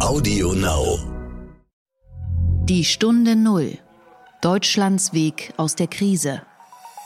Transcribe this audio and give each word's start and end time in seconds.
Audio 0.00 0.52
Now. 0.52 0.96
Die 2.66 2.84
Stunde 2.84 3.34
Null. 3.34 3.78
Deutschlands 4.40 5.12
Weg 5.12 5.52
aus 5.56 5.74
der 5.74 5.88
Krise. 5.88 6.42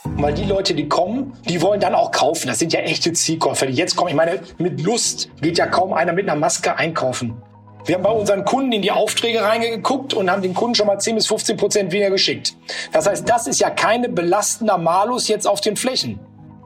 Weil 0.03 0.35
die 0.35 0.43
Leute, 0.43 0.75
die 0.75 0.87
kommen, 0.87 1.33
die 1.49 1.59
wollen 1.63 1.79
dann 1.79 1.95
auch 1.95 2.11
kaufen. 2.11 2.47
Das 2.47 2.59
sind 2.59 2.71
ja 2.71 2.81
echte 2.81 3.11
Zielkäufer, 3.11 3.65
die 3.65 3.73
jetzt 3.73 3.95
kommen. 3.95 4.09
Ich 4.09 4.15
meine, 4.15 4.41
mit 4.59 4.79
Lust 4.81 5.31
geht 5.41 5.57
ja 5.57 5.65
kaum 5.65 5.91
einer 5.91 6.13
mit 6.13 6.29
einer 6.29 6.39
Maske 6.39 6.77
einkaufen. 6.77 7.41
Wir 7.85 7.95
haben 7.95 8.03
bei 8.03 8.11
unseren 8.11 8.45
Kunden 8.45 8.71
in 8.71 8.83
die 8.83 8.91
Aufträge 8.91 9.41
reingeguckt 9.41 10.13
und 10.13 10.29
haben 10.29 10.43
den 10.43 10.53
Kunden 10.53 10.75
schon 10.75 10.85
mal 10.85 10.99
10 10.99 11.15
bis 11.15 11.25
15 11.25 11.57
Prozent 11.57 11.91
weniger 11.91 12.11
geschickt. 12.11 12.55
Das 12.91 13.07
heißt, 13.07 13.27
das 13.27 13.47
ist 13.47 13.59
ja 13.59 13.71
keine 13.71 14.07
belastender 14.07 14.77
Malus 14.77 15.27
jetzt 15.27 15.47
auf 15.47 15.61
den 15.61 15.75
Flächen. 15.75 16.19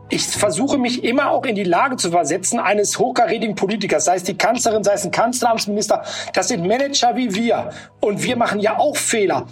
Ich 0.09 0.25
versuche 0.25 0.77
mich 0.77 1.03
immer 1.03 1.31
auch 1.31 1.43
in 1.43 1.55
die 1.55 1.65
Lage 1.65 1.97
zu 1.97 2.11
versetzen 2.11 2.59
eines 2.59 2.97
hochkarätigen 2.97 3.55
Politikers, 3.55 4.05
sei 4.05 4.15
es 4.15 4.23
die 4.23 4.37
Kanzlerin, 4.37 4.81
sei 4.81 4.93
es 4.93 5.03
ein 5.03 5.11
Kanzleramtsminister. 5.11 6.01
Das 6.33 6.47
sind 6.47 6.65
Manager 6.65 7.17
wie 7.17 7.35
wir. 7.35 7.71
Und 7.99 8.23
wir 8.23 8.37
machen 8.37 8.61
ja 8.61 8.77
auch 8.77 8.95
Fehler. 8.95 9.47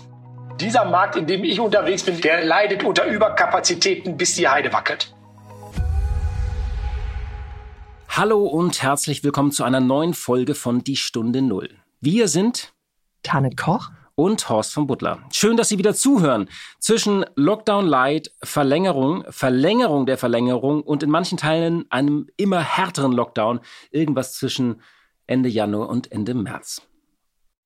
Dieser 0.61 0.85
Markt, 0.85 1.17
in 1.17 1.27
dem 1.27 1.43
ich 1.43 1.59
unterwegs 1.59 2.03
bin, 2.03 2.21
der 2.21 2.45
leidet 2.45 2.85
unter 2.85 3.05
Überkapazitäten, 3.05 4.15
bis 4.15 4.35
die 4.35 4.47
Heide 4.47 4.71
wackelt. 4.71 5.13
Hallo 8.07 8.45
und 8.45 8.81
herzlich 8.81 9.25
willkommen 9.25 9.51
zu 9.51 9.65
einer 9.65 9.81
neuen 9.81 10.13
Folge 10.13 10.55
von 10.55 10.85
Die 10.85 10.95
Stunde 10.95 11.41
Null. 11.41 11.69
Wir 11.99 12.29
sind 12.29 12.73
Tanit 13.23 13.57
Koch 13.57 13.89
und 14.15 14.47
Horst 14.49 14.73
von 14.73 14.87
Butler. 14.87 15.19
Schön, 15.31 15.57
dass 15.57 15.69
Sie 15.69 15.77
wieder 15.77 15.93
zuhören. 15.93 16.49
Zwischen 16.79 17.25
Lockdown 17.35 17.85
Light, 17.85 18.31
Verlängerung, 18.41 19.25
Verlängerung 19.29 20.05
der 20.05 20.17
Verlängerung 20.17 20.81
und 20.81 21.03
in 21.03 21.09
manchen 21.09 21.37
Teilen 21.37 21.85
einem 21.91 22.27
immer 22.37 22.61
härteren 22.61 23.11
Lockdown, 23.11 23.59
irgendwas 23.91 24.33
zwischen 24.33 24.81
Ende 25.27 25.49
Januar 25.49 25.89
und 25.89 26.11
Ende 26.11 26.33
März. 26.33 26.81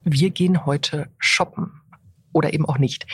Wir 0.02 0.30
gehen 0.32 0.66
heute 0.66 1.12
shoppen 1.20 1.82
oder 2.34 2.54
eben 2.54 2.66
auch 2.66 2.78
nicht. 2.78 3.06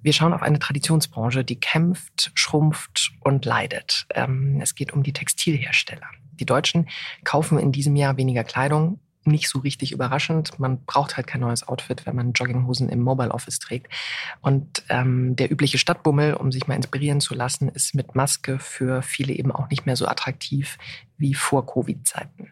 Wir 0.00 0.12
schauen 0.12 0.32
auf 0.32 0.42
eine 0.42 0.60
Traditionsbranche, 0.60 1.44
die 1.44 1.58
kämpft, 1.58 2.30
schrumpft 2.34 3.10
und 3.22 3.44
leidet. 3.44 4.06
Ähm, 4.14 4.60
es 4.62 4.74
geht 4.74 4.92
um 4.92 5.02
die 5.02 5.12
Textilhersteller. 5.12 6.06
Die 6.32 6.46
Deutschen 6.46 6.88
kaufen 7.24 7.58
in 7.58 7.72
diesem 7.72 7.96
Jahr 7.96 8.16
weniger 8.16 8.44
Kleidung. 8.44 9.00
Nicht 9.28 9.48
so 9.48 9.60
richtig 9.60 9.92
überraschend. 9.92 10.58
Man 10.58 10.84
braucht 10.84 11.16
halt 11.16 11.26
kein 11.26 11.40
neues 11.40 11.66
Outfit, 11.66 12.06
wenn 12.06 12.16
man 12.16 12.32
Jogginghosen 12.32 12.88
im 12.88 13.00
Mobile 13.00 13.30
Office 13.30 13.58
trägt. 13.58 13.92
Und 14.40 14.82
ähm, 14.88 15.36
der 15.36 15.50
übliche 15.52 15.78
Stadtbummel, 15.78 16.34
um 16.34 16.50
sich 16.50 16.66
mal 16.66 16.74
inspirieren 16.74 17.20
zu 17.20 17.34
lassen, 17.34 17.68
ist 17.68 17.94
mit 17.94 18.14
Maske 18.14 18.58
für 18.58 19.02
viele 19.02 19.32
eben 19.32 19.52
auch 19.52 19.68
nicht 19.70 19.86
mehr 19.86 19.96
so 19.96 20.06
attraktiv 20.06 20.78
wie 21.16 21.34
vor 21.34 21.66
Covid-Zeiten. 21.66 22.50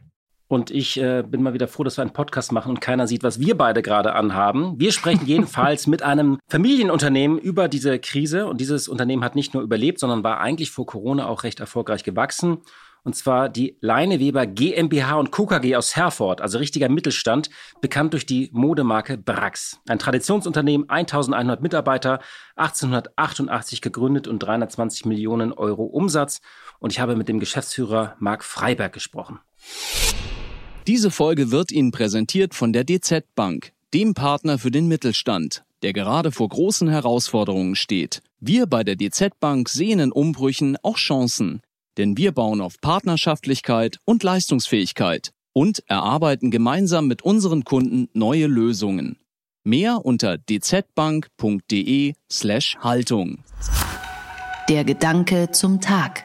Und 0.49 0.71
ich 0.71 1.01
äh, 1.01 1.25
bin 1.27 1.43
mal 1.43 1.55
wieder 1.55 1.67
froh, 1.67 1.83
dass 1.83 1.99
wir 1.99 2.03
einen 2.03 2.13
Podcast 2.13 2.53
machen 2.53 2.71
und 2.71 2.81
keiner 2.81 3.09
sieht, 3.09 3.25
was 3.25 3.41
wir 3.41 3.57
beide 3.57 3.83
gerade 3.83 4.13
anhaben. 4.13 4.79
Wir 4.79 4.93
sprechen 4.93 5.23
jedenfalls 5.27 5.89
mit 5.89 6.03
einem 6.03 6.39
Familienunternehmen 6.49 7.39
über 7.39 7.67
diese 7.67 7.99
Krise. 7.99 8.47
Und 8.47 8.61
dieses 8.61 8.87
Unternehmen 8.87 9.25
hat 9.25 9.35
nicht 9.35 9.55
nur 9.55 9.63
überlebt, 9.65 9.99
sondern 9.99 10.23
war 10.23 10.39
eigentlich 10.39 10.71
vor 10.71 10.87
Corona 10.87 11.27
auch 11.27 11.43
recht 11.43 11.59
erfolgreich 11.59 12.05
gewachsen 12.05 12.59
und 13.07 13.15
zwar 13.15 13.49
die 13.49 13.77
Leineweber 13.81 14.47
GmbH 14.47 15.15
und 15.15 15.31
Co. 15.31 15.47
KG 15.47 15.77
aus 15.77 15.95
Herford, 15.95 16.41
also 16.41 16.59
richtiger 16.59 16.89
Mittelstand, 16.89 17.51
bekannt 17.81 18.15
durch 18.15 18.27
die 18.27 18.51
Modemarke 18.53 19.17
Brax. 19.17 19.79
Ein 19.87 20.01
Traditionsunternehmen, 20.01 20.91
1100 20.91 21.63
Mitarbeiter, 21.63 22.19
1888 22.57 23.81
gegründet 23.81 24.27
und 24.27 24.41
320 24.41 25.07
Millionen 25.07 25.53
Euro 25.53 25.85
Umsatz. 25.85 26.41
Und 26.81 26.93
ich 26.93 26.99
habe 26.99 27.15
mit 27.15 27.29
dem 27.29 27.39
Geschäftsführer 27.39 28.17
Marc 28.19 28.43
Freiberg 28.43 28.93
gesprochen. 28.93 29.39
Diese 30.89 31.13
Folge 31.13 31.53
wird 31.53 31.71
Ihnen 31.71 31.93
präsentiert 31.93 32.55
von 32.55 32.73
der 32.73 32.83
DZ 32.83 33.25
Bank, 33.37 33.71
dem 33.95 34.15
Partner 34.15 34.59
für 34.59 34.73
den 34.73 34.89
Mittelstand, 34.89 35.63
der 35.83 35.93
gerade 35.93 36.33
vor 36.33 36.49
großen 36.49 36.89
Herausforderungen 36.89 37.77
steht. 37.77 38.21
Wir 38.41 38.67
bei 38.67 38.83
der 38.83 38.97
DZ 38.97 39.39
Bank 39.39 39.69
sehen 39.69 40.01
in 40.01 40.11
Umbrüchen 40.11 40.77
auch 40.83 40.97
Chancen. 40.97 41.63
Denn 41.97 42.17
wir 42.17 42.33
bauen 42.33 42.61
auf 42.61 42.81
Partnerschaftlichkeit 42.81 43.99
und 44.05 44.23
Leistungsfähigkeit 44.23 45.33
und 45.53 45.83
erarbeiten 45.87 46.51
gemeinsam 46.51 47.07
mit 47.07 47.23
unseren 47.23 47.65
Kunden 47.65 48.09
neue 48.13 48.47
Lösungen. 48.47 49.19
Mehr 49.65 50.05
unter 50.05 50.39
dzbank.de 50.39 52.15
slash 52.31 52.77
Haltung. 52.81 53.45
Der 54.69 54.85
Gedanke 54.85 55.51
zum 55.53 55.81
Tag. 55.81 56.25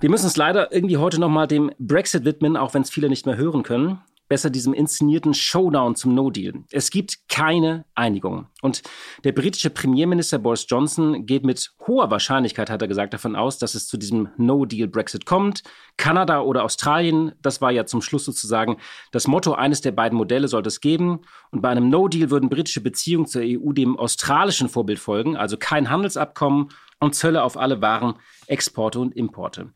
Wir 0.00 0.10
müssen 0.10 0.26
es 0.26 0.36
leider 0.36 0.72
irgendwie 0.72 0.98
heute 0.98 1.18
nochmal 1.18 1.46
dem 1.46 1.70
Brexit 1.78 2.24
widmen, 2.24 2.56
auch 2.56 2.74
wenn 2.74 2.82
es 2.82 2.90
viele 2.90 3.08
nicht 3.08 3.26
mehr 3.26 3.36
hören 3.36 3.62
können 3.62 3.98
besser 4.28 4.50
diesem 4.50 4.74
inszenierten 4.74 5.34
Showdown 5.34 5.94
zum 5.94 6.14
No-Deal. 6.14 6.64
Es 6.70 6.90
gibt 6.90 7.28
keine 7.28 7.84
Einigung. 7.94 8.46
Und 8.62 8.82
der 9.24 9.32
britische 9.32 9.70
Premierminister 9.70 10.38
Boris 10.38 10.66
Johnson 10.68 11.26
geht 11.26 11.44
mit 11.44 11.72
hoher 11.86 12.10
Wahrscheinlichkeit, 12.10 12.70
hat 12.70 12.82
er 12.82 12.88
gesagt, 12.88 13.14
davon 13.14 13.36
aus, 13.36 13.58
dass 13.58 13.74
es 13.74 13.86
zu 13.86 13.96
diesem 13.96 14.28
No-Deal-Brexit 14.36 15.26
kommt. 15.26 15.62
Kanada 15.96 16.40
oder 16.40 16.64
Australien, 16.64 17.32
das 17.40 17.60
war 17.60 17.70
ja 17.70 17.86
zum 17.86 18.02
Schluss 18.02 18.24
sozusagen 18.24 18.78
das 19.12 19.26
Motto, 19.26 19.52
eines 19.52 19.80
der 19.80 19.92
beiden 19.92 20.18
Modelle 20.18 20.48
sollte 20.48 20.68
es 20.68 20.80
geben. 20.80 21.20
Und 21.50 21.62
bei 21.62 21.68
einem 21.68 21.88
No-Deal 21.88 22.30
würden 22.30 22.48
britische 22.48 22.80
Beziehungen 22.80 23.26
zur 23.26 23.42
EU 23.44 23.72
dem 23.72 23.96
australischen 23.96 24.68
Vorbild 24.68 24.98
folgen, 24.98 25.36
also 25.36 25.56
kein 25.56 25.90
Handelsabkommen 25.90 26.68
und 26.98 27.14
Zölle 27.14 27.42
auf 27.42 27.56
alle 27.56 27.80
Waren, 27.80 28.14
Exporte 28.46 28.98
und 28.98 29.14
Importe. 29.14 29.72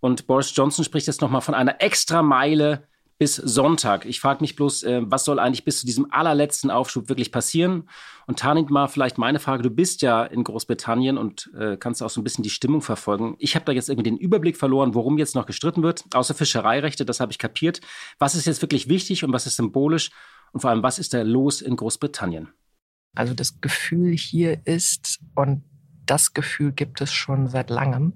Und 0.00 0.26
Boris 0.26 0.52
Johnson 0.54 0.84
spricht 0.84 1.06
jetzt 1.06 1.20
nochmal 1.20 1.42
von 1.42 1.54
einer 1.54 1.80
extra 1.80 2.22
Meile 2.22 2.88
bis 3.22 3.36
Sonntag. 3.36 4.04
Ich 4.04 4.18
frage 4.18 4.40
mich 4.40 4.56
bloß, 4.56 4.82
äh, 4.82 5.02
was 5.04 5.24
soll 5.24 5.38
eigentlich 5.38 5.64
bis 5.64 5.78
zu 5.78 5.86
diesem 5.86 6.10
allerletzten 6.10 6.72
Aufschub 6.72 7.08
wirklich 7.08 7.30
passieren? 7.30 7.88
Und 8.26 8.40
Tanit 8.40 8.68
mal 8.68 8.88
vielleicht 8.88 9.16
meine 9.16 9.38
Frage, 9.38 9.62
du 9.62 9.70
bist 9.70 10.02
ja 10.02 10.24
in 10.24 10.42
Großbritannien 10.42 11.16
und 11.16 11.48
äh, 11.56 11.76
kannst 11.76 12.02
auch 12.02 12.10
so 12.10 12.20
ein 12.20 12.24
bisschen 12.24 12.42
die 12.42 12.50
Stimmung 12.50 12.82
verfolgen. 12.82 13.36
Ich 13.38 13.54
habe 13.54 13.64
da 13.64 13.70
jetzt 13.70 13.88
irgendwie 13.88 14.10
den 14.10 14.16
Überblick 14.16 14.56
verloren, 14.56 14.96
worum 14.96 15.18
jetzt 15.18 15.36
noch 15.36 15.46
gestritten 15.46 15.84
wird, 15.84 16.04
außer 16.12 16.34
Fischereirechte, 16.34 17.04
das 17.04 17.20
habe 17.20 17.30
ich 17.30 17.38
kapiert. 17.38 17.80
Was 18.18 18.34
ist 18.34 18.44
jetzt 18.44 18.60
wirklich 18.60 18.88
wichtig 18.88 19.22
und 19.22 19.32
was 19.32 19.46
ist 19.46 19.54
symbolisch? 19.54 20.10
Und 20.50 20.58
vor 20.58 20.70
allem, 20.70 20.82
was 20.82 20.98
ist 20.98 21.14
da 21.14 21.22
los 21.22 21.60
in 21.60 21.76
Großbritannien? 21.76 22.48
Also 23.14 23.34
das 23.34 23.60
Gefühl 23.60 24.16
hier 24.16 24.66
ist, 24.66 25.20
und 25.36 25.62
das 26.06 26.34
Gefühl 26.34 26.72
gibt 26.72 27.00
es 27.00 27.12
schon 27.12 27.46
seit 27.46 27.70
langem, 27.70 28.14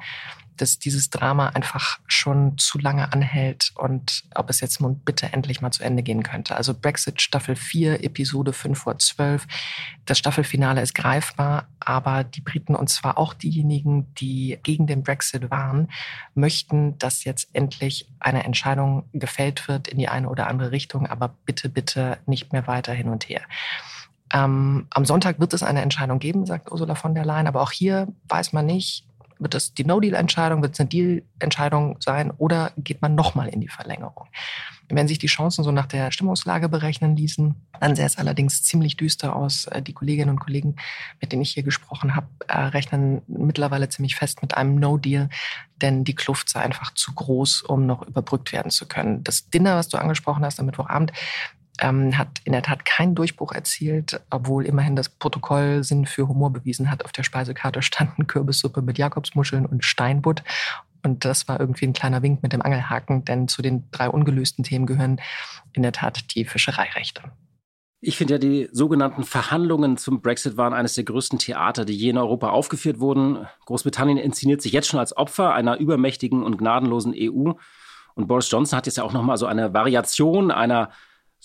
dass 0.57 0.79
dieses 0.79 1.11
Drama 1.11 1.49
einfach 1.49 1.99
schon 2.07 2.59
zu 2.59 2.79
lange 2.79 3.13
anhält 3.13 3.73
und 3.75 4.25
ob 4.35 4.51
es 4.51 4.61
jetzt 4.61 4.81
nun 4.81 4.99
bitte 5.01 5.33
endlich 5.33 5.61
mal 5.61 5.71
zu 5.71 5.83
Ende 5.83 6.03
gehen 6.03 6.23
könnte. 6.23 6.57
Also 6.57 6.75
Brexit 6.75 7.23
Staffel 7.23 7.57
4, 7.57 8.05
Episode 8.05 8.53
5 8.53 8.79
vor 8.79 8.99
12. 8.99 9.47
Das 10.05 10.19
Staffelfinale 10.19 10.81
ist 10.81 10.95
greifbar, 10.95 11.69
aber 11.81 12.25
die 12.25 12.41
Briten 12.41 12.75
und 12.75 12.89
zwar 12.89 13.19
auch 13.19 13.35
diejenigen, 13.35 14.13
die 14.15 14.59
gegen 14.63 14.87
den 14.87 15.03
Brexit 15.03 15.51
waren, 15.51 15.89
möchten, 16.35 16.99
dass 16.99 17.25
jetzt 17.25 17.49
endlich 17.55 18.09
eine 18.21 18.45
Entscheidung 18.45 19.05
gefällt 19.13 19.69
wird 19.69 19.89
in 19.89 19.99
die 19.99 20.09
eine 20.09 20.29
oder 20.29 20.47
andere 20.47 20.73
Richtung, 20.73 21.07
aber 21.07 21.35
bitte, 21.45 21.69
bitte 21.69 22.19
nicht 22.27 22.53
mehr 22.53 22.67
weiter 22.67 22.93
hin 22.93 23.09
und 23.09 23.29
her. 23.29 23.43
Ähm, 24.33 24.87
am 24.91 25.05
Sonntag 25.05 25.39
wird 25.39 25.55
es 25.55 25.63
eine 25.63 25.83
Entscheidung 25.83 26.19
geben, 26.19 26.47
sagt 26.47 26.71
Ursula 26.71 26.95
von 26.95 27.15
der 27.15 27.25
Leyen, 27.25 27.47
aber 27.47 27.63
auch 27.63 27.71
hier 27.71 28.09
weiß 28.29 28.53
man 28.53 28.67
nicht, 28.67 29.05
wird 29.39 29.55
das 29.55 29.75
die 29.75 29.85
No-Deal-Entscheidung, 29.85 30.63
wird 30.63 30.75
es 30.75 30.81
eine 30.81 30.89
Deal-Entscheidung 30.89 31.97
sein 32.01 32.31
oder 32.31 32.73
geht 32.77 33.03
man 33.03 33.15
nochmal 33.15 33.49
in 33.49 33.61
die 33.61 33.69
Verlängerung? 33.69 34.27
Wenn 34.89 35.09
sich 35.09 35.19
die 35.19 35.27
Chancen 35.27 35.65
so 35.65 35.73
nach 35.73 35.87
der 35.87 36.13
Stimmungslage 36.13 36.69
berechnen 36.69 37.17
ließen, 37.17 37.55
dann 37.81 37.97
sähe 37.97 38.07
es 38.07 38.19
allerdings 38.19 38.63
ziemlich 38.63 38.97
düster 38.97 39.35
aus. 39.35 39.67
Äh, 39.67 39.83
die 39.83 39.93
Kolleginnen 39.93 40.31
und 40.31 40.39
Kollegen, 40.39 40.77
mit 41.21 41.33
denen 41.33 41.43
ich 41.43 41.53
hier 41.53 41.65
gesprochen 41.65 42.15
habe, 42.15 42.29
äh, 42.47 42.57
rechnen 42.57 43.23
mittlerweile 43.27 43.89
ziemlich 43.89 44.15
fest 44.15 44.43
mit 44.43 44.57
einem 44.57 44.77
No-Deal, 44.77 45.29
denn 45.83 46.05
die 46.05 46.15
Kluft 46.15 46.49
sei 46.49 46.61
einfach 46.61 46.95
zu 46.95 47.13
groß, 47.13 47.63
um 47.63 47.87
noch 47.87 48.07
überbrückt 48.07 48.53
werden 48.53 48.71
zu 48.71 48.87
können. 48.87 49.25
Das 49.25 49.51
Dinner, 49.51 49.77
was 49.77 49.89
du 49.89 49.99
angesprochen 49.99 50.45
hast 50.45 50.61
am 50.61 50.67
Mittwochabend, 50.67 51.13
ähm, 51.81 52.17
hat 52.17 52.41
in 52.45 52.53
der 52.53 52.63
Tat 52.63 52.85
keinen 52.85 53.15
Durchbruch 53.15 53.53
erzielt, 53.53 54.21
obwohl 54.31 54.67
immerhin 54.67 54.97
das 54.97 55.09
Protokoll 55.09 55.85
Sinn 55.85 56.07
für 56.07 56.29
Humor 56.29 56.53
bewiesen 56.53 56.91
hat. 56.91 57.05
Auf 57.05 57.13
der 57.13 57.23
Speisekarte 57.23 57.83
standen 57.83 58.27
Kürbissuppe 58.27 58.83
mit 58.83 58.99
Jakobsmuscheln 58.99 59.67
und 59.67 59.85
Steinbutt. 59.85 60.43
Und 61.03 61.25
das 61.25 61.47
war 61.47 61.61
irgendwie 61.61 61.87
ein 61.87 61.93
kleiner 61.93 62.23
Wink 62.23 62.43
mit 62.43 62.53
dem 62.53 62.63
Angelhaken, 62.63 63.25
denn 63.25 63.49
zu 63.49 63.63
den 63.63 63.91
drei 63.93 64.09
ungelösten 64.09 64.65
Themen 64.65 64.87
gehören 64.87 65.21
in 65.73 65.83
der 65.83 65.93
Tat 65.93 66.35
die 66.35 66.45
Fischereirechte. 66.45 67.23
Ich 68.01 68.17
finde 68.17 68.35
ja, 68.35 68.39
die 68.39 68.69
sogenannten 68.73 69.25
Verhandlungen 69.25 69.97
zum 69.97 70.21
Brexit 70.21 70.57
waren 70.57 70.75
eines 70.75 70.95
der 70.95 71.05
größten 71.05 71.39
Theater, 71.39 71.85
die 71.85 71.95
je 71.95 72.11
in 72.11 72.19
Europa 72.19 72.51
aufgeführt 72.51 73.01
wurden. 73.01 73.47
Großbritannien 73.65 74.19
inszeniert 74.19 74.63
sich 74.63 74.73
jetzt 74.73 74.89
schon 74.89 75.01
als 75.01 75.17
Opfer 75.17 75.55
einer 75.55 75.79
übermächtigen 75.79 76.43
und 76.43 76.59
gnadenlosen 76.59 77.15
EU. 77.17 77.53
Und 78.15 78.27
Boris 78.29 78.51
Johnson 78.51 78.77
hat 78.77 78.87
jetzt 78.87 78.97
ja 78.97 79.05
auch 79.05 79.13
nochmal 79.13 79.37
so 79.39 79.47
eine 79.47 79.73
Variation 79.73 80.51
einer 80.51 80.91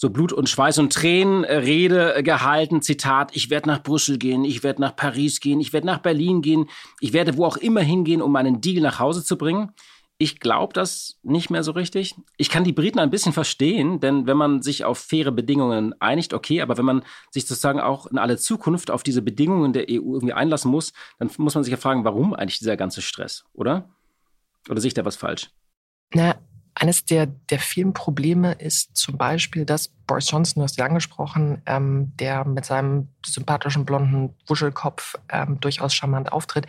so 0.02 0.10
Blut 0.10 0.34
und 0.34 0.50
Schweiß 0.50 0.80
und 0.80 0.92
Tränen 0.92 1.46
Rede 1.46 2.16
äh, 2.16 2.24
gehalten. 2.24 2.82
Zitat, 2.82 3.36
ich 3.36 3.52
werde 3.52 3.70
nach 3.70 3.84
Brüssel 3.84 4.18
gehen, 4.18 4.44
ich 4.44 4.64
werde 4.64 4.82
nach 4.82 4.96
Paris 4.96 5.40
gehen, 5.40 5.60
ich 5.60 5.74
werde 5.74 5.86
nach 5.86 6.00
Berlin 6.00 6.42
gehen, 6.42 6.66
ich 7.00 7.14
werde 7.14 7.38
wo 7.38 7.46
auch 7.46 7.58
immer 7.58 7.82
hingehen, 7.82 8.24
um 8.24 8.32
meinen 8.32 8.62
Deal 8.62 8.82
nach 8.82 8.98
Hause 8.98 9.24
zu 9.24 9.38
bringen. 9.38 9.74
Ich 10.18 10.40
glaube 10.40 10.74
das 10.74 11.20
nicht 11.22 11.52
mehr 11.52 11.62
so 11.62 11.72
richtig. 11.74 12.16
Ich 12.38 12.50
kann 12.50 12.64
die 12.64 12.74
Briten 12.74 12.98
ein 12.98 13.12
bisschen 13.12 13.32
verstehen, 13.32 14.00
denn 14.00 14.26
wenn 14.26 14.38
man 14.38 14.64
sich 14.64 14.86
auf 14.86 14.98
faire 14.98 15.32
Bedingungen 15.32 15.94
einigt, 16.02 16.34
okay, 16.34 16.62
aber 16.62 16.80
wenn 16.80 16.86
man 16.86 17.04
sich 17.30 17.46
sozusagen 17.46 17.80
auch 17.80 18.08
in 18.08 18.18
alle 18.18 18.38
Zukunft 18.38 18.90
auf 18.90 19.04
diese 19.04 19.22
Bedingungen 19.22 19.72
der 19.72 19.84
EU 19.84 20.16
irgendwie 20.16 20.34
einlassen 20.34 20.72
muss, 20.72 20.94
dann 21.20 21.30
muss 21.38 21.54
man 21.54 21.64
sich 21.64 21.72
ja 21.72 21.78
fragen, 21.78 22.06
warum 22.06 22.34
eigentlich 22.34 22.58
dieser 22.58 22.76
ganze 22.76 23.04
Stress, 23.04 23.44
oder? 23.54 23.88
Oder 24.68 24.82
sehe 24.82 24.88
ich 24.88 24.94
da 24.96 25.06
was 25.06 25.16
falsch? 25.16 25.52
Na, 26.14 26.36
eines 26.76 27.06
der, 27.06 27.28
der 27.28 27.60
vielen 27.60 27.94
Probleme 27.94 28.54
ist 28.54 28.96
zum 28.96 29.18
Beispiel, 29.18 29.66
dass 29.66 29.90
Boris 30.08 30.30
Johnson, 30.30 30.62
du 30.62 30.64
hast 30.64 30.78
ja 30.78 30.86
angesprochen, 30.86 31.62
ähm, 31.66 32.14
der 32.18 32.46
mit 32.46 32.66
seinem 32.66 33.10
sympathischen 33.26 33.86
blonden 33.86 34.36
Wuschelkopf 34.48 35.16
ähm, 35.30 35.60
durchaus 35.60 35.94
charmant 35.94 36.32
auftritt, 36.32 36.68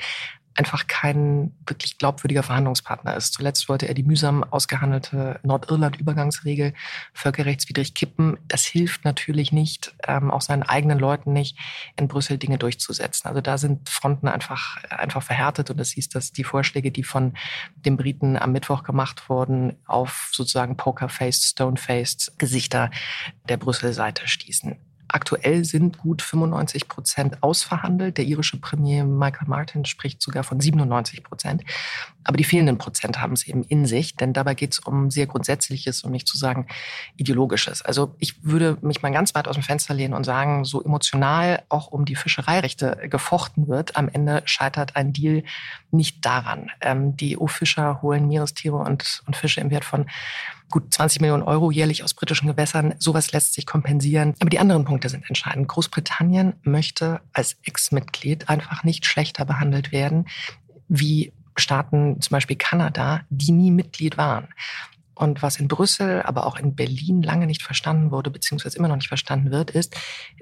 einfach 0.55 0.87
kein 0.87 1.53
wirklich 1.67 1.99
glaubwürdiger 1.99 2.43
Verhandlungspartner 2.43 3.17
ist. 3.17 3.33
Zuletzt 3.35 3.69
wollte 3.69 3.89
er 3.89 3.95
die 3.95 4.03
mühsam 4.03 4.45
ausgehandelte 4.45 5.41
Nordirland-Übergangsregel 5.43 6.75
völkerrechtswidrig 7.15 7.95
kippen. 7.95 8.39
Das 8.49 8.65
hilft 8.65 9.05
natürlich 9.05 9.53
nicht, 9.53 9.95
ähm, 10.07 10.31
auch 10.31 10.43
seinen 10.43 10.63
eigenen 10.63 10.99
Leuten 10.99 11.33
nicht, 11.33 11.57
in 11.97 12.09
Brüssel 12.09 12.39
Dinge 12.39 12.59
durchzusetzen. 12.59 13.29
Also 13.29 13.41
da 13.41 13.59
sind 13.59 13.89
Fronten 13.89 14.29
einfach, 14.29 14.83
einfach 14.91 15.23
verhärtet 15.23 15.71
und 15.71 15.79
das 15.79 15.91
hieß, 15.91 16.09
dass 16.11 16.33
die 16.33 16.45
Vorschläge, 16.45 16.91
die 16.91 17.05
von 17.05 17.35
den 17.77 17.97
Briten 17.97 18.37
am 18.37 18.53
Mittwoch 18.53 18.83
gemacht 18.83 19.29
wurden, 19.29 19.77
auf 19.87 20.31
sozusagen 20.33 20.77
Poker-Faced, 20.77 21.45
Stone-Faced 21.45 22.39
Gesichter 22.39 22.91
der 23.49 23.57
Brüssel-Seite 23.57 24.29
stießen. 24.29 24.77
Aktuell 25.13 25.65
sind 25.65 25.99
gut 25.99 26.23
95 26.23 26.89
Prozent 26.89 27.43
ausverhandelt. 27.43 28.19
Der 28.19 28.25
irische 28.25 28.59
Premier 28.59 29.05
Michael 29.05 29.49
Martin 29.49 29.85
spricht 29.85 30.23
sogar 30.23 30.43
von 30.43 30.61
97 30.61 31.23
Prozent. 31.23 31.63
Aber 32.25 32.37
die 32.37 32.45
fehlenden 32.45 32.79
Prozent 32.79 33.21
haben 33.21 33.33
es 33.33 33.47
eben 33.47 33.65
in 33.65 33.87
sich, 33.87 34.17
denn 34.17 34.33
dabei 34.33 34.55
geht 34.55 34.73
es 34.73 34.79
um 34.79 35.11
sehr 35.11 35.27
Grundsätzliches, 35.27 36.03
um 36.03 36.13
nicht 36.13 36.29
zu 36.29 36.37
sagen 36.37 36.67
Ideologisches. 37.17 37.83
Also 37.83 38.15
ich 38.19 38.45
würde 38.45 38.79
mich 38.81 39.03
mal 39.03 39.13
ganz 39.13 39.35
weit 39.35 39.49
aus 39.49 39.57
dem 39.57 39.63
Fenster 39.63 39.95
lehnen 39.95 40.15
und 40.15 40.25
sagen, 40.25 40.65
so 40.65 40.83
emotional 40.83 41.63
auch 41.69 41.89
um 41.89 42.05
die 42.05 42.17
Fischereirechte 42.17 43.09
gefochten 43.11 43.69
wird, 43.69 43.97
am 43.97 44.09
Ende 44.09 44.43
scheitert 44.45 44.97
ein 44.97 45.13
Deal 45.13 45.43
nicht 45.91 46.25
daran. 46.25 46.71
Ähm, 46.81 47.17
die 47.17 47.39
EU-Fischer 47.39 48.03
holen 48.03 48.29
Meerestiere 48.29 48.77
und, 48.77 49.23
und 49.27 49.37
Fische 49.37 49.61
im 49.61 49.71
Wert 49.71 49.85
von 49.85 50.07
gut 50.73 50.93
20 50.93 51.21
Millionen 51.21 51.45
Euro 51.45 51.71
jährlich 51.71 52.03
aus 52.03 52.15
britischen 52.15 52.49
Gewässern. 52.49 52.95
Sowas 52.99 53.31
lässt 53.31 53.55
sich 53.55 53.67
kompensieren. 53.67 54.35
Aber 54.41 54.51
die 54.51 54.59
anderen 54.59 54.85
Punkte 54.85 55.09
sind 55.09 55.29
entscheidend. 55.29 55.69
Großbritannien 55.69 56.55
möchte 56.63 57.21
als 57.33 57.57
Ex-Mitglied 57.65 58.49
einfach 58.49 58.83
nicht 58.83 59.07
schlechter 59.07 59.45
behandelt 59.45 59.93
werden 59.93 60.27
wie 60.89 61.33
Staaten, 61.57 62.21
zum 62.21 62.35
Beispiel 62.35 62.57
Kanada, 62.57 63.21
die 63.31 63.53
nie 63.53 63.71
Mitglied 63.71 64.17
waren. 64.17 64.49
Und 65.15 65.43
was 65.43 65.59
in 65.59 65.69
Brüssel, 65.69 66.23
aber 66.23 66.47
auch 66.47 66.57
in 66.57 66.75
Berlin 66.75 67.23
lange 67.23 67.47
nicht 67.47 67.63
verstanden 67.63 68.11
wurde, 68.11 68.31
beziehungsweise 68.31 68.79
immer 68.79 68.89
noch 68.89 68.97
nicht 68.97 69.09
verstanden 69.09 69.51
wird, 69.51 69.71
ist, 69.71 69.95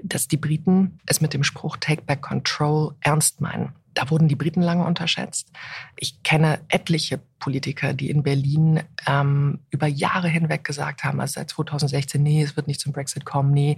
dass 0.03 0.29
die 0.29 0.37
Briten 0.37 1.01
es 1.07 1.21
mit 1.21 1.35
dem 1.35 1.45
Spruch 1.45 1.77
Take 1.77 2.03
Back 2.03 2.23
Control 2.23 2.95
ernst 3.01 3.41
meinen. 3.41 3.75
Da 3.95 4.09
wurden 4.11 4.29
die 4.29 4.37
Briten 4.37 4.63
lange 4.63 4.87
unterschätzt. 4.87 5.51
Ich 5.97 6.23
kenne 6.23 6.61
etliche 6.69 7.21
Politiker, 7.41 7.93
die 7.95 8.11
in 8.11 8.23
Berlin 8.23 8.83
ähm, 9.07 9.59
über 9.71 9.87
Jahre 9.87 10.29
hinweg 10.29 10.63
gesagt 10.63 11.03
haben, 11.03 11.21
also 11.21 11.33
seit 11.41 11.51
2016, 11.51 12.23
nee, 12.23 12.43
es 12.43 12.57
wird 12.57 12.69
nicht 12.69 12.81
zum 12.81 12.93
Brexit 12.93 13.25
kommen, 13.25 13.51
nee, 13.51 13.77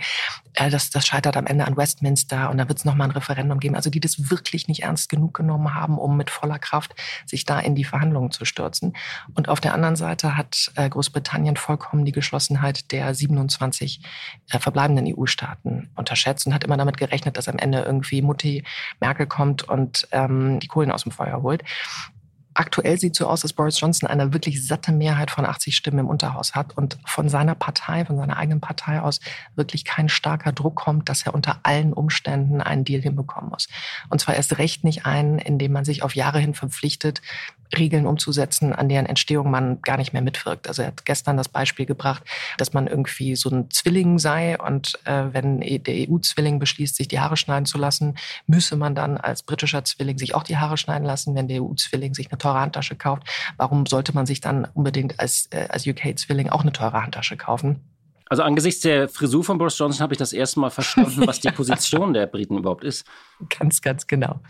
äh, 0.54 0.68
das, 0.68 0.90
das 0.90 1.06
scheitert 1.06 1.36
am 1.36 1.46
Ende 1.46 1.66
an 1.66 1.76
Westminster 1.76 2.50
und 2.50 2.58
da 2.58 2.68
wird 2.68 2.78
es 2.78 2.84
nochmal 2.84 3.08
ein 3.08 3.12
Referendum 3.12 3.60
geben. 3.60 3.74
Also 3.74 3.88
die 3.88 4.00
das 4.00 4.30
wirklich 4.30 4.68
nicht 4.68 4.82
ernst 4.82 5.08
genug 5.08 5.34
genommen 5.34 5.74
haben, 5.74 5.98
um 5.98 6.16
mit 6.16 6.28
voller 6.28 6.58
Kraft 6.58 6.94
sich 7.24 7.44
da 7.44 7.58
in 7.58 7.74
die 7.74 7.84
Verhandlungen 7.84 8.30
zu 8.30 8.44
stürzen. 8.44 8.94
Und 9.34 9.48
auf 9.48 9.60
der 9.60 9.74
anderen 9.74 9.96
Seite 9.96 10.36
hat 10.36 10.72
äh, 10.74 10.88
Großbritannien 10.88 11.56
vollkommen 11.56 12.04
die 12.04 12.12
Geschlossenheit 12.12 12.92
der 12.92 13.14
27 13.14 14.00
äh, 14.50 14.58
verbleibenden 14.58 15.06
EU-Staaten 15.16 15.90
unterschätzt 15.94 16.46
und 16.46 16.54
hat 16.54 16.64
immer 16.64 16.76
damit 16.76 16.96
gerechnet, 16.96 17.36
dass 17.36 17.48
am 17.48 17.58
Ende 17.58 17.80
irgendwie 17.80 18.22
Mutti 18.22 18.64
Merkel 19.00 19.26
kommt 19.26 19.62
und 19.62 20.08
ähm, 20.12 20.60
die 20.60 20.68
Kohlen 20.68 20.90
aus 20.90 21.04
dem 21.04 21.12
Feuer 21.12 21.42
holt. 21.42 21.62
Aktuell 22.54 22.98
sieht 22.98 23.16
so 23.16 23.26
aus, 23.26 23.40
dass 23.40 23.52
Boris 23.52 23.80
Johnson 23.80 24.08
eine 24.08 24.32
wirklich 24.32 24.66
satte 24.66 24.92
Mehrheit 24.92 25.30
von 25.30 25.46
80 25.46 25.74
Stimmen 25.74 26.00
im 26.00 26.08
Unterhaus 26.08 26.54
hat 26.54 26.76
und 26.76 26.98
von 27.04 27.28
seiner 27.28 27.54
Partei, 27.54 28.04
von 28.04 28.16
seiner 28.16 28.36
eigenen 28.36 28.60
Partei 28.60 29.00
aus 29.00 29.20
wirklich 29.54 29.84
kein 29.84 30.08
starker 30.08 30.52
Druck 30.52 30.76
kommt, 30.76 31.08
dass 31.08 31.24
er 31.24 31.34
unter 31.34 31.60
allen 31.62 31.92
Umständen 31.92 32.60
einen 32.60 32.84
Deal 32.84 33.00
hinbekommen 33.00 33.50
muss. 33.50 33.68
Und 34.10 34.20
zwar 34.20 34.34
erst 34.34 34.58
recht 34.58 34.84
nicht 34.84 35.06
einen, 35.06 35.38
in 35.38 35.58
dem 35.58 35.72
man 35.72 35.84
sich 35.84 36.02
auf 36.02 36.14
Jahre 36.14 36.38
hin 36.38 36.54
verpflichtet, 36.54 37.22
Regeln 37.76 38.06
umzusetzen, 38.06 38.72
an 38.72 38.88
deren 38.88 39.06
Entstehung 39.06 39.50
man 39.50 39.80
gar 39.82 39.96
nicht 39.96 40.12
mehr 40.12 40.22
mitwirkt. 40.22 40.68
Also 40.68 40.82
er 40.82 40.88
hat 40.88 41.04
gestern 41.04 41.36
das 41.36 41.48
Beispiel 41.48 41.86
gebracht, 41.86 42.22
dass 42.58 42.72
man 42.72 42.86
irgendwie 42.86 43.36
so 43.36 43.48
ein 43.50 43.70
Zwilling 43.70 44.18
sei 44.18 44.58
und 44.58 44.98
äh, 45.04 45.32
wenn 45.32 45.60
der 45.60 46.08
EU-Zwilling 46.08 46.58
beschließt, 46.58 46.96
sich 46.96 47.08
die 47.08 47.20
Haare 47.20 47.36
schneiden 47.36 47.66
zu 47.66 47.78
lassen, 47.78 48.16
müsse 48.46 48.76
man 48.76 48.94
dann 48.94 49.16
als 49.16 49.42
britischer 49.42 49.84
Zwilling 49.84 50.18
sich 50.18 50.34
auch 50.34 50.42
die 50.42 50.58
Haare 50.58 50.76
schneiden 50.76 51.04
lassen, 51.04 51.34
wenn 51.34 51.48
der 51.48 51.62
EU-Zwilling 51.62 52.14
sich 52.14 52.30
eine 52.30 52.38
teure 52.42 52.60
Handtasche 52.60 52.96
kauft. 52.96 53.24
Warum 53.56 53.86
sollte 53.86 54.14
man 54.14 54.26
sich 54.26 54.40
dann 54.40 54.66
unbedingt 54.74 55.18
als, 55.20 55.48
äh, 55.50 55.68
als 55.68 55.86
UK-Zwilling 55.86 56.48
auch 56.48 56.62
eine 56.62 56.72
teure 56.72 57.02
Handtasche 57.02 57.36
kaufen? 57.36 57.80
Also 58.32 58.44
angesichts 58.44 58.80
der 58.80 59.10
Frisur 59.10 59.44
von 59.44 59.58
Boris 59.58 59.76
Johnson 59.78 60.02
habe 60.02 60.14
ich 60.14 60.18
das 60.18 60.32
erste 60.32 60.58
Mal 60.58 60.70
verstanden, 60.70 61.26
was 61.26 61.40
die 61.40 61.50
Position 61.54 62.14
der 62.14 62.26
Briten 62.26 62.56
überhaupt 62.56 62.82
ist. 62.82 63.06
Ganz, 63.50 63.82
ganz 63.82 64.06
genau. 64.06 64.40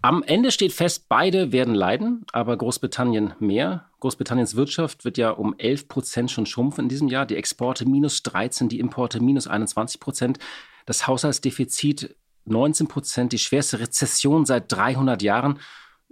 Am 0.00 0.22
Ende 0.22 0.52
steht 0.52 0.72
fest, 0.72 1.06
beide 1.08 1.50
werden 1.50 1.74
leiden, 1.74 2.24
aber 2.32 2.56
Großbritannien 2.56 3.34
mehr. 3.40 3.86
Großbritanniens 3.98 4.54
Wirtschaft 4.54 5.04
wird 5.04 5.18
ja 5.18 5.30
um 5.30 5.56
11 5.58 5.88
Prozent 5.88 6.30
schon 6.30 6.46
schrumpfen 6.46 6.84
in 6.84 6.88
diesem 6.88 7.08
Jahr. 7.08 7.26
Die 7.26 7.34
Exporte 7.34 7.84
minus 7.84 8.22
13, 8.22 8.68
die 8.68 8.78
Importe 8.78 9.20
minus 9.20 9.48
21 9.48 9.98
Prozent. 9.98 10.38
Das 10.86 11.08
Haushaltsdefizit 11.08 12.14
19 12.44 12.86
Prozent, 12.86 13.32
die 13.32 13.38
schwerste 13.40 13.80
Rezession 13.80 14.46
seit 14.46 14.70
300 14.70 15.20
Jahren. 15.20 15.58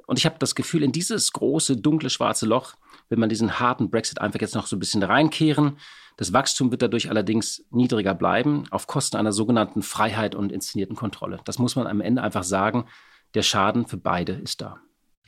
Und 0.07 0.19
ich 0.19 0.27
habe 0.27 0.37
das 0.39 0.55
Gefühl, 0.55 0.83
in 0.83 0.93
dieses 0.93 1.33
große, 1.33 1.77
dunkle, 1.77 2.11
schwarze 2.11 2.47
Loch 2.47 2.75
will 3.09 3.19
man 3.19 3.29
diesen 3.29 3.61
harten 3.61 3.91
Brexit 3.91 4.21
einfach 4.21 4.41
jetzt 4.41 4.55
noch 4.55 4.67
so 4.67 4.77
ein 4.77 4.81
bisschen 4.81 5.03
reinkehren. 5.03 5.79
Das 6.17 6.33
Wachstum 6.33 6.71
wird 6.71 6.83
dadurch 6.83 7.09
allerdings 7.09 7.65
niedriger 7.71 8.15
bleiben, 8.15 8.65
auf 8.71 8.87
Kosten 8.87 9.17
einer 9.17 9.33
sogenannten 9.33 9.83
Freiheit 9.83 10.35
und 10.35 10.53
inszenierten 10.53 10.97
Kontrolle. 10.97 11.41
Das 11.45 11.59
muss 11.59 11.77
man 11.77 11.87
am 11.87 12.01
Ende 12.01 12.23
einfach 12.23 12.45
sagen. 12.45 12.87
Der 13.35 13.43
Schaden 13.43 13.87
für 13.87 13.97
beide 13.97 14.33
ist 14.33 14.61
da. 14.61 14.79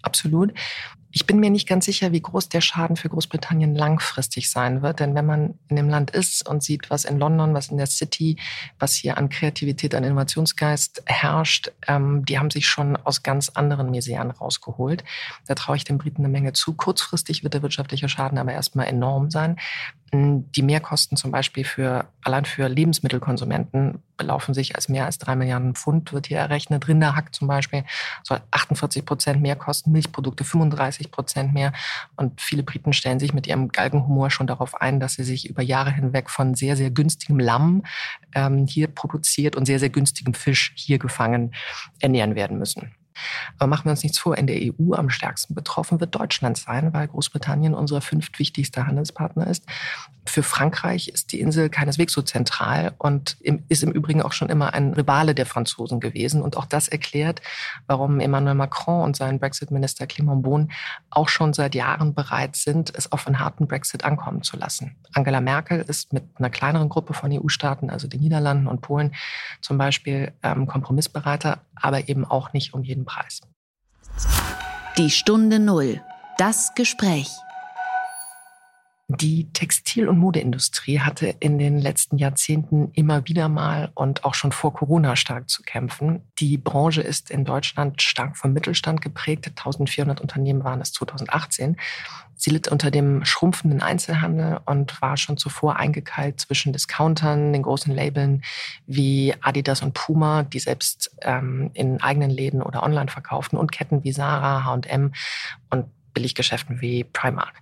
Absolut. 0.02 0.52
Ich 1.16 1.26
bin 1.26 1.38
mir 1.38 1.50
nicht 1.50 1.68
ganz 1.68 1.84
sicher, 1.84 2.10
wie 2.10 2.20
groß 2.20 2.48
der 2.48 2.60
Schaden 2.60 2.96
für 2.96 3.08
Großbritannien 3.08 3.76
langfristig 3.76 4.50
sein 4.50 4.82
wird. 4.82 4.98
Denn 4.98 5.14
wenn 5.14 5.24
man 5.24 5.54
in 5.68 5.76
dem 5.76 5.88
Land 5.88 6.10
ist 6.10 6.48
und 6.48 6.64
sieht, 6.64 6.90
was 6.90 7.04
in 7.04 7.20
London, 7.20 7.54
was 7.54 7.68
in 7.68 7.76
der 7.76 7.86
City, 7.86 8.36
was 8.80 8.94
hier 8.94 9.16
an 9.16 9.28
Kreativität, 9.28 9.94
an 9.94 10.02
Innovationsgeist 10.02 11.04
herrscht, 11.06 11.70
ähm, 11.86 12.24
die 12.24 12.40
haben 12.40 12.50
sich 12.50 12.66
schon 12.66 12.96
aus 12.96 13.22
ganz 13.22 13.48
anderen 13.50 13.92
Miseren 13.92 14.32
rausgeholt. 14.32 15.04
Da 15.46 15.54
traue 15.54 15.76
ich 15.76 15.84
den 15.84 15.98
Briten 15.98 16.22
eine 16.22 16.32
Menge 16.32 16.52
zu. 16.52 16.74
Kurzfristig 16.74 17.44
wird 17.44 17.54
der 17.54 17.62
wirtschaftliche 17.62 18.08
Schaden 18.08 18.36
aber 18.36 18.52
erstmal 18.52 18.88
enorm 18.88 19.30
sein. 19.30 19.56
Die 20.12 20.62
Mehrkosten 20.62 21.16
zum 21.16 21.32
Beispiel 21.32 21.64
für, 21.64 22.06
allein 22.22 22.44
für 22.44 22.68
Lebensmittelkonsumenten 22.68 24.00
belaufen 24.16 24.54
sich 24.54 24.76
als 24.76 24.88
mehr 24.88 25.06
als 25.06 25.18
drei 25.18 25.34
Milliarden 25.34 25.74
Pfund, 25.74 26.12
wird 26.12 26.28
hier 26.28 26.38
errechnet. 26.38 26.86
Rinderhack 26.86 27.34
zum 27.34 27.48
Beispiel 27.48 27.84
soll 28.22 28.40
48 28.52 29.04
Prozent 29.04 29.42
mehr 29.42 29.56
kosten, 29.56 29.90
Milchprodukte 29.90 30.44
35 30.44 31.03
Prozent 31.10 31.54
mehr. 31.54 31.72
Und 32.16 32.40
viele 32.40 32.62
Briten 32.62 32.92
stellen 32.92 33.20
sich 33.20 33.32
mit 33.32 33.46
ihrem 33.46 33.68
Galgenhumor 33.68 34.30
schon 34.30 34.46
darauf 34.46 34.80
ein, 34.80 35.00
dass 35.00 35.14
sie 35.14 35.24
sich 35.24 35.48
über 35.48 35.62
Jahre 35.62 35.92
hinweg 35.92 36.30
von 36.30 36.54
sehr, 36.54 36.76
sehr 36.76 36.90
günstigem 36.90 37.38
Lamm 37.38 37.82
ähm, 38.34 38.66
hier 38.66 38.88
produziert 38.88 39.56
und 39.56 39.66
sehr, 39.66 39.78
sehr 39.78 39.90
günstigem 39.90 40.34
Fisch 40.34 40.72
hier 40.76 40.98
gefangen 40.98 41.54
ernähren 42.00 42.34
werden 42.34 42.58
müssen. 42.58 42.94
Aber 43.58 43.68
machen 43.68 43.84
wir 43.86 43.90
uns 43.90 44.02
nichts 44.02 44.18
vor, 44.18 44.36
in 44.36 44.46
der 44.46 44.56
EU 44.56 44.94
am 44.94 45.10
stärksten 45.10 45.54
betroffen 45.54 46.00
wird 46.00 46.14
Deutschland 46.14 46.56
sein, 46.56 46.92
weil 46.92 47.08
Großbritannien 47.08 47.74
unser 47.74 48.00
fünftwichtigster 48.00 48.86
Handelspartner 48.86 49.46
ist. 49.46 49.64
Für 50.26 50.42
Frankreich 50.42 51.08
ist 51.08 51.32
die 51.32 51.40
Insel 51.40 51.68
keineswegs 51.68 52.14
so 52.14 52.22
zentral 52.22 52.94
und 52.98 53.36
ist 53.68 53.82
im 53.82 53.92
Übrigen 53.92 54.22
auch 54.22 54.32
schon 54.32 54.48
immer 54.48 54.72
ein 54.72 54.94
Rivale 54.94 55.34
der 55.34 55.44
Franzosen 55.44 56.00
gewesen. 56.00 56.40
Und 56.40 56.56
auch 56.56 56.64
das 56.64 56.88
erklärt, 56.88 57.42
warum 57.86 58.20
Emmanuel 58.20 58.54
Macron 58.54 59.04
und 59.04 59.16
sein 59.16 59.38
Brexit-Minister 59.38 60.06
Clément 60.06 60.40
Beaune 60.42 60.68
auch 61.10 61.28
schon 61.28 61.52
seit 61.52 61.74
Jahren 61.74 62.14
bereit 62.14 62.56
sind, 62.56 62.92
es 62.96 63.12
auf 63.12 63.26
einen 63.26 63.38
harten 63.38 63.66
Brexit 63.66 64.04
ankommen 64.04 64.42
zu 64.42 64.56
lassen. 64.56 64.96
Angela 65.12 65.40
Merkel 65.40 65.80
ist 65.80 66.12
mit 66.12 66.24
einer 66.36 66.50
kleineren 66.50 66.88
Gruppe 66.88 67.12
von 67.12 67.30
EU-Staaten, 67.30 67.90
also 67.90 68.08
den 68.08 68.20
Niederlanden 68.20 68.66
und 68.66 68.80
Polen 68.80 69.14
zum 69.60 69.76
Beispiel, 69.76 70.32
ähm, 70.42 70.66
kompromissbereiter, 70.66 71.60
aber 71.80 72.08
eben 72.08 72.24
auch 72.24 72.52
nicht 72.52 72.74
um 72.74 72.82
jeden 72.82 73.04
Preis. 73.04 73.40
Die 74.96 75.10
Stunde 75.10 75.58
Null. 75.58 76.00
Das 76.38 76.74
Gespräch. 76.74 77.28
Die 79.20 79.52
Textil- 79.52 80.08
und 80.08 80.18
Modeindustrie 80.18 81.00
hatte 81.00 81.34
in 81.40 81.58
den 81.58 81.78
letzten 81.78 82.18
Jahrzehnten 82.18 82.90
immer 82.92 83.26
wieder 83.28 83.48
mal 83.48 83.90
und 83.94 84.24
auch 84.24 84.34
schon 84.34 84.52
vor 84.52 84.72
Corona 84.72 85.16
stark 85.16 85.48
zu 85.48 85.62
kämpfen. 85.62 86.22
Die 86.38 86.58
Branche 86.58 87.02
ist 87.02 87.30
in 87.30 87.44
Deutschland 87.44 88.02
stark 88.02 88.36
vom 88.36 88.52
Mittelstand 88.52 89.00
geprägt. 89.00 89.46
1400 89.46 90.20
Unternehmen 90.20 90.64
waren 90.64 90.80
es 90.80 90.92
2018. 90.92 91.76
Sie 92.36 92.50
litt 92.50 92.68
unter 92.68 92.90
dem 92.90 93.24
schrumpfenden 93.24 93.82
Einzelhandel 93.82 94.60
und 94.66 95.00
war 95.00 95.16
schon 95.16 95.36
zuvor 95.36 95.76
eingekeilt 95.76 96.40
zwischen 96.40 96.72
Discountern, 96.72 97.52
den 97.52 97.62
großen 97.62 97.94
Labeln 97.94 98.42
wie 98.86 99.34
Adidas 99.40 99.82
und 99.82 99.94
Puma, 99.94 100.42
die 100.42 100.58
selbst 100.58 101.14
ähm, 101.22 101.70
in 101.74 102.02
eigenen 102.02 102.30
Läden 102.30 102.62
oder 102.62 102.82
online 102.82 103.10
verkauften, 103.10 103.58
und 103.58 103.72
Ketten 103.72 104.02
wie 104.04 104.12
Zara, 104.12 104.64
H&M 104.64 105.12
und 105.70 105.86
Billiggeschäften 106.12 106.80
wie 106.80 107.04
Primark 107.04 107.54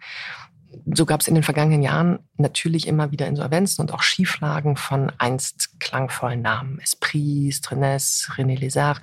so 0.95 1.07
gab 1.07 1.21
es 1.21 1.29
in 1.29 1.35
den 1.35 1.43
vergangenen 1.43 1.83
Jahren 1.83 2.21
natürlich 2.37 2.87
immer 2.87 3.11
wieder 3.13 3.27
Insolvenzen 3.27 3.83
und 3.83 3.93
auch 3.93 4.03
Schieflagen 4.03 4.77
von 4.77 5.13
einst 5.19 5.79
klangvollen 5.81 6.43
Namen. 6.43 6.79
Esprit, 6.81 7.55
Strenes, 7.55 8.31
René 8.37 8.59
Lézard, 8.59 9.01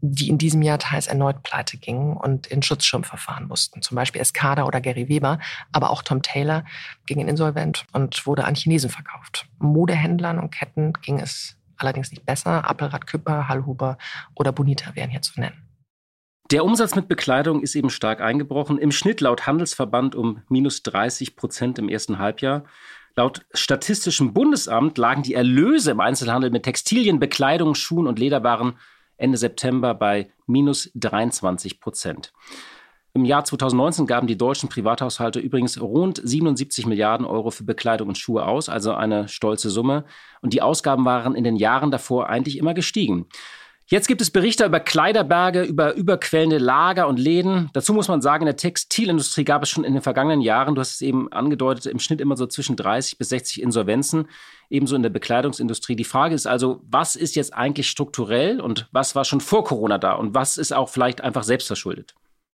die 0.00 0.28
in 0.28 0.36
diesem 0.36 0.60
Jahr 0.60 0.78
teils 0.78 1.06
erneut 1.06 1.42
pleite 1.42 1.78
gingen 1.78 2.16
und 2.16 2.46
in 2.46 2.62
Schutzschirmverfahren 2.62 3.48
mussten. 3.48 3.80
Zum 3.80 3.94
Beispiel 3.94 4.20
Escada 4.20 4.64
oder 4.64 4.80
Gary 4.80 5.08
Weber, 5.08 5.38
aber 5.72 5.90
auch 5.90 6.02
Tom 6.02 6.20
Taylor 6.20 6.64
ging 7.06 7.20
in 7.20 7.28
Insolvent 7.28 7.86
und 7.92 8.26
wurde 8.26 8.44
an 8.44 8.54
Chinesen 8.54 8.90
verkauft. 8.90 9.46
Modehändlern 9.58 10.38
und 10.38 10.50
Ketten 10.50 10.92
ging 11.00 11.20
es 11.20 11.56
allerdings 11.78 12.10
nicht 12.10 12.26
besser. 12.26 12.68
Appelrad 12.68 13.06
Küpper, 13.06 13.48
Hallhuber 13.48 13.96
oder 14.34 14.52
Bonita 14.52 14.94
wären 14.94 15.10
hier 15.10 15.22
zu 15.22 15.40
nennen. 15.40 15.63
Der 16.50 16.62
Umsatz 16.62 16.94
mit 16.94 17.08
Bekleidung 17.08 17.62
ist 17.62 17.74
eben 17.74 17.88
stark 17.88 18.20
eingebrochen. 18.20 18.76
Im 18.76 18.92
Schnitt 18.92 19.22
laut 19.22 19.46
Handelsverband 19.46 20.14
um 20.14 20.42
minus 20.48 20.82
30 20.82 21.36
Prozent 21.36 21.78
im 21.78 21.88
ersten 21.88 22.18
Halbjahr. 22.18 22.64
Laut 23.16 23.46
Statistischem 23.54 24.34
Bundesamt 24.34 24.98
lagen 24.98 25.22
die 25.22 25.34
Erlöse 25.34 25.92
im 25.92 26.00
Einzelhandel 26.00 26.50
mit 26.50 26.64
Textilien, 26.64 27.18
Bekleidung, 27.18 27.74
Schuhen 27.74 28.06
und 28.06 28.18
Lederwaren 28.18 28.74
Ende 29.16 29.38
September 29.38 29.94
bei 29.94 30.28
minus 30.46 30.90
23 30.96 31.80
Prozent. 31.80 32.32
Im 33.14 33.24
Jahr 33.24 33.44
2019 33.44 34.06
gaben 34.06 34.26
die 34.26 34.36
deutschen 34.36 34.68
Privathaushalte 34.68 35.38
übrigens 35.38 35.80
rund 35.80 36.20
77 36.22 36.84
Milliarden 36.84 37.24
Euro 37.24 37.52
für 37.52 37.62
Bekleidung 37.62 38.08
und 38.08 38.18
Schuhe 38.18 38.44
aus, 38.44 38.68
also 38.68 38.92
eine 38.92 39.28
stolze 39.28 39.70
Summe. 39.70 40.04
Und 40.42 40.52
die 40.52 40.60
Ausgaben 40.60 41.04
waren 41.04 41.36
in 41.36 41.44
den 41.44 41.56
Jahren 41.56 41.92
davor 41.92 42.28
eigentlich 42.28 42.58
immer 42.58 42.74
gestiegen. 42.74 43.26
Jetzt 43.86 44.08
gibt 44.08 44.22
es 44.22 44.30
Berichte 44.30 44.64
über 44.64 44.80
Kleiderberge, 44.80 45.62
über 45.62 45.94
überquellende 45.94 46.56
Lager 46.56 47.06
und 47.06 47.18
Läden. 47.18 47.68
Dazu 47.74 47.92
muss 47.92 48.08
man 48.08 48.22
sagen, 48.22 48.42
in 48.42 48.46
der 48.46 48.56
Textilindustrie 48.56 49.44
gab 49.44 49.62
es 49.62 49.68
schon 49.68 49.84
in 49.84 49.92
den 49.92 50.02
vergangenen 50.02 50.40
Jahren, 50.40 50.74
du 50.74 50.80
hast 50.80 50.94
es 50.94 51.00
eben 51.02 51.30
angedeutet, 51.30 51.86
im 51.86 51.98
Schnitt 51.98 52.22
immer 52.22 52.36
so 52.36 52.46
zwischen 52.46 52.76
30 52.76 53.18
bis 53.18 53.28
60 53.28 53.62
Insolvenzen, 53.62 54.28
ebenso 54.70 54.96
in 54.96 55.02
der 55.02 55.10
Bekleidungsindustrie. 55.10 55.96
Die 55.96 56.04
Frage 56.04 56.34
ist 56.34 56.46
also, 56.46 56.80
was 56.84 57.14
ist 57.14 57.36
jetzt 57.36 57.52
eigentlich 57.52 57.90
strukturell 57.90 58.58
und 58.58 58.88
was 58.90 59.14
war 59.14 59.26
schon 59.26 59.42
vor 59.42 59.64
Corona 59.64 59.98
da 59.98 60.12
und 60.12 60.34
was 60.34 60.56
ist 60.56 60.72
auch 60.72 60.88
vielleicht 60.88 61.20
einfach 61.20 61.42
selbstverschuldet? 61.42 62.14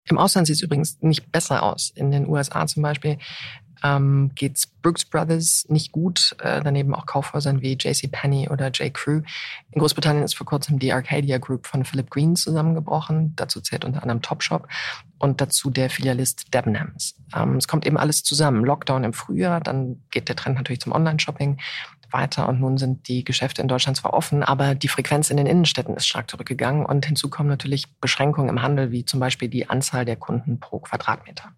Im 0.08 0.18
Ausland 0.18 0.46
sieht 0.46 0.56
es 0.56 0.62
übrigens 0.62 0.98
nicht 1.00 1.32
besser 1.32 1.64
aus. 1.64 1.90
In 1.92 2.12
den 2.12 2.28
USA 2.28 2.66
zum 2.68 2.84
Beispiel 2.84 3.18
ähm, 3.86 4.30
geht's 4.34 4.66
Brooks 4.66 5.04
Brothers 5.04 5.66
nicht 5.68 5.92
gut. 5.92 6.34
Äh, 6.40 6.60
daneben 6.62 6.94
auch 6.94 7.06
Kaufhäusern 7.06 7.62
wie 7.62 7.74
JC 7.74 8.10
Penney 8.10 8.48
oder 8.48 8.70
J. 8.70 8.92
Crew. 8.92 9.22
In 9.70 9.80
Großbritannien 9.80 10.24
ist 10.24 10.36
vor 10.36 10.46
kurzem 10.46 10.78
die 10.78 10.92
Arcadia 10.92 11.38
Group 11.38 11.66
von 11.66 11.84
Philip 11.84 12.10
Green 12.10 12.36
zusammengebrochen. 12.36 13.34
Dazu 13.36 13.60
zählt 13.60 13.84
unter 13.84 14.02
anderem 14.02 14.22
Topshop 14.22 14.68
und 15.18 15.40
dazu 15.40 15.70
der 15.70 15.90
Filialist 15.90 16.52
Debenhams. 16.54 17.16
Ähm, 17.34 17.56
es 17.56 17.68
kommt 17.68 17.86
eben 17.86 17.96
alles 17.96 18.22
zusammen. 18.22 18.64
Lockdown 18.64 19.04
im 19.04 19.12
Frühjahr, 19.12 19.60
dann 19.60 20.02
geht 20.10 20.28
der 20.28 20.36
Trend 20.36 20.56
natürlich 20.56 20.80
zum 20.80 20.92
Online-Shopping 20.92 21.58
weiter 22.10 22.48
und 22.48 22.60
nun 22.60 22.78
sind 22.78 23.08
die 23.08 23.24
Geschäfte 23.24 23.62
in 23.62 23.68
Deutschland 23.68 23.96
zwar 23.96 24.14
offen, 24.14 24.42
aber 24.42 24.74
die 24.74 24.88
Frequenz 24.88 25.30
in 25.30 25.36
den 25.36 25.46
Innenstädten 25.46 25.96
ist 25.96 26.06
stark 26.06 26.30
zurückgegangen 26.30 26.86
und 26.86 27.04
hinzu 27.04 27.28
kommen 27.28 27.48
natürlich 27.48 27.92
Beschränkungen 28.00 28.48
im 28.48 28.62
Handel, 28.62 28.92
wie 28.92 29.04
zum 29.04 29.20
Beispiel 29.20 29.48
die 29.48 29.68
Anzahl 29.68 30.04
der 30.04 30.16
Kunden 30.16 30.60
pro 30.60 30.78
Quadratmeter. 30.78 31.52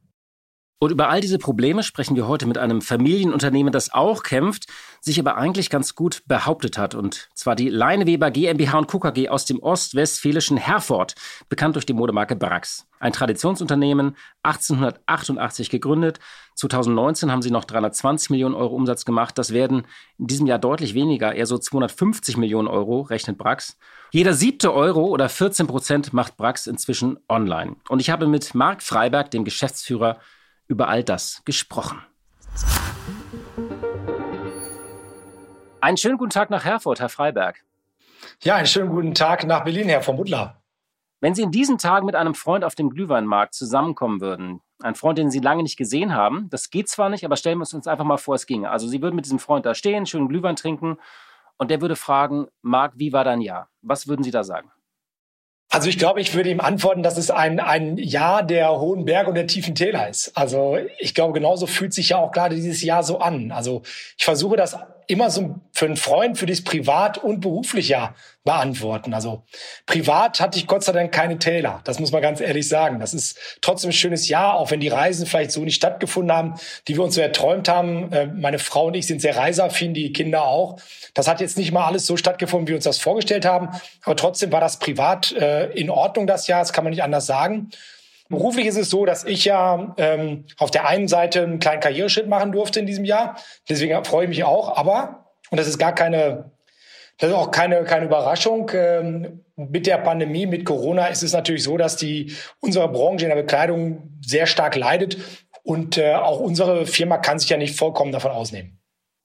Und 0.80 0.92
über 0.92 1.08
all 1.08 1.20
diese 1.20 1.38
Probleme 1.38 1.82
sprechen 1.82 2.14
wir 2.14 2.28
heute 2.28 2.47
mit 2.47 2.56
einem 2.56 2.82
Familienunternehmen, 2.82 3.73
das 3.73 3.92
auch 3.92 4.23
kämpft, 4.23 4.66
sich 5.00 5.18
aber 5.18 5.37
eigentlich 5.37 5.70
ganz 5.70 5.97
gut 5.97 6.23
behauptet 6.26 6.78
hat. 6.78 6.94
Und 6.94 7.28
zwar 7.35 7.56
die 7.56 7.68
Leineweber 7.68 8.30
GmbH 8.30 8.78
und 8.78 8.87
KKG 8.87 9.28
aus 9.28 9.44
dem 9.44 9.58
ostwestfälischen 9.61 10.56
Herford, 10.56 11.16
bekannt 11.49 11.75
durch 11.75 11.85
die 11.85 11.94
Modemarke 11.94 12.37
Brax. 12.37 12.87
Ein 13.00 13.12
Traditionsunternehmen, 13.12 14.16
1888 14.44 15.68
gegründet. 15.68 16.20
2019 16.54 17.32
haben 17.32 17.42
sie 17.42 17.50
noch 17.50 17.64
320 17.64 18.30
Millionen 18.30 18.54
Euro 18.54 18.76
Umsatz 18.76 19.04
gemacht. 19.04 19.37
Das 19.37 19.52
werden 19.52 19.85
in 20.16 20.28
diesem 20.28 20.47
Jahr 20.47 20.61
deutlich 20.61 20.94
weniger, 20.94 21.35
eher 21.35 21.47
so 21.47 21.58
250 21.58 22.37
Millionen 22.37 22.68
Euro, 22.68 23.00
rechnet 23.00 23.37
Brax. 23.37 23.78
Jeder 24.12 24.32
siebte 24.32 24.73
Euro 24.73 25.06
oder 25.06 25.28
14 25.28 25.66
Prozent 25.66 26.12
macht 26.12 26.37
Brax 26.37 26.68
inzwischen 26.68 27.18
online. 27.28 27.76
Und 27.88 28.00
ich 28.00 28.11
habe 28.11 28.28
mit 28.28 28.54
Marc 28.54 28.82
Freiberg, 28.82 29.32
dem 29.32 29.44
Geschäftsführer, 29.44 30.18
über 30.68 30.88
all 30.88 31.02
das 31.02 31.42
gesprochen. 31.44 32.00
Einen 35.80 35.96
schönen 35.96 36.18
guten 36.18 36.30
Tag 36.30 36.50
nach 36.50 36.64
Herford, 36.64 37.00
Herr 37.00 37.08
Freiberg. 37.08 37.64
Ja, 38.42 38.56
einen 38.56 38.66
schönen 38.66 38.90
guten 38.90 39.14
Tag 39.14 39.46
nach 39.46 39.64
Berlin, 39.64 39.88
Herr 39.88 40.02
von 40.02 40.16
Butler. 40.16 40.60
Wenn 41.20 41.34
Sie 41.34 41.42
in 41.42 41.50
diesen 41.50 41.78
Tagen 41.78 42.06
mit 42.06 42.14
einem 42.14 42.34
Freund 42.34 42.64
auf 42.64 42.75
dem 42.75 42.90
Glühweinmarkt 42.90 43.54
zusammenkommen 43.54 44.20
würden, 44.20 44.60
ein 44.80 44.94
Freund, 44.94 45.18
den 45.18 45.30
Sie 45.30 45.40
lange 45.40 45.64
nicht 45.64 45.76
gesehen 45.76 46.14
haben, 46.14 46.48
das 46.50 46.70
geht 46.70 46.88
zwar 46.88 47.08
nicht, 47.08 47.25
aber 47.25 47.37
stellen 47.37 47.58
wir 47.58 47.66
uns 47.75 47.87
einfach 47.88 48.04
mal 48.04 48.18
vor, 48.18 48.37
es 48.37 48.46
ginge. 48.46 48.70
Also 48.70 48.87
Sie 48.87 49.02
würden 49.02 49.16
mit 49.16 49.25
diesem 49.25 49.40
Freund 49.40 49.66
da 49.66 49.75
stehen, 49.75 50.06
schönen 50.06 50.28
Glühwein 50.28 50.54
trinken 50.54 50.98
und 51.56 51.70
der 51.70 51.80
würde 51.80 51.96
fragen, 51.96 52.46
Marc, 52.62 52.92
wie 52.96 53.12
war 53.12 53.25
dein 53.25 53.40
Jahr? 53.40 53.68
Was 53.82 54.06
würden 54.06 54.22
Sie 54.22 54.30
da 54.30 54.44
sagen? 54.44 54.70
Also 55.70 55.90
ich 55.90 55.98
glaube, 55.98 56.20
ich 56.20 56.34
würde 56.34 56.50
ihm 56.50 56.60
antworten, 56.60 57.02
dass 57.02 57.18
es 57.18 57.30
ein, 57.30 57.60
ein 57.60 57.98
Jahr 57.98 58.42
der 58.42 58.70
hohen 58.80 59.04
Berge 59.04 59.28
und 59.28 59.34
der 59.34 59.46
tiefen 59.46 59.75
Täler 59.75 60.08
ist. 60.08 60.32
Also 60.34 60.78
ich 60.98 61.14
glaube, 61.14 61.34
genauso 61.34 61.66
fühlt 61.66 61.92
sich 61.92 62.10
ja 62.10 62.16
auch 62.16 62.32
gerade 62.32 62.54
dieses 62.54 62.82
Jahr 62.82 63.02
so 63.02 63.18
an. 63.18 63.52
Also 63.52 63.82
ich 64.16 64.25
versuche 64.25 64.56
das 64.56 64.76
immer 65.08 65.30
so 65.30 65.56
für 65.72 65.86
einen 65.86 65.96
Freund, 65.96 66.38
für 66.38 66.46
das 66.46 66.62
privat 66.62 67.18
und 67.18 67.40
beruflich 67.40 67.88
ja 67.88 68.14
beantworten. 68.44 69.14
Also 69.14 69.42
privat 69.86 70.38
hatte 70.38 70.58
ich 70.58 70.66
Gott 70.66 70.84
sei 70.84 70.92
Dank 70.92 71.12
keine 71.12 71.38
Täler. 71.38 71.80
Das 71.84 71.98
muss 71.98 72.12
man 72.12 72.20
ganz 72.20 72.40
ehrlich 72.40 72.68
sagen. 72.68 73.00
Das 73.00 73.14
ist 73.14 73.38
trotzdem 73.62 73.88
ein 73.88 73.94
schönes 73.94 74.28
Jahr, 74.28 74.54
auch 74.54 74.70
wenn 74.70 74.80
die 74.80 74.88
Reisen 74.88 75.26
vielleicht 75.26 75.50
so 75.50 75.62
nicht 75.64 75.76
stattgefunden 75.76 76.36
haben, 76.36 76.54
die 76.86 76.96
wir 76.96 77.04
uns 77.04 77.14
so 77.14 77.22
erträumt 77.22 77.68
haben. 77.68 78.12
Äh, 78.12 78.26
meine 78.26 78.58
Frau 78.58 78.86
und 78.86 78.94
ich 78.94 79.06
sind 79.06 79.22
sehr 79.22 79.36
reiseaffin, 79.36 79.94
die 79.94 80.12
Kinder 80.12 80.44
auch. 80.44 80.78
Das 81.14 81.26
hat 81.26 81.40
jetzt 81.40 81.56
nicht 81.56 81.72
mal 81.72 81.86
alles 81.86 82.06
so 82.06 82.18
stattgefunden, 82.18 82.66
wie 82.66 82.72
wir 82.72 82.76
uns 82.76 82.84
das 82.84 82.98
vorgestellt 82.98 83.46
haben. 83.46 83.70
Aber 84.04 84.14
trotzdem 84.14 84.52
war 84.52 84.60
das 84.60 84.78
privat 84.78 85.32
äh, 85.32 85.70
in 85.70 85.88
Ordnung 85.88 86.26
das 86.26 86.46
Jahr. 86.48 86.60
Das 86.60 86.74
kann 86.74 86.84
man 86.84 86.90
nicht 86.90 87.02
anders 87.02 87.24
sagen. 87.24 87.70
Beruflich 88.28 88.66
ist 88.66 88.76
es 88.76 88.90
so, 88.90 89.06
dass 89.06 89.25
ich 89.25 89.47
ja 89.47 89.94
ähm, 89.97 90.44
auf 90.58 90.70
der 90.70 90.87
einen 90.87 91.08
Seite 91.08 91.42
einen 91.42 91.61
kleinen 91.61 91.80
Karriereschritt 91.80 92.28
machen 92.28 92.52
durfte 92.52 92.80
in 92.80 92.87
diesem 92.87 93.04
Jahr. 93.04 93.37
Deswegen 93.68 94.04
freue 94.04 94.25
ich 94.25 94.28
mich 94.28 94.44
auch. 94.44 94.76
Aber, 94.76 95.32
und 95.50 95.58
das 95.58 95.66
ist 95.66 95.78
gar 95.78 95.94
keine 95.94 96.50
das 97.18 97.30
ist 97.30 97.37
auch 97.37 97.50
keine, 97.50 97.82
keine 97.85 98.06
Überraschung. 98.06 98.70
Ähm, 98.73 99.44
mit 99.56 99.87
der 99.87 99.99
Pandemie, 99.99 100.47
mit 100.47 100.64
Corona 100.64 101.06
ist 101.06 101.25
es 101.25 101.32
natürlich 101.32 101.64
so, 101.64 101.76
dass 101.76 101.97
die, 101.97 102.32
unsere 102.61 102.88
Branche 102.88 103.25
in 103.25 103.30
der 103.30 103.42
Bekleidung 103.42 104.16
sehr 104.25 104.47
stark 104.47 104.76
leidet. 104.76 105.18
Und 105.64 105.99
äh, 105.99 106.14
auch 106.14 106.38
unsere 106.38 106.87
Firma 106.87 107.18
kann 107.18 107.38
sich 107.38 107.50
ja 107.50 107.56
nicht 107.56 107.76
vollkommen 107.76 108.12
davon 108.12 108.30
ausnehmen. 108.30 108.78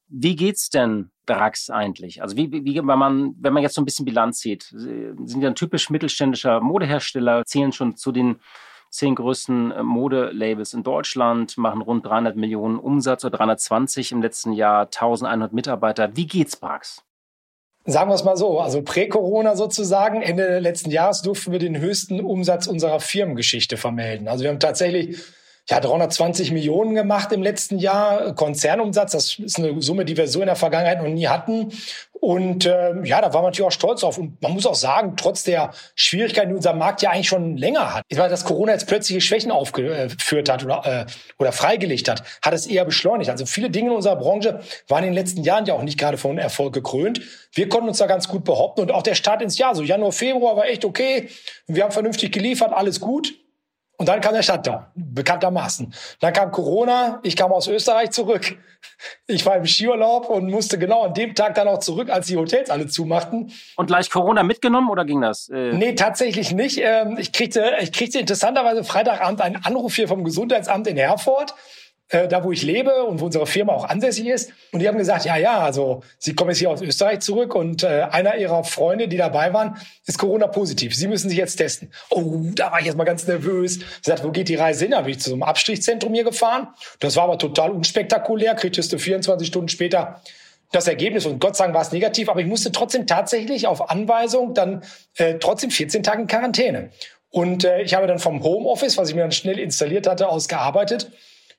Wie 0.08 0.36
geht's 0.36 0.68
denn 0.70 1.10
Drax 1.26 1.70
eigentlich? 1.70 2.20
Also 2.20 2.36
wie, 2.36 2.50
wie 2.52 2.76
wenn 2.76 2.84
man, 2.98 3.34
wenn 3.40 3.52
man 3.52 3.62
jetzt 3.62 3.76
so 3.76 3.80
ein 3.80 3.84
bisschen 3.84 4.04
Bilanz 4.04 4.40
zieht, 4.40 4.64
sind 4.64 5.40
ja 5.40 5.48
ein 5.48 5.54
typisch 5.54 5.88
mittelständischer 5.88 6.60
Modehersteller, 6.60 7.44
zählen 7.46 7.72
schon 7.72 7.96
zu 7.96 8.12
den 8.12 8.40
zehn 8.94 9.16
größten 9.16 9.72
äh, 9.72 9.82
Modelabels 9.82 10.72
in 10.72 10.84
Deutschland, 10.84 11.58
machen 11.58 11.82
rund 11.82 12.06
300 12.06 12.36
Millionen 12.36 12.78
Umsatz 12.78 13.24
oder 13.24 13.38
320 13.38 14.12
im 14.12 14.22
letzten 14.22 14.52
Jahr, 14.52 14.84
1100 14.84 15.52
Mitarbeiter. 15.52 16.16
Wie 16.16 16.26
geht's 16.26 16.56
Brax? 16.56 17.02
Sagen 17.86 18.08
wir 18.08 18.14
es 18.14 18.24
mal 18.24 18.36
so, 18.36 18.60
also 18.60 18.82
prä-Corona 18.82 19.56
sozusagen, 19.56 20.22
Ende 20.22 20.60
letzten 20.60 20.90
Jahres 20.90 21.22
durften 21.22 21.50
wir 21.50 21.58
den 21.58 21.78
höchsten 21.78 22.20
Umsatz 22.20 22.66
unserer 22.66 23.00
Firmengeschichte 23.00 23.76
vermelden. 23.76 24.28
Also 24.28 24.44
wir 24.44 24.50
haben 24.50 24.60
tatsächlich 24.60 25.18
ja, 25.70 25.80
320 25.80 26.52
Millionen 26.52 26.94
gemacht 26.94 27.32
im 27.32 27.42
letzten 27.42 27.78
Jahr, 27.78 28.34
Konzernumsatz. 28.34 29.12
Das 29.12 29.38
ist 29.38 29.58
eine 29.58 29.80
Summe, 29.80 30.04
die 30.04 30.16
wir 30.16 30.28
so 30.28 30.40
in 30.40 30.46
der 30.46 30.56
Vergangenheit 30.56 31.02
noch 31.02 31.08
nie 31.08 31.26
hatten. 31.26 31.72
Und 32.24 32.64
äh, 32.64 32.94
ja, 33.04 33.20
da 33.20 33.34
war 33.34 33.42
man 33.42 33.50
natürlich 33.50 33.66
auch 33.66 33.72
stolz 33.72 34.00
drauf. 34.00 34.18
Und 34.18 34.40
man 34.42 34.52
muss 34.52 34.66
auch 34.66 34.74
sagen, 34.74 35.14
trotz 35.16 35.42
der 35.42 35.72
Schwierigkeiten, 35.94 36.50
die 36.50 36.54
unser 36.54 36.72
Markt 36.72 37.02
ja 37.02 37.10
eigentlich 37.10 37.28
schon 37.28 37.56
länger 37.56 37.94
hat, 37.94 38.04
weil 38.14 38.30
das 38.30 38.44
Corona 38.44 38.72
jetzt 38.72 38.86
plötzliche 38.86 39.20
Schwächen 39.20 39.50
aufgeführt 39.50 40.48
hat 40.50 40.64
oder, 40.64 40.86
äh, 40.86 41.06
oder 41.38 41.52
freigelegt 41.52 42.08
hat, 42.08 42.22
hat 42.42 42.54
es 42.54 42.66
eher 42.66 42.84
beschleunigt. 42.84 43.30
Also 43.30 43.44
viele 43.46 43.70
Dinge 43.70 43.90
in 43.90 43.96
unserer 43.96 44.16
Branche 44.16 44.60
waren 44.88 45.04
in 45.04 45.10
den 45.10 45.14
letzten 45.14 45.42
Jahren 45.42 45.66
ja 45.66 45.74
auch 45.74 45.82
nicht 45.82 45.98
gerade 45.98 46.16
von 46.16 46.38
Erfolg 46.38 46.74
gekrönt. 46.74 47.20
Wir 47.52 47.68
konnten 47.68 47.88
uns 47.88 47.98
da 47.98 48.06
ganz 48.06 48.28
gut 48.28 48.44
behaupten. 48.44 48.82
Und 48.82 48.90
auch 48.90 49.02
der 49.02 49.14
Start 49.14 49.42
ins 49.42 49.58
Jahr, 49.58 49.74
so 49.74 49.82
Januar, 49.82 50.12
Februar 50.12 50.56
war 50.56 50.66
echt 50.66 50.84
okay. 50.84 51.28
Wir 51.66 51.84
haben 51.84 51.92
vernünftig 51.92 52.32
geliefert, 52.32 52.72
alles 52.72 53.00
gut. 53.00 53.34
Und 53.96 54.08
dann 54.08 54.20
kam 54.20 54.34
der 54.34 54.42
Shutdown, 54.42 54.86
bekanntermaßen. 54.94 55.94
Dann 56.20 56.32
kam 56.32 56.50
Corona, 56.50 57.20
ich 57.22 57.36
kam 57.36 57.52
aus 57.52 57.68
Österreich 57.68 58.10
zurück. 58.10 58.56
Ich 59.26 59.46
war 59.46 59.56
im 59.56 59.66
Skiurlaub 59.66 60.28
und 60.28 60.50
musste 60.50 60.78
genau 60.78 61.04
an 61.04 61.14
dem 61.14 61.34
Tag 61.34 61.54
dann 61.54 61.68
auch 61.68 61.78
zurück, 61.78 62.10
als 62.10 62.26
die 62.26 62.36
Hotels 62.36 62.70
alle 62.70 62.86
zumachten. 62.88 63.52
Und 63.76 63.86
gleich 63.86 64.10
Corona 64.10 64.42
mitgenommen 64.42 64.90
oder 64.90 65.04
ging 65.04 65.20
das? 65.20 65.48
Äh 65.48 65.72
nee, 65.72 65.94
tatsächlich 65.94 66.52
nicht. 66.52 66.80
Ähm, 66.82 67.16
ich 67.18 67.32
kriegte, 67.32 67.76
ich 67.80 67.92
kriegte 67.92 68.18
interessanterweise 68.18 68.82
Freitagabend 68.82 69.40
einen 69.40 69.64
Anruf 69.64 69.94
hier 69.94 70.08
vom 70.08 70.24
Gesundheitsamt 70.24 70.86
in 70.86 70.96
Herford 70.96 71.54
äh, 72.08 72.28
da 72.28 72.44
wo 72.44 72.52
ich 72.52 72.62
lebe 72.62 73.04
und 73.04 73.20
wo 73.20 73.26
unsere 73.26 73.46
Firma 73.46 73.72
auch 73.72 73.84
ansässig 73.84 74.26
ist. 74.26 74.52
Und 74.72 74.80
die 74.80 74.88
haben 74.88 74.98
gesagt, 74.98 75.24
ja, 75.24 75.36
ja, 75.36 75.60
also 75.60 76.02
Sie 76.18 76.34
kommen 76.34 76.50
jetzt 76.50 76.58
hier 76.58 76.70
aus 76.70 76.82
Österreich 76.82 77.20
zurück 77.20 77.54
und 77.54 77.82
äh, 77.82 78.06
einer 78.10 78.36
Ihrer 78.36 78.64
Freunde, 78.64 79.08
die 79.08 79.16
dabei 79.16 79.52
waren, 79.52 79.78
ist 80.06 80.18
Corona-positiv. 80.18 80.94
Sie 80.94 81.08
müssen 81.08 81.28
sich 81.28 81.38
jetzt 81.38 81.56
testen. 81.56 81.90
Oh, 82.10 82.42
da 82.54 82.72
war 82.72 82.80
ich 82.80 82.86
jetzt 82.86 82.96
mal 82.96 83.04
ganz 83.04 83.26
nervös. 83.26 83.78
Ich 83.78 83.84
sagte, 84.02 84.24
wo 84.24 84.30
geht 84.30 84.48
die 84.48 84.54
Reise 84.54 84.84
hin? 84.84 84.92
Da 84.92 85.00
bin 85.00 85.12
ich 85.12 85.20
zu 85.20 85.30
so 85.30 85.34
einem 85.34 85.42
Abstrichzentrum 85.44 86.12
hier 86.12 86.24
gefahren. 86.24 86.68
Das 87.00 87.16
war 87.16 87.24
aber 87.24 87.38
total 87.38 87.70
unspektakulär. 87.70 88.54
Kriegtest 88.54 88.92
du 88.92 88.98
24 88.98 89.48
Stunden 89.48 89.68
später 89.68 90.20
das 90.72 90.88
Ergebnis 90.88 91.24
und 91.24 91.38
Gott 91.38 91.56
sei 91.56 91.64
Dank 91.64 91.74
war 91.74 91.82
es 91.82 91.92
negativ, 91.92 92.28
aber 92.28 92.40
ich 92.40 92.46
musste 92.46 92.72
trotzdem 92.72 93.06
tatsächlich 93.06 93.68
auf 93.68 93.90
Anweisung 93.90 94.54
dann 94.54 94.82
äh, 95.16 95.34
trotzdem 95.34 95.70
14 95.70 96.02
Tage 96.02 96.22
in 96.22 96.26
Quarantäne. 96.26 96.90
Und 97.30 97.64
äh, 97.64 97.82
ich 97.82 97.94
habe 97.94 98.08
dann 98.08 98.18
vom 98.18 98.42
Homeoffice, 98.42 98.98
was 98.98 99.08
ich 99.08 99.14
mir 99.14 99.22
dann 99.22 99.32
schnell 99.32 99.58
installiert 99.58 100.08
hatte, 100.08 100.28
aus 100.28 100.48
gearbeitet 100.48 101.10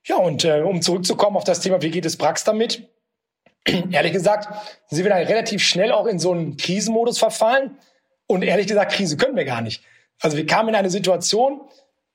ja, 0.05 0.17
und 0.17 0.45
äh, 0.45 0.61
um 0.61 0.81
zurückzukommen 0.81 1.37
auf 1.37 1.43
das 1.43 1.59
Thema, 1.59 1.81
wie 1.81 1.91
geht 1.91 2.05
es 2.05 2.17
Brax 2.17 2.43
damit? 2.43 2.87
ehrlich 3.91 4.13
gesagt, 4.13 4.47
sind 4.89 5.03
wir 5.03 5.09
da 5.09 5.17
relativ 5.17 5.63
schnell 5.63 5.91
auch 5.91 6.05
in 6.05 6.19
so 6.19 6.31
einen 6.31 6.57
Krisenmodus 6.57 7.17
verfallen. 7.17 7.77
Und 8.27 8.43
ehrlich 8.43 8.67
gesagt, 8.67 8.93
Krise 8.93 9.17
können 9.17 9.35
wir 9.35 9.45
gar 9.45 9.61
nicht. 9.61 9.83
Also 10.19 10.37
wir 10.37 10.45
kamen 10.45 10.69
in 10.69 10.75
eine 10.75 10.89
Situation, 10.89 11.61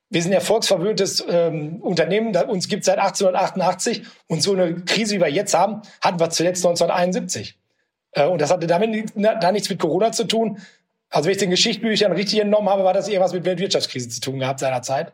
wir 0.08 0.22
sind 0.22 0.32
ein 0.32 0.36
erfolgsverwöhntes 0.36 1.24
ähm, 1.28 1.80
Unternehmen, 1.82 2.34
uns 2.48 2.66
gibt 2.66 2.84
seit 2.84 2.98
1888 2.98 4.02
und 4.26 4.42
so 4.42 4.52
eine 4.52 4.74
Krise, 4.84 5.16
wie 5.16 5.20
wir 5.20 5.28
jetzt 5.28 5.54
haben, 5.54 5.82
hatten 6.00 6.18
wir 6.18 6.30
zuletzt 6.30 6.64
1971. 6.66 7.56
Äh, 8.12 8.26
und 8.26 8.40
das 8.40 8.50
hatte 8.50 8.66
damit 8.66 9.12
da 9.14 9.52
nichts 9.52 9.70
mit 9.70 9.78
Corona 9.78 10.10
zu 10.10 10.24
tun. 10.24 10.58
Also 11.10 11.26
wenn 11.26 11.32
ich 11.32 11.38
den 11.38 11.50
Geschichtsbüchern 11.50 12.12
richtig 12.12 12.40
entnommen 12.40 12.68
habe, 12.68 12.82
war 12.82 12.92
das 12.92 13.08
eher 13.08 13.20
was 13.20 13.32
mit 13.32 13.44
Weltwirtschaftskrise 13.44 14.08
zu 14.08 14.20
tun 14.20 14.40
gehabt 14.40 14.60
seinerzeit. 14.60 15.12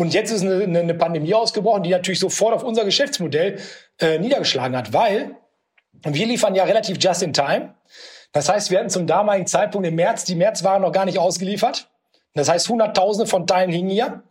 Und 0.00 0.14
jetzt 0.14 0.30
ist 0.30 0.42
eine, 0.42 0.64
eine 0.64 0.94
Pandemie 0.94 1.34
ausgebrochen, 1.34 1.82
die 1.82 1.90
natürlich 1.90 2.20
sofort 2.20 2.54
auf 2.54 2.62
unser 2.62 2.86
Geschäftsmodell 2.86 3.58
äh, 3.98 4.18
niedergeschlagen 4.18 4.74
hat, 4.74 4.94
weil 4.94 5.36
wir 5.92 6.24
liefern 6.24 6.54
ja 6.54 6.64
relativ 6.64 6.96
just 6.98 7.22
in 7.22 7.34
time. 7.34 7.74
Das 8.32 8.48
heißt, 8.48 8.70
wir 8.70 8.78
hatten 8.78 8.88
zum 8.88 9.06
damaligen 9.06 9.46
Zeitpunkt 9.46 9.86
im 9.86 9.96
März, 9.96 10.24
die 10.24 10.36
Märzwaren 10.36 10.80
noch 10.80 10.92
gar 10.92 11.04
nicht 11.04 11.18
ausgeliefert. 11.18 11.90
Das 12.32 12.48
heißt, 12.48 12.70
Hunderttausende 12.70 13.28
von 13.28 13.46
Teilen 13.46 13.70
hingen 13.70 13.90
hier. 13.90 14.22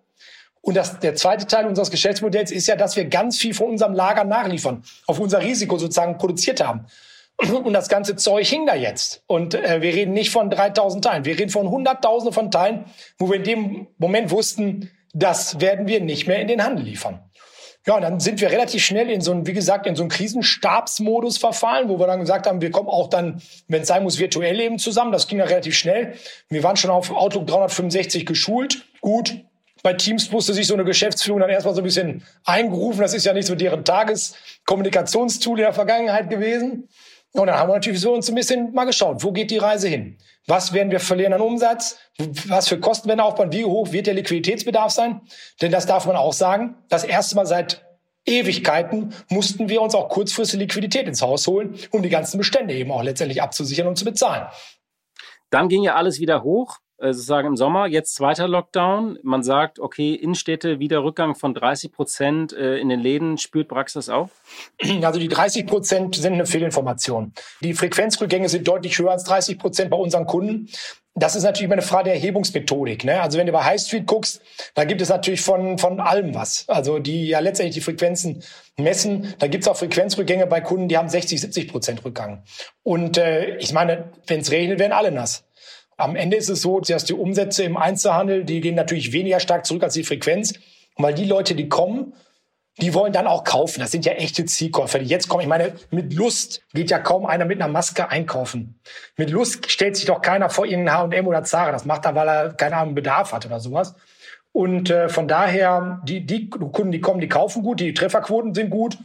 Und 0.61 0.75
das, 0.75 0.97
der 1.01 1.13
zweite 1.13 1.45
Teil 1.45 1.67
unseres 1.67 1.91
Geschäftsmodells 1.91 2.49
ist 2.49 2.67
ja, 2.67 2.75
dass 2.75 2.95
wir 2.95 3.05
ganz 3.05 3.38
viel 3.38 3.53
von 3.53 3.69
unserem 3.69 3.93
Lager 3.93 4.23
nachliefern, 4.23 4.81
auf 5.05 5.19
unser 5.19 5.43
Risiko 5.43 5.77
sozusagen 5.77 6.17
produziert 6.17 6.65
haben. 6.65 6.88
Und 7.38 7.73
das 7.73 7.89
ganze 7.89 8.15
Zeug 8.15 8.47
hing 8.47 8.65
da 8.65 8.73
jetzt. 8.73 9.21
Und 9.27 9.53
äh, 9.53 9.83
wir 9.83 9.93
reden 9.93 10.13
nicht 10.13 10.31
von 10.31 10.49
3000 10.49 11.03
Teilen, 11.03 11.25
wir 11.25 11.38
reden 11.38 11.51
von 11.51 11.69
Hunderttausenden 11.69 12.33
von 12.33 12.49
Teilen, 12.49 12.85
wo 13.19 13.29
wir 13.29 13.35
in 13.35 13.43
dem 13.43 13.88
Moment 13.99 14.31
wussten, 14.31 14.89
das 15.13 15.59
werden 15.59 15.87
wir 15.87 16.01
nicht 16.01 16.27
mehr 16.27 16.39
in 16.39 16.47
den 16.47 16.63
Handel 16.63 16.85
liefern. 16.85 17.23
Ja, 17.87 17.95
und 17.95 18.01
dann 18.01 18.19
sind 18.19 18.41
wir 18.41 18.51
relativ 18.51 18.83
schnell 18.83 19.09
in 19.09 19.21
so 19.21 19.31
einen, 19.31 19.47
wie 19.47 19.53
gesagt, 19.53 19.87
in 19.87 19.95
so 19.95 20.03
einen 20.03 20.09
Krisenstabsmodus 20.09 21.37
verfallen, 21.37 21.89
wo 21.89 21.97
wir 21.97 22.07
dann 22.07 22.19
gesagt 22.19 22.45
haben, 22.45 22.61
wir 22.61 22.71
kommen 22.71 22.89
auch 22.89 23.09
dann, 23.09 23.41
wenn 23.67 23.81
es 23.81 23.87
sein 23.87 24.03
muss, 24.03 24.19
virtuell 24.19 24.59
eben 24.59 24.79
zusammen. 24.79 25.11
Das 25.11 25.27
ging 25.27 25.39
ja 25.39 25.45
relativ 25.45 25.75
schnell. 25.75 26.13
Wir 26.49 26.61
waren 26.61 26.75
schon 26.75 26.91
auf 26.91 27.09
Outlook 27.09 27.47
365 27.47 28.25
geschult. 28.25 28.85
Gut. 29.01 29.43
Bei 29.81 29.93
Teams 29.93 30.29
musste 30.29 30.53
sich 30.53 30.67
so 30.67 30.73
eine 30.73 30.83
Geschäftsführung 30.83 31.39
dann 31.39 31.49
erstmal 31.49 31.73
so 31.73 31.81
ein 31.81 31.85
bisschen 31.85 32.23
eingerufen. 32.43 33.01
Das 33.01 33.13
ist 33.13 33.25
ja 33.25 33.33
nicht 33.33 33.47
so 33.47 33.55
deren 33.55 33.85
Tageskommunikationstool 33.85 35.57
in 35.57 35.63
der 35.63 35.73
Vergangenheit 35.73 36.29
gewesen. 36.29 36.89
Und 37.31 37.47
dann 37.47 37.57
haben 37.57 37.69
wir 37.69 37.75
natürlich 37.75 38.01
so 38.01 38.13
uns 38.13 38.27
ein 38.27 38.35
bisschen 38.35 38.73
mal 38.73 38.85
geschaut, 38.85 39.23
wo 39.23 39.31
geht 39.31 39.51
die 39.51 39.57
Reise 39.57 39.87
hin? 39.87 40.17
Was 40.49 40.73
werden 40.73 40.89
wir 40.89 40.99
verlieren 40.99 41.33
an 41.33 41.41
Umsatz? 41.41 41.99
Was 42.47 42.67
für 42.67 42.79
Kosten 42.79 43.07
werden 43.07 43.19
aufbauen? 43.19 43.53
Wie 43.53 43.65
hoch 43.65 43.91
wird 43.91 44.07
der 44.07 44.15
Liquiditätsbedarf 44.15 44.91
sein? 44.91 45.21
Denn 45.61 45.71
das 45.71 45.85
darf 45.85 46.07
man 46.07 46.15
auch 46.15 46.33
sagen. 46.33 46.75
Das 46.89 47.03
erste 47.03 47.35
Mal 47.35 47.45
seit 47.45 47.85
Ewigkeiten 48.25 49.13
mussten 49.29 49.69
wir 49.69 49.79
uns 49.79 49.93
auch 49.93 50.09
kurzfristig 50.09 50.59
Liquidität 50.59 51.07
ins 51.07 51.21
Haus 51.21 51.45
holen, 51.45 51.77
um 51.91 52.01
die 52.01 52.09
ganzen 52.09 52.39
Bestände 52.39 52.73
eben 52.73 52.91
auch 52.91 53.03
letztendlich 53.03 53.43
abzusichern 53.43 53.85
und 53.85 53.95
zu 53.95 54.05
bezahlen. 54.05 54.47
Dann 55.51 55.69
ging 55.69 55.83
ja 55.83 55.93
alles 55.93 56.19
wieder 56.19 56.41
hoch. 56.41 56.77
Äh, 56.99 57.13
sozusagen 57.13 57.47
im 57.47 57.57
Sommer, 57.57 57.88
jetzt 57.88 58.15
zweiter 58.15 58.47
Lockdown. 58.47 59.19
Man 59.23 59.41
sagt, 59.41 59.79
okay, 59.79 60.13
Innenstädte 60.15 60.79
wieder 60.79 61.03
Rückgang 61.03 61.35
von 61.35 61.53
30 61.53 61.91
Prozent 61.91 62.53
äh, 62.53 62.77
in 62.77 62.89
den 62.89 62.99
Läden. 62.99 63.38
Spürt 63.38 63.69
Praxis 63.69 64.09
auch? 64.09 64.29
Also 65.01 65.19
die 65.19 65.27
30 65.27 65.65
Prozent 65.65 66.15
sind 66.15 66.33
eine 66.33 66.45
Fehlinformation. 66.45 67.33
Die 67.62 67.73
Frequenzrückgänge 67.73 68.49
sind 68.49 68.67
deutlich 68.67 68.97
höher 68.99 69.12
als 69.12 69.23
30 69.23 69.57
Prozent 69.57 69.89
bei 69.89 69.97
unseren 69.97 70.25
Kunden. 70.25 70.69
Das 71.15 71.35
ist 71.35 71.43
natürlich 71.43 71.65
immer 71.65 71.73
eine 71.73 71.81
Frage 71.81 72.05
der 72.05 72.13
Erhebungsmethodik. 72.15 73.03
Ne? 73.03 73.19
Also 73.21 73.38
wenn 73.38 73.45
du 73.45 73.51
bei 73.51 73.63
High 73.63 73.81
Street 73.81 74.05
guckst, 74.05 74.41
da 74.73 74.85
gibt 74.85 75.01
es 75.01 75.09
natürlich 75.09 75.41
von, 75.41 75.77
von 75.77 75.99
allem 75.99 76.33
was. 76.35 76.65
Also 76.67 76.99
die 76.99 77.27
ja 77.27 77.39
letztendlich 77.39 77.75
die 77.75 77.81
Frequenzen 77.81 78.43
messen. 78.77 79.33
Da 79.39 79.47
gibt 79.47 79.63
es 79.63 79.67
auch 79.67 79.75
Frequenzrückgänge 79.75 80.47
bei 80.47 80.62
Kunden, 80.62 80.88
die 80.88 80.97
haben 80.97 81.09
60, 81.09 81.41
70 81.41 81.71
Prozent 81.71 82.05
Rückgang. 82.05 82.43
Und 82.83 83.17
äh, 83.17 83.57
ich 83.57 83.73
meine, 83.73 84.12
wenn 84.27 84.41
es 84.41 84.51
regnet, 84.51 84.79
werden 84.79 84.93
alle 84.93 85.12
nass. 85.12 85.43
Am 85.99 86.15
Ende 86.15 86.38
ist 86.38 86.49
es 86.49 86.62
so, 86.62 86.79
dass 86.79 87.03
die 87.05 87.13
Umsätze 87.13 87.63
im 87.63 87.75
Einzelhandel, 87.75 88.45
die 88.45 88.62
gehen 88.62 88.75
natürlich 88.75 89.12
weniger 89.12 89.39
stark 89.39 89.65
zurück 89.65 89.83
als 89.83 89.93
die 89.93 90.03
Frequenz, 90.03 90.53
weil 90.95 91.13
die 91.13 91.25
Leute, 91.25 91.55
die 91.55 91.67
kommen, 91.67 92.13
die 92.81 92.93
wollen 92.93 93.12
dann 93.12 93.27
auch 93.27 93.43
kaufen. 93.43 93.81
Das 93.81 93.91
sind 93.91 94.05
ja 94.05 94.13
echte 94.13 94.45
Zielkäufer, 94.45 94.99
die 94.99 95.05
jetzt 95.05 95.27
kommen. 95.27 95.41
Ich 95.41 95.49
meine, 95.49 95.73
mit 95.91 96.13
Lust 96.13 96.62
geht 96.73 96.89
ja 96.89 96.99
kaum 96.99 97.25
einer 97.25 97.43
mit 97.43 97.62
einer 97.62 97.71
Maske 97.71 98.09
einkaufen. 98.09 98.79
Mit 99.17 99.29
Lust 99.29 99.69
stellt 99.69 99.97
sich 99.97 100.05
doch 100.05 100.21
keiner 100.21 100.49
vor 100.49 100.65
irgendeinen 100.65 101.12
H&M 101.12 101.27
oder 101.27 101.43
Zara. 101.43 101.71
Das 101.71 101.83
macht 101.83 102.05
er, 102.05 102.15
weil 102.15 102.29
er 102.29 102.53
keine 102.53 102.77
Ahnung 102.77 102.95
Bedarf 102.95 103.33
hat 103.33 103.45
oder 103.45 103.59
sowas. 103.59 103.95
Und 104.51 104.89
äh, 104.89 105.09
von 105.09 105.27
daher, 105.27 106.01
die, 106.05 106.25
die 106.25 106.49
Kunden, 106.49 106.91
die 106.91 107.01
kommen, 107.01 107.19
die 107.19 107.27
kaufen 107.27 107.62
gut, 107.62 107.81
die 107.81 107.93
Trefferquoten 107.93 108.53
sind 108.53 108.69
gut. 108.69 108.97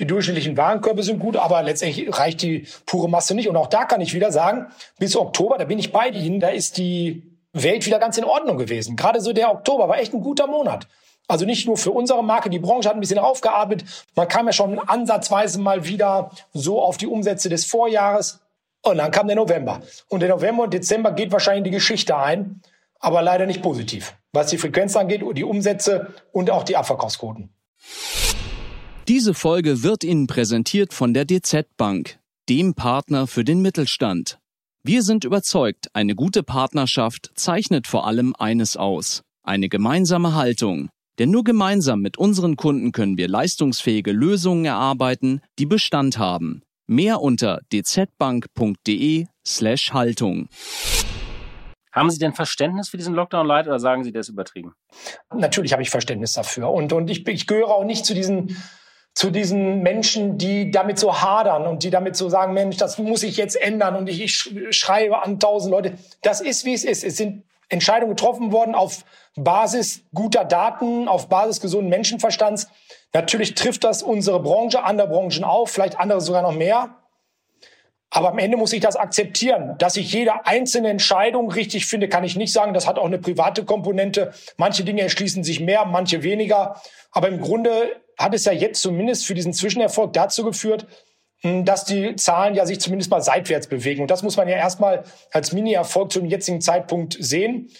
Die 0.00 0.06
durchschnittlichen 0.06 0.56
Warenkörbe 0.56 1.02
sind 1.02 1.18
gut, 1.18 1.36
aber 1.36 1.62
letztendlich 1.62 2.18
reicht 2.18 2.40
die 2.40 2.66
pure 2.86 3.08
Masse 3.08 3.34
nicht. 3.34 3.50
Und 3.50 3.56
auch 3.56 3.66
da 3.66 3.84
kann 3.84 4.00
ich 4.00 4.14
wieder 4.14 4.32
sagen, 4.32 4.68
bis 4.98 5.14
Oktober, 5.14 5.58
da 5.58 5.64
bin 5.64 5.78
ich 5.78 5.92
bei 5.92 6.08
Ihnen, 6.08 6.40
da 6.40 6.48
ist 6.48 6.78
die 6.78 7.36
Welt 7.52 7.84
wieder 7.84 7.98
ganz 7.98 8.16
in 8.16 8.24
Ordnung 8.24 8.56
gewesen. 8.56 8.96
Gerade 8.96 9.20
so 9.20 9.34
der 9.34 9.50
Oktober 9.50 9.88
war 9.88 9.98
echt 9.98 10.14
ein 10.14 10.22
guter 10.22 10.46
Monat. 10.46 10.88
Also 11.28 11.44
nicht 11.44 11.66
nur 11.66 11.76
für 11.76 11.90
unsere 11.90 12.24
Marke, 12.24 12.48
die 12.48 12.58
Branche 12.58 12.88
hat 12.88 12.96
ein 12.96 13.00
bisschen 13.00 13.18
aufgearbeitet. 13.18 13.86
Man 14.16 14.26
kam 14.26 14.46
ja 14.46 14.52
schon 14.54 14.78
ansatzweise 14.78 15.60
mal 15.60 15.84
wieder 15.84 16.30
so 16.54 16.80
auf 16.80 16.96
die 16.96 17.06
Umsätze 17.06 17.50
des 17.50 17.66
Vorjahres. 17.66 18.40
Und 18.82 18.96
dann 18.96 19.10
kam 19.10 19.26
der 19.26 19.36
November. 19.36 19.82
Und 20.08 20.20
der 20.20 20.30
November 20.30 20.62
und 20.62 20.72
Dezember 20.72 21.12
geht 21.12 21.30
wahrscheinlich 21.30 21.64
die 21.64 21.70
Geschichte 21.70 22.16
ein, 22.16 22.62
aber 23.00 23.20
leider 23.20 23.44
nicht 23.44 23.62
positiv, 23.62 24.14
was 24.32 24.46
die 24.46 24.56
Frequenz 24.56 24.96
angeht, 24.96 25.22
die 25.34 25.44
Umsätze 25.44 26.14
und 26.32 26.50
auch 26.50 26.62
die 26.62 26.78
Abverkaufsquoten. 26.78 27.50
Diese 29.08 29.34
Folge 29.34 29.82
wird 29.82 30.04
Ihnen 30.04 30.26
präsentiert 30.26 30.92
von 30.92 31.14
der 31.14 31.24
DZ 31.24 31.66
Bank, 31.76 32.18
dem 32.48 32.74
Partner 32.74 33.26
für 33.26 33.44
den 33.44 33.60
Mittelstand. 33.60 34.38
Wir 34.84 35.02
sind 35.02 35.24
überzeugt, 35.24 35.88
eine 35.94 36.14
gute 36.14 36.42
Partnerschaft 36.42 37.32
zeichnet 37.34 37.86
vor 37.86 38.06
allem 38.06 38.34
eines 38.38 38.76
aus, 38.76 39.22
eine 39.42 39.68
gemeinsame 39.68 40.34
Haltung. 40.34 40.90
Denn 41.18 41.30
nur 41.30 41.44
gemeinsam 41.44 42.00
mit 42.00 42.18
unseren 42.18 42.56
Kunden 42.56 42.92
können 42.92 43.18
wir 43.18 43.28
leistungsfähige 43.28 44.12
Lösungen 44.12 44.64
erarbeiten, 44.64 45.40
die 45.58 45.66
Bestand 45.66 46.18
haben. 46.18 46.62
Mehr 46.86 47.20
unter 47.20 47.60
dzbank.de 47.70 49.26
slash 49.46 49.92
Haltung. 49.92 50.48
Haben 51.92 52.10
Sie 52.10 52.18
denn 52.18 52.32
Verständnis 52.32 52.88
für 52.88 52.96
diesen 52.96 53.14
Lockdown 53.14 53.46
Light 53.46 53.66
oder 53.66 53.80
sagen 53.80 54.04
Sie, 54.04 54.12
der 54.12 54.20
ist 54.20 54.28
übertrieben? 54.28 54.74
Natürlich 55.34 55.72
habe 55.72 55.82
ich 55.82 55.90
Verständnis 55.90 56.32
dafür. 56.32 56.70
Und, 56.70 56.92
und 56.92 57.10
ich, 57.10 57.26
ich 57.26 57.46
gehöre 57.46 57.68
auch 57.68 57.84
nicht 57.84 58.06
zu 58.06 58.14
diesen 58.14 58.56
zu 59.20 59.30
diesen 59.30 59.82
Menschen, 59.82 60.38
die 60.38 60.70
damit 60.70 60.98
so 60.98 61.20
hadern 61.20 61.66
und 61.66 61.82
die 61.82 61.90
damit 61.90 62.16
so 62.16 62.30
sagen, 62.30 62.54
Mensch, 62.54 62.78
das 62.78 62.96
muss 62.96 63.22
ich 63.22 63.36
jetzt 63.36 63.54
ändern 63.54 63.94
und 63.94 64.08
ich, 64.08 64.50
schreibe 64.70 65.22
an 65.22 65.38
tausend 65.38 65.72
Leute. 65.72 65.92
Das 66.22 66.40
ist, 66.40 66.64
wie 66.64 66.72
es 66.72 66.84
ist. 66.84 67.04
Es 67.04 67.18
sind 67.18 67.44
Entscheidungen 67.68 68.16
getroffen 68.16 68.50
worden 68.50 68.74
auf 68.74 69.04
Basis 69.36 70.04
guter 70.14 70.46
Daten, 70.46 71.06
auf 71.06 71.28
Basis 71.28 71.60
gesunden 71.60 71.90
Menschenverstands. 71.90 72.68
Natürlich 73.12 73.54
trifft 73.54 73.84
das 73.84 74.02
unsere 74.02 74.40
Branche, 74.40 74.84
andere 74.84 75.08
Branchen 75.08 75.44
auch, 75.44 75.68
vielleicht 75.68 76.00
andere 76.00 76.22
sogar 76.22 76.40
noch 76.40 76.54
mehr. 76.54 76.88
Aber 78.10 78.30
am 78.30 78.38
Ende 78.38 78.56
muss 78.56 78.72
ich 78.72 78.80
das 78.80 78.96
akzeptieren. 78.96 79.76
Dass 79.78 79.96
ich 79.96 80.12
jede 80.12 80.44
einzelne 80.44 80.88
Entscheidung 80.88 81.50
richtig 81.50 81.86
finde, 81.86 82.08
kann 82.08 82.24
ich 82.24 82.36
nicht 82.36 82.52
sagen. 82.52 82.74
Das 82.74 82.88
hat 82.88 82.98
auch 82.98 83.06
eine 83.06 83.18
private 83.18 83.64
Komponente. 83.64 84.32
Manche 84.56 84.82
Dinge 84.82 85.02
erschließen 85.02 85.44
sich 85.44 85.60
mehr, 85.60 85.84
manche 85.84 86.24
weniger. 86.24 86.80
Aber 87.12 87.28
im 87.28 87.40
Grunde 87.40 87.70
hat 88.18 88.34
es 88.34 88.44
ja 88.44 88.52
jetzt 88.52 88.82
zumindest 88.82 89.26
für 89.26 89.34
diesen 89.34 89.52
Zwischenerfolg 89.52 90.12
dazu 90.12 90.44
geführt, 90.44 90.86
hm, 91.42 91.64
dass 91.64 91.84
die 91.84 92.16
Zahlen 92.16 92.54
ja 92.56 92.66
sich 92.66 92.80
zumindest 92.80 93.10
mal 93.10 93.22
seitwärts 93.22 93.68
bewegen. 93.68 94.02
Und 94.02 94.10
das 94.10 94.24
muss 94.24 94.36
man 94.36 94.48
ja 94.48 94.56
erstmal 94.56 95.04
als 95.32 95.52
Mini-Erfolg 95.52 96.12
zum 96.12 96.26
jetzigen 96.26 96.60
Zeitpunkt 96.60 97.16
sehen. 97.18 97.70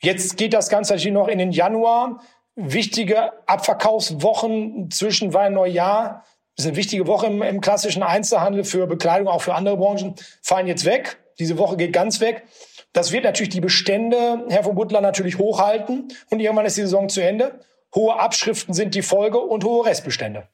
Jetzt 0.00 0.36
geht 0.36 0.54
das 0.54 0.68
Ganze 0.68 0.94
natürlich 0.94 1.12
noch 1.12 1.28
in 1.28 1.38
den 1.38 1.52
Januar. 1.52 2.20
wichtige 2.54 3.32
Abverkaufswochen 3.48 4.90
zwischen 4.90 5.32
Weihnachten 5.32 5.56
und 5.56 5.62
Neujahr. 5.62 6.24
Ist 6.60 6.66
eine 6.66 6.76
wichtige 6.76 7.06
Woche 7.06 7.26
im, 7.26 7.42
im 7.42 7.60
klassischen 7.60 8.02
Einzelhandel 8.02 8.64
für 8.64 8.86
Bekleidung, 8.86 9.28
auch 9.28 9.42
für 9.42 9.54
andere 9.54 9.76
Branchen, 9.76 10.14
fallen 10.42 10.66
jetzt 10.66 10.84
weg. 10.84 11.18
Diese 11.38 11.56
Woche 11.56 11.76
geht 11.76 11.92
ganz 11.92 12.20
weg. 12.20 12.44
Das 12.92 13.12
wird 13.12 13.24
natürlich 13.24 13.48
die 13.48 13.60
Bestände, 13.60 14.44
Herr 14.48 14.64
von 14.64 14.74
Butler, 14.74 15.00
natürlich 15.00 15.38
hochhalten. 15.38 16.08
Und 16.30 16.40
irgendwann 16.40 16.66
ist 16.66 16.76
die 16.76 16.82
Saison 16.82 17.08
zu 17.08 17.22
Ende. 17.22 17.60
Hohe 17.94 18.18
Abschriften 18.18 18.74
sind 18.74 18.94
die 18.94 19.02
Folge 19.02 19.38
und 19.38 19.64
hohe 19.64 19.86
Restbestände. 19.86 20.48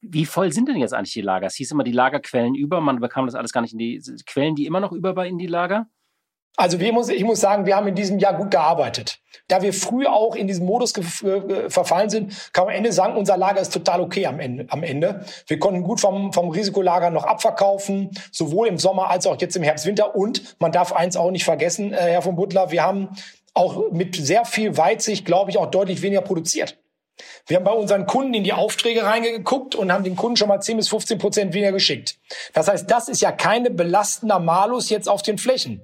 Wie 0.00 0.26
voll 0.26 0.52
sind 0.52 0.68
denn 0.68 0.76
jetzt 0.76 0.92
eigentlich 0.92 1.14
die 1.14 1.22
Lager? 1.22 1.46
Es 1.46 1.54
hieß 1.54 1.70
immer, 1.70 1.82
die 1.82 1.92
Lagerquellen 1.92 2.54
über. 2.54 2.80
Man 2.80 3.00
bekam 3.00 3.26
das 3.26 3.34
alles 3.34 3.52
gar 3.52 3.62
nicht 3.62 3.72
in 3.72 3.78
die 3.78 4.02
Quellen, 4.26 4.54
die 4.54 4.66
immer 4.66 4.80
noch 4.80 4.92
über 4.92 5.14
bei 5.14 5.28
in 5.28 5.38
die 5.38 5.46
Lager? 5.46 5.86
Also 6.56 6.80
wir 6.80 6.92
muss, 6.92 7.08
ich 7.08 7.24
muss 7.24 7.40
sagen, 7.40 7.64
wir 7.64 7.76
haben 7.76 7.88
in 7.88 7.94
diesem 7.94 8.18
Jahr 8.18 8.34
gut 8.34 8.50
gearbeitet. 8.50 9.18
Da 9.48 9.62
wir 9.62 9.72
früh 9.72 10.06
auch 10.06 10.34
in 10.34 10.46
diesen 10.46 10.66
Modus 10.66 10.92
verfallen 11.68 12.10
sind, 12.10 12.52
kann 12.52 12.66
man 12.66 12.74
am 12.74 12.78
Ende 12.78 12.92
sagen, 12.92 13.16
unser 13.16 13.36
Lager 13.36 13.60
ist 13.60 13.72
total 13.72 14.00
okay 14.00 14.26
am 14.26 14.38
Ende. 14.38 14.66
Am 14.68 14.82
Ende. 14.82 15.24
Wir 15.46 15.58
konnten 15.58 15.82
gut 15.82 16.00
vom, 16.00 16.32
vom 16.32 16.50
Risikolager 16.50 17.10
noch 17.10 17.24
abverkaufen, 17.24 18.10
sowohl 18.30 18.68
im 18.68 18.78
Sommer 18.78 19.08
als 19.08 19.26
auch 19.26 19.40
jetzt 19.40 19.56
im 19.56 19.62
Herbst, 19.62 19.86
Winter. 19.86 20.14
Und 20.14 20.56
man 20.60 20.72
darf 20.72 20.92
eins 20.92 21.16
auch 21.16 21.30
nicht 21.30 21.44
vergessen, 21.44 21.92
äh, 21.92 21.96
Herr 21.96 22.22
von 22.22 22.36
Butler, 22.36 22.70
wir 22.70 22.82
haben 22.82 23.08
auch 23.54 23.90
mit 23.90 24.16
sehr 24.16 24.44
viel 24.44 24.76
Weitsicht, 24.76 25.24
glaube 25.24 25.50
ich, 25.50 25.58
auch 25.58 25.66
deutlich 25.66 26.02
weniger 26.02 26.22
produziert. 26.22 26.78
Wir 27.46 27.56
haben 27.56 27.64
bei 27.64 27.72
unseren 27.72 28.06
Kunden 28.06 28.34
in 28.34 28.44
die 28.44 28.52
Aufträge 28.52 29.04
reingeguckt 29.04 29.74
und 29.74 29.92
haben 29.92 30.04
den 30.04 30.16
Kunden 30.16 30.36
schon 30.36 30.48
mal 30.48 30.60
10 30.60 30.78
bis 30.78 30.88
15 30.88 31.18
Prozent 31.18 31.54
weniger 31.54 31.72
geschickt. 31.72 32.16
Das 32.52 32.68
heißt, 32.68 32.90
das 32.90 33.08
ist 33.08 33.20
ja 33.20 33.32
keine 33.32 33.70
belastender 33.70 34.38
Malus 34.38 34.90
jetzt 34.90 35.08
auf 35.08 35.22
den 35.22 35.38
Flächen. 35.38 35.82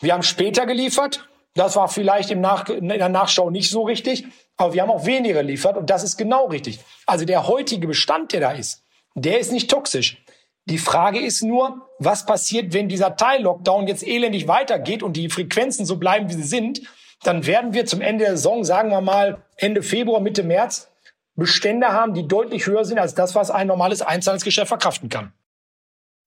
Wir 0.00 0.14
haben 0.14 0.22
später 0.22 0.66
geliefert. 0.66 1.28
Das 1.54 1.76
war 1.76 1.88
vielleicht 1.88 2.30
im 2.30 2.40
Nach 2.40 2.68
in 2.68 2.88
der 2.88 3.08
Nachschau 3.08 3.50
nicht 3.50 3.70
so 3.70 3.82
richtig, 3.82 4.24
aber 4.56 4.72
wir 4.72 4.82
haben 4.82 4.90
auch 4.90 5.04
weniger 5.04 5.42
geliefert 5.42 5.76
und 5.76 5.90
das 5.90 6.04
ist 6.04 6.16
genau 6.16 6.46
richtig. 6.46 6.78
Also 7.06 7.24
der 7.24 7.48
heutige 7.48 7.88
Bestand, 7.88 8.32
der 8.32 8.40
da 8.40 8.52
ist, 8.52 8.84
der 9.14 9.40
ist 9.40 9.50
nicht 9.50 9.68
toxisch. 9.68 10.22
Die 10.66 10.78
Frage 10.78 11.18
ist 11.18 11.42
nur, 11.42 11.88
was 11.98 12.24
passiert, 12.24 12.72
wenn 12.72 12.88
dieser 12.88 13.16
Teil-Lockdown 13.16 13.88
jetzt 13.88 14.06
elendig 14.06 14.46
weitergeht 14.46 15.02
und 15.02 15.14
die 15.14 15.28
Frequenzen 15.28 15.84
so 15.84 15.96
bleiben, 15.96 16.28
wie 16.28 16.34
sie 16.34 16.44
sind? 16.44 16.82
Dann 17.24 17.46
werden 17.46 17.74
wir 17.74 17.84
zum 17.86 18.00
Ende 18.00 18.24
der 18.24 18.36
Saison, 18.36 18.64
sagen 18.64 18.90
wir 18.90 19.00
mal 19.00 19.42
Ende 19.56 19.82
Februar, 19.82 20.20
Mitte 20.20 20.44
März, 20.44 20.88
Bestände 21.34 21.88
haben, 21.88 22.14
die 22.14 22.28
deutlich 22.28 22.66
höher 22.66 22.84
sind 22.84 22.98
als 22.98 23.14
das, 23.14 23.34
was 23.34 23.50
ein 23.50 23.66
normales 23.66 24.02
Einzelhandelsgeschäft 24.02 24.68
verkraften 24.68 25.08
kann. 25.08 25.32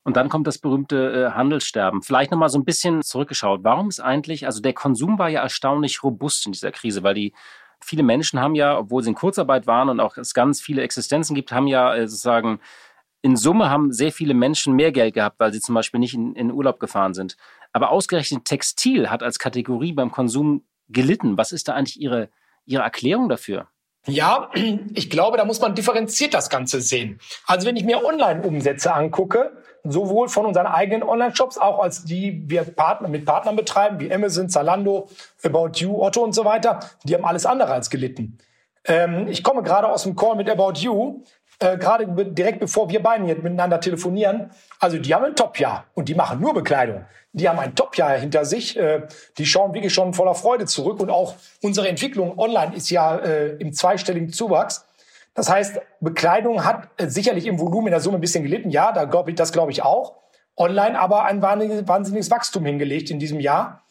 Und 0.04 0.18
dann 0.18 0.30
kommt 0.30 0.48
das 0.48 0.58
berühmte 0.58 1.30
äh, 1.30 1.32
Handelssterben. 1.32 2.02
Vielleicht 2.02 2.32
nochmal 2.32 2.50
so 2.50 2.60
ein 2.60 2.66
bisschen 2.66 3.02
zurückgeschaut. 3.02 3.64
Warum 3.64 3.88
ist 3.88 4.02
eigentlich, 4.02 4.46
also 4.46 4.62
der 4.62 4.74
Konsum 4.74 5.18
war 5.18 5.30
ja 5.30 5.42
erstaunlich 5.42 6.04
robust 6.04 6.46
in 6.46 6.52
dieser 6.52 6.72
Krise, 6.72 7.04
weil 7.04 7.14
die 7.14 7.34
viele 7.80 8.04
Menschen 8.04 8.40
haben 8.40 8.56
ja, 8.56 8.78
obwohl 8.78 9.04
sie 9.04 9.10
in 9.10 9.16
Kurzarbeit 9.16 9.68
waren 9.68 9.90
und 9.90 10.00
auch 10.00 10.18
es 10.18 10.34
ganz 10.34 10.62
viele 10.62 10.82
Existenzen 10.82 11.36
gibt, 11.36 11.52
haben 11.52 11.68
ja 11.68 11.96
äh, 11.96 12.08
sozusagen 12.08 12.60
in 13.22 13.38
Summe 13.38 13.70
haben 13.70 13.94
sehr 13.94 14.12
viele 14.12 14.34
Menschen 14.34 14.76
mehr 14.76 14.92
Geld 14.92 15.14
gehabt, 15.14 15.40
weil 15.40 15.54
sie 15.54 15.62
zum 15.62 15.76
Beispiel 15.76 16.00
nicht 16.02 16.14
in, 16.14 16.36
in 16.36 16.52
Urlaub 16.52 16.80
gefahren 16.80 17.14
sind. 17.14 17.38
Aber 17.72 17.90
ausgerechnet 17.90 18.44
Textil 18.44 19.10
hat 19.10 19.24
als 19.24 19.40
Kategorie 19.40 19.94
beim 19.94 20.12
Konsum 20.12 20.66
gelitten. 20.90 21.38
Was 21.38 21.54
ist 21.54 21.70
da 21.70 21.74
eigentlich 21.74 22.00
Ihre, 22.00 22.30
Ihre 22.66 22.84
Erklärung 22.84 23.30
dafür? 23.30 23.70
Ja, 24.06 24.50
ich 24.94 25.10
glaube, 25.10 25.38
da 25.38 25.46
muss 25.46 25.62
man 25.62 25.76
differenziert 25.76 26.34
das 26.34 26.50
Ganze 26.50 26.82
sehen. 26.82 27.20
Also 27.48 27.68
wenn 27.68 27.76
ich 27.76 27.86
mir 27.86 28.04
Online-Umsätze 28.04 28.94
angucke, 28.94 29.52
sowohl 29.84 30.30
von 30.30 30.46
unseren 30.46 30.68
eigenen 30.68 31.04
Online-Shops, 31.04 31.58
auch 31.58 31.80
als 31.80 32.04
die 32.04 32.44
wir 32.48 32.64
Partner, 32.64 33.08
mit 33.08 33.26
Partnern 33.26 33.56
betreiben, 33.56 34.00
wie 34.00 34.14
Amazon, 34.14 34.50
Zalando, 34.50 35.10
About 35.44 35.72
You, 35.76 36.02
Otto 36.02 36.22
und 36.22 36.34
so 36.34 36.46
weiter, 36.46 36.80
die 37.04 37.14
haben 37.16 37.26
alles 37.26 37.46
andere 37.46 37.74
als 37.74 37.90
gelitten. 37.90 38.38
Ähm, 38.86 39.28
ich 39.28 39.44
komme 39.44 39.64
gerade 39.64 39.88
aus 39.88 40.04
dem 40.04 40.16
Call 40.16 40.36
mit 40.36 40.50
About 40.50 40.74
You, 40.80 41.22
äh, 41.64 41.78
gerade 41.78 42.06
direkt 42.08 42.60
bevor 42.60 42.90
wir 42.90 43.02
beiden 43.02 43.26
hier 43.26 43.36
miteinander 43.36 43.80
telefonieren. 43.80 44.52
Also 44.80 44.98
die 44.98 45.14
haben 45.14 45.24
ein 45.24 45.36
Top-Jahr 45.36 45.86
und 45.94 46.10
die 46.10 46.16
machen 46.16 46.42
nur 46.42 46.54
Bekleidung. 46.54 47.06
Die 47.32 47.48
haben 47.48 47.58
ein 47.58 47.74
Top-Jahr 47.76 48.18
hinter 48.18 48.44
sich. 48.46 48.78
Äh, 48.78 49.08
die 49.38 49.46
schauen 49.46 49.74
wirklich 49.74 49.94
schon 49.94 50.14
voller 50.14 50.36
Freude 50.36 50.66
zurück 50.66 51.00
und 51.00 51.10
auch 51.10 51.36
unsere 51.62 51.88
Entwicklung 51.88 52.38
online 52.38 52.76
ist 52.76 52.90
ja 52.90 53.18
äh, 53.18 53.56
im 53.56 53.74
zweistelligen 53.74 54.30
Zuwachs. 54.30 54.86
Das 55.34 55.50
heißt, 55.50 55.80
Bekleidung 56.00 56.66
hat 56.66 56.90
äh, 56.98 57.08
sicherlich 57.08 57.48
im 57.48 57.60
Volumen 57.60 57.88
in 57.88 57.92
der 57.92 58.02
Summe 58.02 58.18
ein 58.18 58.22
bisschen 58.22 58.44
gelitten. 58.44 58.70
Ja, 58.70 58.92
da 58.92 59.06
glaube 59.06 59.32
ich, 59.32 59.36
das 59.36 59.52
glaube 59.52 59.72
ich 59.72 59.84
auch. 59.84 60.18
Online 60.58 61.00
aber 61.00 61.24
ein 61.24 61.42
wahnsinniges, 61.42 61.88
wahnsinniges 61.88 62.30
Wachstum 62.30 62.66
hingelegt 62.66 63.10
in 63.10 63.20
diesem 63.20 63.40
Jahr. 63.40 63.84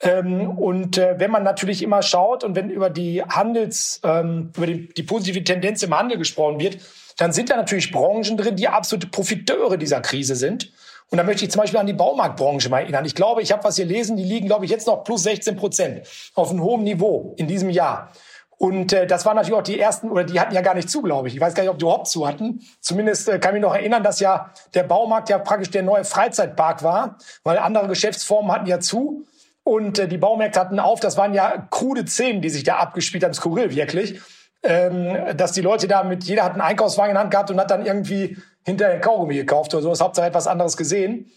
Ähm, 0.00 0.58
und 0.58 0.96
äh, 0.96 1.16
wenn 1.18 1.30
man 1.30 1.42
natürlich 1.42 1.82
immer 1.82 2.02
schaut 2.02 2.42
und 2.42 2.56
wenn 2.56 2.70
über 2.70 2.88
die 2.88 3.22
Handels, 3.22 4.00
ähm, 4.02 4.50
über 4.56 4.66
die, 4.66 4.88
die 4.88 5.02
positive 5.02 5.44
Tendenz 5.44 5.82
im 5.82 5.96
Handel 5.96 6.16
gesprochen 6.16 6.58
wird, 6.58 6.78
dann 7.20 7.32
sind 7.32 7.50
da 7.50 7.56
natürlich 7.56 7.92
Branchen 7.92 8.38
drin, 8.38 8.56
die 8.56 8.66
absolute 8.66 9.06
Profiteure 9.06 9.76
dieser 9.76 10.00
Krise 10.00 10.34
sind. 10.36 10.72
Und 11.10 11.18
da 11.18 11.22
möchte 11.22 11.44
ich 11.44 11.50
zum 11.50 11.60
Beispiel 11.60 11.78
an 11.78 11.86
die 11.86 11.92
Baumarktbranche 11.92 12.70
mal 12.70 12.80
erinnern. 12.80 13.04
Ich 13.04 13.14
glaube, 13.14 13.42
ich 13.42 13.52
habe 13.52 13.62
was 13.62 13.76
hier 13.76 13.84
lesen, 13.84 14.16
die 14.16 14.24
liegen, 14.24 14.46
glaube 14.46 14.64
ich, 14.64 14.70
jetzt 14.70 14.86
noch 14.86 15.04
plus 15.04 15.24
16 15.24 15.54
Prozent 15.56 16.08
auf 16.34 16.48
einem 16.48 16.62
hohen 16.62 16.82
Niveau 16.82 17.34
in 17.36 17.46
diesem 17.46 17.68
Jahr. 17.68 18.10
Und 18.56 18.94
äh, 18.94 19.06
das 19.06 19.26
waren 19.26 19.36
natürlich 19.36 19.58
auch 19.58 19.62
die 19.62 19.78
ersten, 19.78 20.08
oder 20.08 20.24
die 20.24 20.40
hatten 20.40 20.54
ja 20.54 20.62
gar 20.62 20.74
nicht 20.74 20.88
zu, 20.88 21.02
glaube 21.02 21.28
ich. 21.28 21.34
Ich 21.34 21.40
weiß 21.42 21.52
gar 21.52 21.62
nicht, 21.62 21.70
ob 21.70 21.78
die 21.78 21.84
überhaupt 21.84 22.08
zu 22.08 22.26
hatten. 22.26 22.62
Zumindest 22.80 23.28
äh, 23.28 23.38
kann 23.38 23.50
ich 23.50 23.60
mich 23.60 23.68
noch 23.68 23.74
erinnern, 23.74 24.02
dass 24.02 24.18
ja 24.20 24.50
der 24.72 24.84
Baumarkt 24.84 25.28
ja 25.28 25.38
praktisch 25.38 25.70
der 25.70 25.82
neue 25.82 26.04
Freizeitpark 26.04 26.82
war, 26.82 27.18
weil 27.44 27.58
andere 27.58 27.86
Geschäftsformen 27.88 28.50
hatten 28.50 28.66
ja 28.66 28.80
zu. 28.80 29.26
Und 29.62 29.98
äh, 29.98 30.08
die 30.08 30.16
Baumärkte 30.16 30.58
hatten 30.58 30.80
auf. 30.80 31.00
Das 31.00 31.18
waren 31.18 31.34
ja 31.34 31.66
krude 31.70 32.06
Szenen, 32.06 32.40
die 32.40 32.48
sich 32.48 32.64
da 32.64 32.76
abgespielt 32.76 33.24
haben, 33.24 33.34
skurril 33.34 33.74
wirklich. 33.74 34.20
Ähm, 34.62 35.36
dass 35.36 35.52
die 35.52 35.62
Leute 35.62 35.88
da 35.88 36.02
mit, 36.02 36.24
jeder 36.24 36.44
hat 36.44 36.52
einen 36.52 36.60
Einkaufswagen 36.60 37.10
in 37.10 37.14
der 37.14 37.22
Hand 37.22 37.30
gehabt 37.30 37.50
und 37.50 37.58
hat 37.58 37.70
dann 37.70 37.86
irgendwie 37.86 38.36
hinterher 38.64 39.00
Kaugummi 39.00 39.34
gekauft 39.34 39.74
oder 39.74 39.82
so. 39.94 40.04
Hauptsache 40.04 40.26
etwas 40.26 40.46
anderes 40.46 40.76
gesehen. 40.76 41.30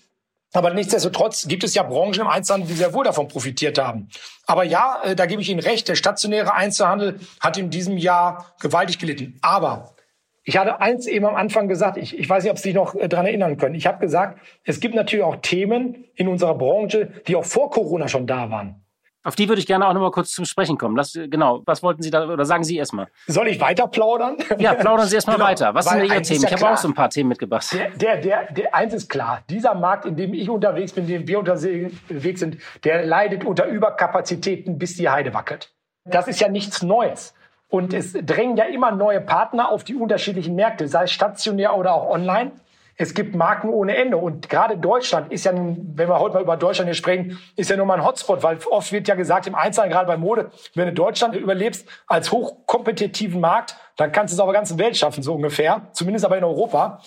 Aber 0.54 0.72
nichtsdestotrotz 0.74 1.48
gibt 1.48 1.64
es 1.64 1.74
ja 1.74 1.84
Branchen 1.84 2.22
im 2.22 2.28
Einzelhandel, 2.28 2.68
die 2.70 2.76
sehr 2.76 2.94
wohl 2.94 3.04
davon 3.04 3.28
profitiert 3.28 3.80
haben. 3.80 4.10
Aber 4.46 4.64
ja, 4.64 5.02
äh, 5.04 5.16
da 5.16 5.26
gebe 5.26 5.42
ich 5.42 5.50
Ihnen 5.50 5.60
recht, 5.60 5.88
der 5.88 5.96
stationäre 5.96 6.54
Einzelhandel 6.54 7.20
hat 7.40 7.58
in 7.58 7.72
diesem 7.72 7.98
Jahr 7.98 8.54
gewaltig 8.62 9.00
gelitten. 9.00 9.40
Aber 9.42 9.96
ich 10.44 10.58
hatte 10.58 10.80
eins 10.80 11.08
eben 11.08 11.26
am 11.26 11.36
Anfang 11.36 11.68
gesagt, 11.68 11.98
ich, 11.98 12.18
ich 12.18 12.30
weiß 12.30 12.44
nicht, 12.44 12.52
ob 12.52 12.58
Sie 12.58 12.70
sich 12.70 12.76
noch 12.76 12.94
äh, 12.96 13.10
dran 13.10 13.26
erinnern 13.26 13.58
können. 13.58 13.76
Ich 13.76 13.88
habe 13.88 14.00
gesagt, 14.00 14.40
es 14.64 14.80
gibt 14.80 14.94
natürlich 14.94 15.26
auch 15.26 15.38
Themen 15.38 16.06
in 16.16 16.28
unserer 16.28 16.56
Branche, 16.56 17.12
die 17.28 17.36
auch 17.36 17.46
vor 17.46 17.72
Corona 17.72 18.08
schon 18.08 18.28
da 18.28 18.50
waren. 18.52 18.83
Auf 19.24 19.36
die 19.36 19.48
würde 19.48 19.60
ich 19.60 19.68
gerne 19.68 19.88
auch 19.88 19.94
noch 19.94 20.02
mal 20.02 20.12
kurz 20.12 20.32
zum 20.32 20.44
Sprechen 20.44 20.78
kommen. 20.78 20.98
Lass, 20.98 21.14
genau, 21.14 21.62
was 21.66 21.82
wollten 21.82 22.02
Sie 22.02 22.12
da, 22.12 22.28
oder 22.28 22.46
sagen 22.46 22.64
Sie 22.64 22.76
erstmal? 22.76 23.08
Soll 23.28 23.48
ich 23.48 23.62
weiter 23.62 23.88
plaudern? 23.88 24.38
Ja, 24.58 24.74
plaudern 24.74 25.08
Sie 25.08 25.16
erstmal 25.16 25.38
genau, 25.38 25.48
weiter. 25.48 25.74
Was 25.74 25.86
sind 25.86 26.04
Ihre 26.04 26.22
Themen? 26.22 26.42
Ja 26.42 26.50
ich 26.50 26.62
habe 26.62 26.74
auch 26.74 26.78
so 26.78 26.90
ein 26.90 26.94
paar 26.94 27.10
Themen 27.10 27.30
mitgebracht. 27.30 27.66
Der, 27.74 27.90
der, 27.92 28.18
der, 28.18 28.52
der, 28.52 28.76
eins 28.76 28.94
ist 28.94 29.10
klar. 29.10 29.42
Dieser 29.50 29.76
Markt, 29.76 30.06
in 30.06 30.16
dem 30.16 30.34
ich 30.34 30.50
unterwegs 30.50 30.92
bin, 30.92 31.06
in 31.06 31.10
dem 31.10 31.28
wir 31.28 31.40
unterwegs 31.40 32.40
sind, 32.40 32.58
der 32.84 33.06
leidet 33.06 33.46
unter 33.46 33.66
Überkapazitäten, 33.66 34.78
bis 34.78 34.98
die 34.98 35.10
Heide 35.10 35.34
wackelt. 35.34 35.72
Das 36.06 36.28
ist 36.28 36.42
ja 36.42 36.50
nichts 36.50 36.84
Neues. 36.84 37.34
Und 37.70 37.94
es 37.94 38.14
drängen 38.14 38.58
ja 38.58 38.66
immer 38.66 38.92
neue 38.92 39.22
Partner 39.22 39.70
auf 39.72 39.84
die 39.84 39.96
unterschiedlichen 39.96 40.54
Märkte, 40.54 40.88
sei 40.88 41.06
es 41.06 41.12
stationär 41.12 41.76
oder 41.76 41.94
auch 41.94 42.10
online. 42.10 42.52
Es 42.96 43.14
gibt 43.14 43.36
Marken 43.36 43.70
ohne 43.70 43.96
Ende. 43.96 44.18
Und 44.18 44.50
gerade 44.50 44.78
Deutschland 44.78 45.32
ist 45.32 45.46
ja 45.46 45.52
nun, 45.52 45.94
wenn 45.96 46.10
wir 46.10 46.20
heute 46.20 46.36
mal 46.36 46.44
über 46.44 46.58
Deutschland 46.58 46.88
hier 46.88 46.96
sprechen, 46.96 47.40
ist 47.56 47.70
ja 47.70 47.78
nun 47.78 47.88
mal 47.88 47.96
ein 47.96 48.06
Hotspot, 48.06 48.44
weil 48.44 48.58
oft 48.70 48.92
wird 48.92 49.08
ja 49.08 49.16
gesagt, 49.16 49.48
im 49.48 49.56
Einzelnen, 49.56 49.90
gerade 49.90 50.08
bei 50.08 50.18
Mode, 50.18 50.52
wenn 50.76 50.86
du 50.88 50.94
Deutschland 50.94 51.36
überlebst 51.36 51.88
als 52.08 52.32
hochkompetitiven 52.32 53.42
Markt, 53.42 53.76
dann 53.98 54.12
kannst 54.12 54.32
du 54.32 54.36
es 54.36 54.40
auf 54.40 54.48
der 54.48 54.54
ganzen 54.54 54.78
Welt 54.78 54.96
schaffen, 54.96 55.24
so 55.24 55.34
ungefähr. 55.34 55.88
Zumindest 55.94 56.26
aber 56.26 56.38
in 56.38 56.44
Europa. 56.44 57.02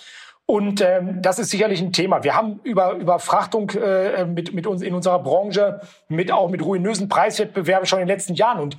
Und 0.45 0.79
ähm, 0.79 1.21
das 1.21 1.39
ist 1.39 1.49
sicherlich 1.49 1.81
ein 1.81 1.91
Thema. 1.91 2.23
Wir 2.23 2.33
haben 2.33 2.61
über 2.63 2.93
Überfrachtung 2.93 3.69
äh, 3.71 4.23
mit, 4.25 4.53
mit 4.53 4.65
uns 4.65 4.81
in 4.81 4.93
unserer 4.93 5.19
Branche, 5.19 5.81
mit 6.07 6.31
auch 6.31 6.49
mit 6.49 6.63
ruinösen 6.63 7.09
Preiswettbewerben 7.09 7.85
schon 7.85 7.99
in 7.99 8.07
den 8.07 8.15
letzten 8.15 8.33
Jahren. 8.33 8.61
Und 8.61 8.77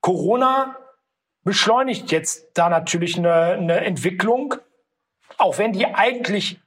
Corona 0.00 0.76
beschleunigt 1.44 2.10
jetzt 2.10 2.46
da 2.54 2.70
natürlich 2.70 3.18
eine, 3.18 3.32
eine 3.32 3.84
Entwicklung, 3.84 4.54
auch 5.38 5.58
wenn 5.58 5.72
die 5.72 5.86
eigentlich, 5.86 6.60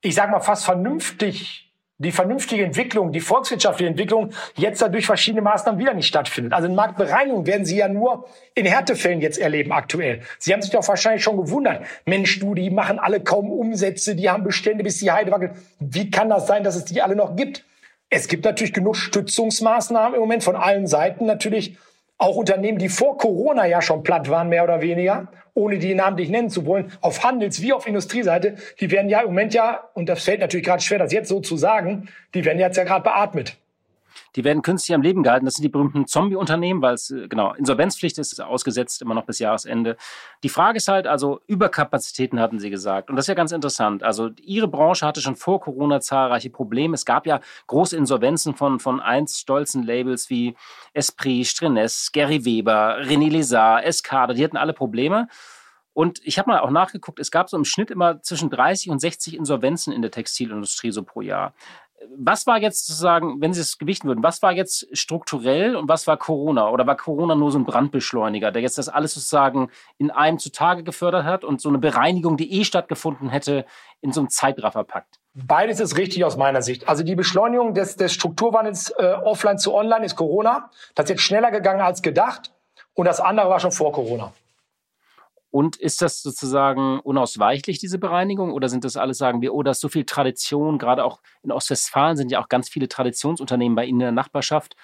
ich 0.00 0.14
sage 0.14 0.30
mal, 0.30 0.40
fast 0.40 0.64
vernünftig, 0.64 1.72
die 1.98 2.10
vernünftige 2.10 2.64
Entwicklung, 2.64 3.12
die 3.12 3.20
volkswirtschaftliche 3.20 3.88
Entwicklung 3.88 4.30
jetzt 4.56 4.82
dadurch 4.82 5.06
verschiedene 5.06 5.42
Maßnahmen 5.42 5.80
wieder 5.80 5.94
nicht 5.94 6.08
stattfindet. 6.08 6.52
Also 6.52 6.66
eine 6.66 6.74
Marktbereinigung 6.74 7.46
werden 7.46 7.64
Sie 7.64 7.76
ja 7.76 7.88
nur 7.88 8.28
in 8.54 8.66
Härtefällen 8.66 9.20
jetzt 9.20 9.38
erleben 9.38 9.72
aktuell. 9.72 10.22
Sie 10.38 10.52
haben 10.52 10.62
sich 10.62 10.72
doch 10.72 10.86
wahrscheinlich 10.88 11.22
schon 11.22 11.36
gewundert. 11.36 11.84
Mensch, 12.04 12.40
du, 12.40 12.54
die 12.54 12.70
machen 12.70 12.98
alle 12.98 13.20
kaum 13.20 13.52
Umsätze, 13.52 14.16
die 14.16 14.28
haben 14.28 14.42
Bestände, 14.42 14.82
bis 14.82 14.98
die 14.98 15.12
Heide 15.12 15.30
wackelt. 15.30 15.52
Wie 15.78 16.10
kann 16.10 16.28
das 16.28 16.46
sein, 16.48 16.64
dass 16.64 16.74
es 16.74 16.86
die 16.86 17.00
alle 17.02 17.14
noch 17.14 17.36
gibt? 17.36 17.64
Es 18.10 18.26
gibt 18.26 18.44
natürlich 18.44 18.72
genug 18.72 18.96
Stützungsmaßnahmen 18.96 20.14
im 20.14 20.20
Moment 20.20 20.42
von 20.42 20.56
allen 20.56 20.86
Seiten 20.86 21.24
natürlich 21.24 21.78
auch 22.22 22.36
Unternehmen, 22.36 22.78
die 22.78 22.88
vor 22.88 23.18
Corona 23.18 23.66
ja 23.66 23.82
schon 23.82 24.02
platt 24.02 24.30
waren, 24.30 24.48
mehr 24.48 24.62
oder 24.62 24.80
weniger, 24.80 25.28
ohne 25.54 25.78
die 25.78 25.94
namentlich 25.94 26.30
nennen 26.30 26.50
zu 26.50 26.64
wollen, 26.66 26.92
auf 27.00 27.24
Handels- 27.24 27.60
wie 27.60 27.72
auf 27.72 27.86
Industrieseite, 27.86 28.56
die 28.80 28.90
werden 28.90 29.10
ja 29.10 29.20
im 29.20 29.26
Moment 29.26 29.54
ja, 29.54 29.88
und 29.94 30.08
das 30.08 30.24
fällt 30.24 30.40
natürlich 30.40 30.66
gerade 30.66 30.82
schwer, 30.82 30.98
das 30.98 31.12
jetzt 31.12 31.28
so 31.28 31.40
zu 31.40 31.56
sagen, 31.56 32.08
die 32.34 32.44
werden 32.44 32.60
jetzt 32.60 32.76
ja 32.76 32.84
gerade 32.84 33.02
beatmet. 33.02 33.56
Die 34.36 34.44
werden 34.44 34.62
künstlich 34.62 34.94
am 34.94 35.02
Leben 35.02 35.22
gehalten. 35.22 35.44
Das 35.44 35.54
sind 35.54 35.62
die 35.62 35.68
berühmten 35.68 36.06
Zombie-Unternehmen, 36.06 36.82
weil 36.82 36.94
es, 36.94 37.10
äh, 37.10 37.28
genau, 37.28 37.52
Insolvenzpflicht 37.54 38.18
ist 38.18 38.40
ausgesetzt, 38.40 39.02
immer 39.02 39.14
noch 39.14 39.24
bis 39.24 39.38
Jahresende. 39.38 39.96
Die 40.42 40.48
Frage 40.48 40.78
ist 40.78 40.88
halt, 40.88 41.06
also 41.06 41.40
Überkapazitäten 41.46 42.40
hatten 42.40 42.58
Sie 42.58 42.70
gesagt. 42.70 43.10
Und 43.10 43.16
das 43.16 43.24
ist 43.24 43.28
ja 43.28 43.34
ganz 43.34 43.52
interessant. 43.52 44.02
Also 44.02 44.30
Ihre 44.40 44.68
Branche 44.68 45.06
hatte 45.06 45.20
schon 45.20 45.36
vor 45.36 45.60
Corona 45.60 46.00
zahlreiche 46.00 46.50
Probleme. 46.50 46.94
Es 46.94 47.04
gab 47.04 47.26
ja 47.26 47.40
große 47.66 47.96
Insolvenzen 47.96 48.54
von, 48.54 48.80
von 48.80 49.00
einst 49.00 49.38
stolzen 49.38 49.82
Labels 49.82 50.30
wie 50.30 50.56
Esprit, 50.94 51.46
Strenes, 51.46 52.10
Gary 52.12 52.44
Weber, 52.44 52.98
René 53.02 53.30
Lézard, 53.30 53.82
Escada. 53.82 54.34
Die 54.34 54.44
hatten 54.44 54.56
alle 54.56 54.72
Probleme. 54.72 55.28
Und 55.94 56.20
ich 56.24 56.38
habe 56.38 56.50
mal 56.50 56.60
auch 56.60 56.70
nachgeguckt, 56.70 57.20
es 57.20 57.30
gab 57.30 57.50
so 57.50 57.56
im 57.56 57.66
Schnitt 57.66 57.90
immer 57.90 58.22
zwischen 58.22 58.48
30 58.48 58.90
und 58.90 58.98
60 58.98 59.36
Insolvenzen 59.36 59.92
in 59.92 60.00
der 60.00 60.10
Textilindustrie 60.10 60.90
so 60.90 61.02
pro 61.02 61.20
Jahr 61.20 61.52
was 62.16 62.46
war 62.46 62.58
jetzt 62.58 62.86
sozusagen, 62.86 63.40
wenn 63.40 63.52
Sie 63.52 63.60
es 63.60 63.78
gewichten 63.78 64.08
würden, 64.08 64.22
was 64.22 64.42
war 64.42 64.52
jetzt 64.52 64.86
strukturell 64.96 65.76
und 65.76 65.88
was 65.88 66.06
war 66.06 66.16
Corona? 66.16 66.68
Oder 66.70 66.86
war 66.86 66.96
Corona 66.96 67.34
nur 67.34 67.50
so 67.50 67.58
ein 67.58 67.64
Brandbeschleuniger, 67.64 68.52
der 68.52 68.62
jetzt 68.62 68.78
das 68.78 68.88
alles 68.88 69.14
sozusagen 69.14 69.70
in 69.98 70.10
einem 70.10 70.38
zutage 70.38 70.82
gefördert 70.82 71.24
hat 71.24 71.44
und 71.44 71.60
so 71.60 71.68
eine 71.68 71.78
Bereinigung, 71.78 72.36
die 72.36 72.60
eh 72.60 72.64
stattgefunden 72.64 73.28
hätte, 73.28 73.64
in 74.00 74.12
so 74.12 74.20
einem 74.20 74.30
Zeitraffer 74.30 74.84
packt? 74.84 75.18
Beides 75.34 75.80
ist 75.80 75.96
richtig 75.96 76.24
aus 76.24 76.36
meiner 76.36 76.60
Sicht. 76.60 76.88
Also 76.88 77.02
die 77.02 77.14
Beschleunigung 77.14 77.74
des, 77.74 77.96
des 77.96 78.12
Strukturwandels 78.12 78.90
äh, 78.98 79.14
offline 79.24 79.58
zu 79.58 79.74
online 79.74 80.04
ist 80.04 80.16
Corona. 80.16 80.70
Das 80.94 81.04
ist 81.04 81.10
jetzt 81.10 81.22
schneller 81.22 81.50
gegangen 81.50 81.80
als 81.80 82.02
gedacht. 82.02 82.52
Und 82.94 83.06
das 83.06 83.20
andere 83.20 83.48
war 83.48 83.58
schon 83.58 83.72
vor 83.72 83.92
Corona. 83.92 84.32
Und 85.52 85.76
ist 85.76 86.00
das 86.00 86.22
sozusagen 86.22 86.98
unausweichlich, 87.00 87.78
diese 87.78 87.98
Bereinigung? 87.98 88.52
Oder 88.52 88.70
sind 88.70 88.84
das 88.84 88.96
alles, 88.96 89.18
sagen 89.18 89.42
wir, 89.42 89.52
oh, 89.52 89.62
da 89.62 89.72
ist 89.72 89.80
so 89.80 89.90
viel 89.90 90.04
Tradition, 90.04 90.78
gerade 90.78 91.04
auch 91.04 91.20
in 91.42 91.52
Ostwestfalen 91.52 92.16
sind 92.16 92.32
ja 92.32 92.42
auch 92.42 92.48
ganz 92.48 92.70
viele 92.70 92.88
Traditionsunternehmen 92.88 93.76
bei 93.76 93.84
Ihnen 93.84 94.00
in 94.00 94.06
der 94.06 94.12
Nachbarschaft. 94.12 94.76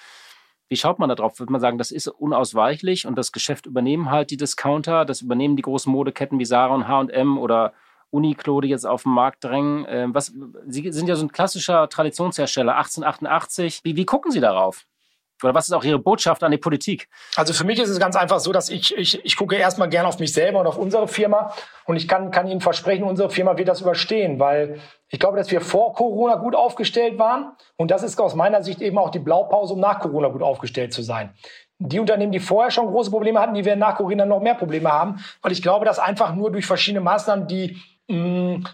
Wie 0.69 0.77
schaut 0.77 0.99
man 0.99 1.09
da 1.09 1.15
drauf? 1.15 1.39
Würde 1.39 1.51
man 1.51 1.63
sagen, 1.63 1.79
das 1.79 1.91
ist 1.91 2.07
unausweichlich 2.07 3.07
und 3.07 3.17
das 3.17 3.33
Geschäft 3.33 3.65
übernehmen 3.65 4.11
halt 4.11 4.31
die 4.31 4.37
Discounter, 4.37 5.07
das 5.07 5.23
übernehmen 5.23 5.57
die 5.57 5.63
großen 5.63 5.91
Modeketten 5.91 6.39
wie 6.39 6.45
Sarah 6.45 6.75
und 6.75 6.87
H&M 6.87 7.39
oder 7.39 7.73
Uniqlo, 8.11 8.61
die 8.61 8.69
jetzt 8.69 8.87
auf 8.87 9.05
den 9.05 9.13
Markt 9.13 9.45
drängen. 9.45 9.87
Ähm, 9.89 10.15
was, 10.15 10.35
Sie 10.67 10.93
sind 10.93 11.09
ja 11.09 11.17
so 11.17 11.25
ein 11.25 11.33
klassischer 11.33 11.89
Traditionshersteller, 11.89 12.77
1888. 12.77 13.81
Wie, 13.85 13.97
wie 13.97 14.05
gucken 14.05 14.31
Sie 14.31 14.41
darauf? 14.41 14.85
Oder 15.43 15.55
was 15.55 15.67
ist 15.67 15.73
auch 15.73 15.85
Ihre 15.85 15.99
Botschaft 15.99 16.43
an 16.43 16.51
die 16.51 16.59
Politik? 16.59 17.09
Also 17.37 17.53
für 17.53 17.65
mich 17.65 17.79
ist 17.79 17.89
es 17.89 17.99
ganz 17.99 18.17
einfach 18.17 18.41
so, 18.41 18.53
dass 18.53 18.69
ich, 18.69 18.97
ich, 18.97 19.25
ich 19.25 19.37
gucke 19.37 19.57
erstmal 19.57 19.89
gerne 19.89 20.09
auf 20.09 20.19
mich 20.19 20.33
selber 20.33 20.61
und 20.61 20.67
auf 20.67 20.79
unsere 20.79 21.09
Firma. 21.09 21.53
Und 21.85 21.97
ich 21.97 22.09
kann, 22.09 22.31
kann 22.31 22.49
Ihnen 22.49 22.61
versprechen, 22.61 23.05
unsere 23.05 23.31
Firma 23.31 23.57
wird 23.57 23.69
das 23.69 23.81
überstehen, 23.81 24.39
weil 24.39 24.81
ich 25.09 25.19
glaube, 25.19 25.37
dass 25.37 25.51
wir 25.51 25.61
vor 25.61 25.95
Corona 25.95 26.37
gut 26.37 26.55
aufgestellt 26.55 27.19
waren. 27.19 27.53
Und 27.77 27.91
das 27.91 28.03
ist 28.03 28.21
aus 28.21 28.35
meiner 28.35 28.63
Sicht 28.63 28.83
eben 28.83 28.99
auch 28.99 29.11
die 29.11 29.19
Blaupause, 29.19 29.75
um 29.75 29.81
nach 29.81 30.01
Corona 30.01 30.29
gut 30.29 30.43
aufgestellt 30.43 30.93
zu 30.93 31.03
sein. 31.03 31.31
Die 31.79 32.01
Unternehmen, 32.01 32.33
die 32.33 32.41
vorher 32.41 32.71
schon 32.71 32.89
große 32.89 33.11
Probleme 33.11 33.41
hatten, 33.41 33.55
die 33.55 33.65
werden 33.65 33.79
nach 33.79 33.97
Corona 33.97 34.27
noch 34.27 34.41
mehr 34.41 34.55
Probleme 34.55 34.91
haben, 34.91 35.25
weil 35.43 35.53
ich 35.53 35.63
glaube, 35.63 35.85
dass 35.85 35.99
einfach 35.99 36.35
nur 36.35 36.51
durch 36.51 36.67
verschiedene 36.67 37.01
Maßnahmen 37.01 37.47
die, 37.47 37.77
mh, 38.09 38.69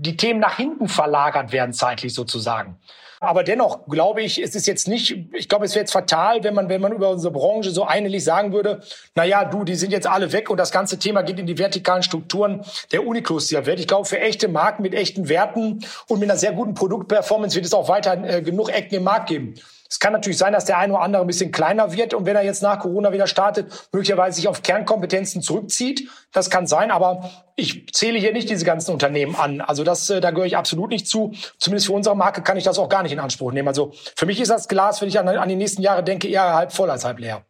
die 0.00 0.16
Themen 0.16 0.40
nach 0.40 0.56
hinten 0.56 0.88
verlagert 0.88 1.52
werden, 1.52 1.72
zeitlich 1.72 2.14
sozusagen. 2.14 2.76
Aber 3.22 3.44
dennoch 3.44 3.86
glaube 3.86 4.22
ich, 4.22 4.42
es 4.42 4.54
ist 4.54 4.66
jetzt 4.66 4.88
nicht, 4.88 5.14
ich 5.34 5.46
glaube, 5.46 5.66
es 5.66 5.74
wäre 5.74 5.82
jetzt 5.82 5.92
fatal, 5.92 6.42
wenn 6.42 6.54
man, 6.54 6.70
wenn 6.70 6.80
man 6.80 6.92
über 6.92 7.10
unsere 7.10 7.30
Branche 7.30 7.70
so 7.70 7.84
einhellig 7.84 8.24
sagen 8.24 8.54
würde, 8.54 8.80
na 9.14 9.24
ja, 9.24 9.44
du, 9.44 9.62
die 9.62 9.74
sind 9.74 9.92
jetzt 9.92 10.06
alle 10.06 10.32
weg 10.32 10.48
und 10.48 10.56
das 10.56 10.70
ganze 10.70 10.98
Thema 10.98 11.20
geht 11.20 11.38
in 11.38 11.44
die 11.44 11.58
vertikalen 11.58 12.02
Strukturen 12.02 12.64
der 12.92 13.06
Uniklos 13.06 13.48
dieser 13.48 13.66
Welt. 13.66 13.78
Ich 13.78 13.86
glaube, 13.86 14.06
für 14.06 14.18
echte 14.18 14.48
Marken 14.48 14.82
mit 14.82 14.94
echten 14.94 15.28
Werten 15.28 15.84
und 16.08 16.18
mit 16.18 16.30
einer 16.30 16.38
sehr 16.38 16.52
guten 16.52 16.72
Produktperformance 16.72 17.54
wird 17.54 17.66
es 17.66 17.74
auch 17.74 17.90
weiter 17.90 18.24
äh, 18.24 18.40
genug 18.40 18.70
Ecken 18.70 18.94
im 18.94 19.04
Markt 19.04 19.28
geben. 19.28 19.54
Es 19.90 19.98
kann 19.98 20.12
natürlich 20.12 20.38
sein, 20.38 20.52
dass 20.52 20.66
der 20.66 20.78
eine 20.78 20.92
oder 20.92 21.02
andere 21.02 21.22
ein 21.22 21.26
bisschen 21.26 21.50
kleiner 21.50 21.92
wird 21.92 22.14
und 22.14 22.24
wenn 22.24 22.36
er 22.36 22.44
jetzt 22.44 22.62
nach 22.62 22.78
Corona 22.78 23.12
wieder 23.12 23.26
startet, 23.26 23.88
möglicherweise 23.92 24.36
sich 24.36 24.46
auf 24.46 24.62
Kernkompetenzen 24.62 25.42
zurückzieht. 25.42 26.08
Das 26.30 26.48
kann 26.48 26.68
sein, 26.68 26.92
aber 26.92 27.28
ich 27.56 27.92
zähle 27.92 28.16
hier 28.16 28.32
nicht 28.32 28.48
diese 28.48 28.64
ganzen 28.64 28.92
Unternehmen 28.92 29.34
an. 29.34 29.60
Also 29.60 29.82
das, 29.82 30.08
äh, 30.08 30.20
da 30.20 30.30
gehöre 30.30 30.46
ich 30.46 30.56
absolut 30.56 30.90
nicht 30.90 31.08
zu. 31.08 31.32
Zumindest 31.58 31.88
für 31.88 31.92
unsere 31.92 32.16
Marke 32.16 32.42
kann 32.42 32.56
ich 32.56 32.62
das 32.62 32.78
auch 32.78 32.88
gar 32.88 33.02
nicht 33.02 33.10
in 33.10 33.18
Anspruch 33.18 33.50
nehmen. 33.50 33.66
Also 33.66 33.92
für 34.14 34.26
mich 34.26 34.40
ist 34.40 34.50
das 34.52 34.68
Glas, 34.68 35.00
wenn 35.00 35.08
ich 35.08 35.18
an, 35.18 35.26
an 35.26 35.48
die 35.48 35.56
nächsten 35.56 35.82
Jahre 35.82 36.04
denke, 36.04 36.28
eher 36.28 36.54
halb 36.54 36.72
voll 36.72 36.88
als 36.88 37.04
halb 37.04 37.18
leer. 37.18 37.44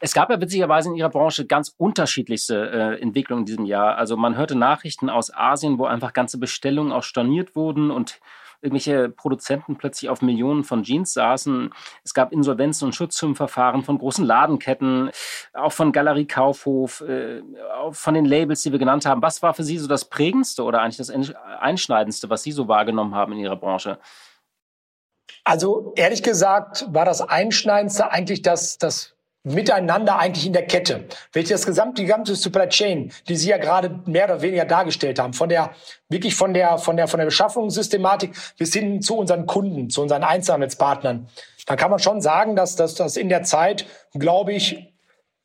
Es 0.00 0.14
gab 0.14 0.30
ja 0.30 0.40
witzigerweise 0.40 0.88
in 0.88 0.96
Ihrer 0.96 1.10
Branche 1.10 1.46
ganz 1.46 1.72
unterschiedlichste 1.76 2.70
äh, 2.70 3.00
Entwicklungen 3.00 3.42
in 3.42 3.46
diesem 3.46 3.64
Jahr. 3.66 3.96
Also 3.96 4.16
man 4.16 4.36
hörte 4.36 4.56
Nachrichten 4.56 5.08
aus 5.08 5.32
Asien, 5.32 5.78
wo 5.78 5.86
einfach 5.86 6.12
ganze 6.12 6.38
Bestellungen 6.38 6.92
auch 6.92 7.04
storniert 7.04 7.54
wurden 7.54 7.92
und 7.92 8.20
irgendwelche 8.60 9.08
Produzenten 9.08 9.76
plötzlich 9.76 10.10
auf 10.10 10.22
Millionen 10.22 10.64
von 10.64 10.82
Jeans 10.82 11.12
saßen. 11.12 11.72
Es 12.04 12.14
gab 12.14 12.32
Insolvenzen 12.32 12.86
und 12.86 12.94
Schutzschirmverfahren 12.94 13.82
von 13.82 13.98
großen 13.98 14.24
Ladenketten, 14.24 15.10
auch 15.54 15.72
von 15.72 15.92
Galerie 15.92 16.26
Kaufhof, 16.26 17.00
äh, 17.00 17.42
von 17.90 18.14
den 18.14 18.24
Labels, 18.24 18.62
die 18.62 18.72
wir 18.72 18.78
genannt 18.78 19.06
haben. 19.06 19.22
Was 19.22 19.42
war 19.42 19.54
für 19.54 19.64
Sie 19.64 19.78
so 19.78 19.88
das 19.88 20.06
prägendste 20.06 20.62
oder 20.62 20.82
eigentlich 20.82 20.96
das 20.96 21.10
einschneidendste, 21.60 22.30
was 22.30 22.42
Sie 22.42 22.52
so 22.52 22.68
wahrgenommen 22.68 23.14
haben 23.14 23.32
in 23.32 23.38
Ihrer 23.38 23.56
Branche? 23.56 23.98
Also 25.44 25.92
ehrlich 25.96 26.22
gesagt 26.22 26.86
war 26.88 27.04
das 27.04 27.20
Einschneidendste 27.20 28.10
eigentlich 28.10 28.42
das, 28.42 28.78
das 28.78 29.15
miteinander 29.46 30.18
eigentlich 30.18 30.44
in 30.44 30.52
der 30.52 30.66
Kette. 30.66 31.04
Ich 31.34 31.48
das 31.48 31.64
gesamte, 31.64 32.02
die 32.02 32.06
gesamte 32.06 32.34
Supply 32.34 32.68
Chain, 32.68 33.12
die 33.28 33.36
Sie 33.36 33.48
ja 33.48 33.58
gerade 33.58 34.00
mehr 34.04 34.24
oder 34.24 34.42
weniger 34.42 34.64
dargestellt 34.64 35.20
haben, 35.20 35.34
von 35.34 35.48
der, 35.48 35.70
wirklich 36.08 36.34
von 36.34 36.52
der, 36.52 36.78
von 36.78 36.96
der, 36.96 37.06
von 37.06 37.18
der 37.18 37.26
Beschaffungssystematik 37.26 38.32
bis 38.58 38.72
hin 38.72 39.00
zu 39.00 39.16
unseren 39.16 39.46
Kunden, 39.46 39.88
zu 39.88 40.02
unseren 40.02 40.24
Einzelhandelspartnern, 40.24 41.28
dann 41.66 41.76
kann 41.76 41.90
man 41.90 42.00
schon 42.00 42.20
sagen, 42.20 42.56
dass, 42.56 42.74
dass 42.74 42.94
das 42.94 43.16
in 43.16 43.28
der 43.28 43.44
Zeit, 43.44 43.86
glaube 44.14 44.52
ich, 44.52 44.92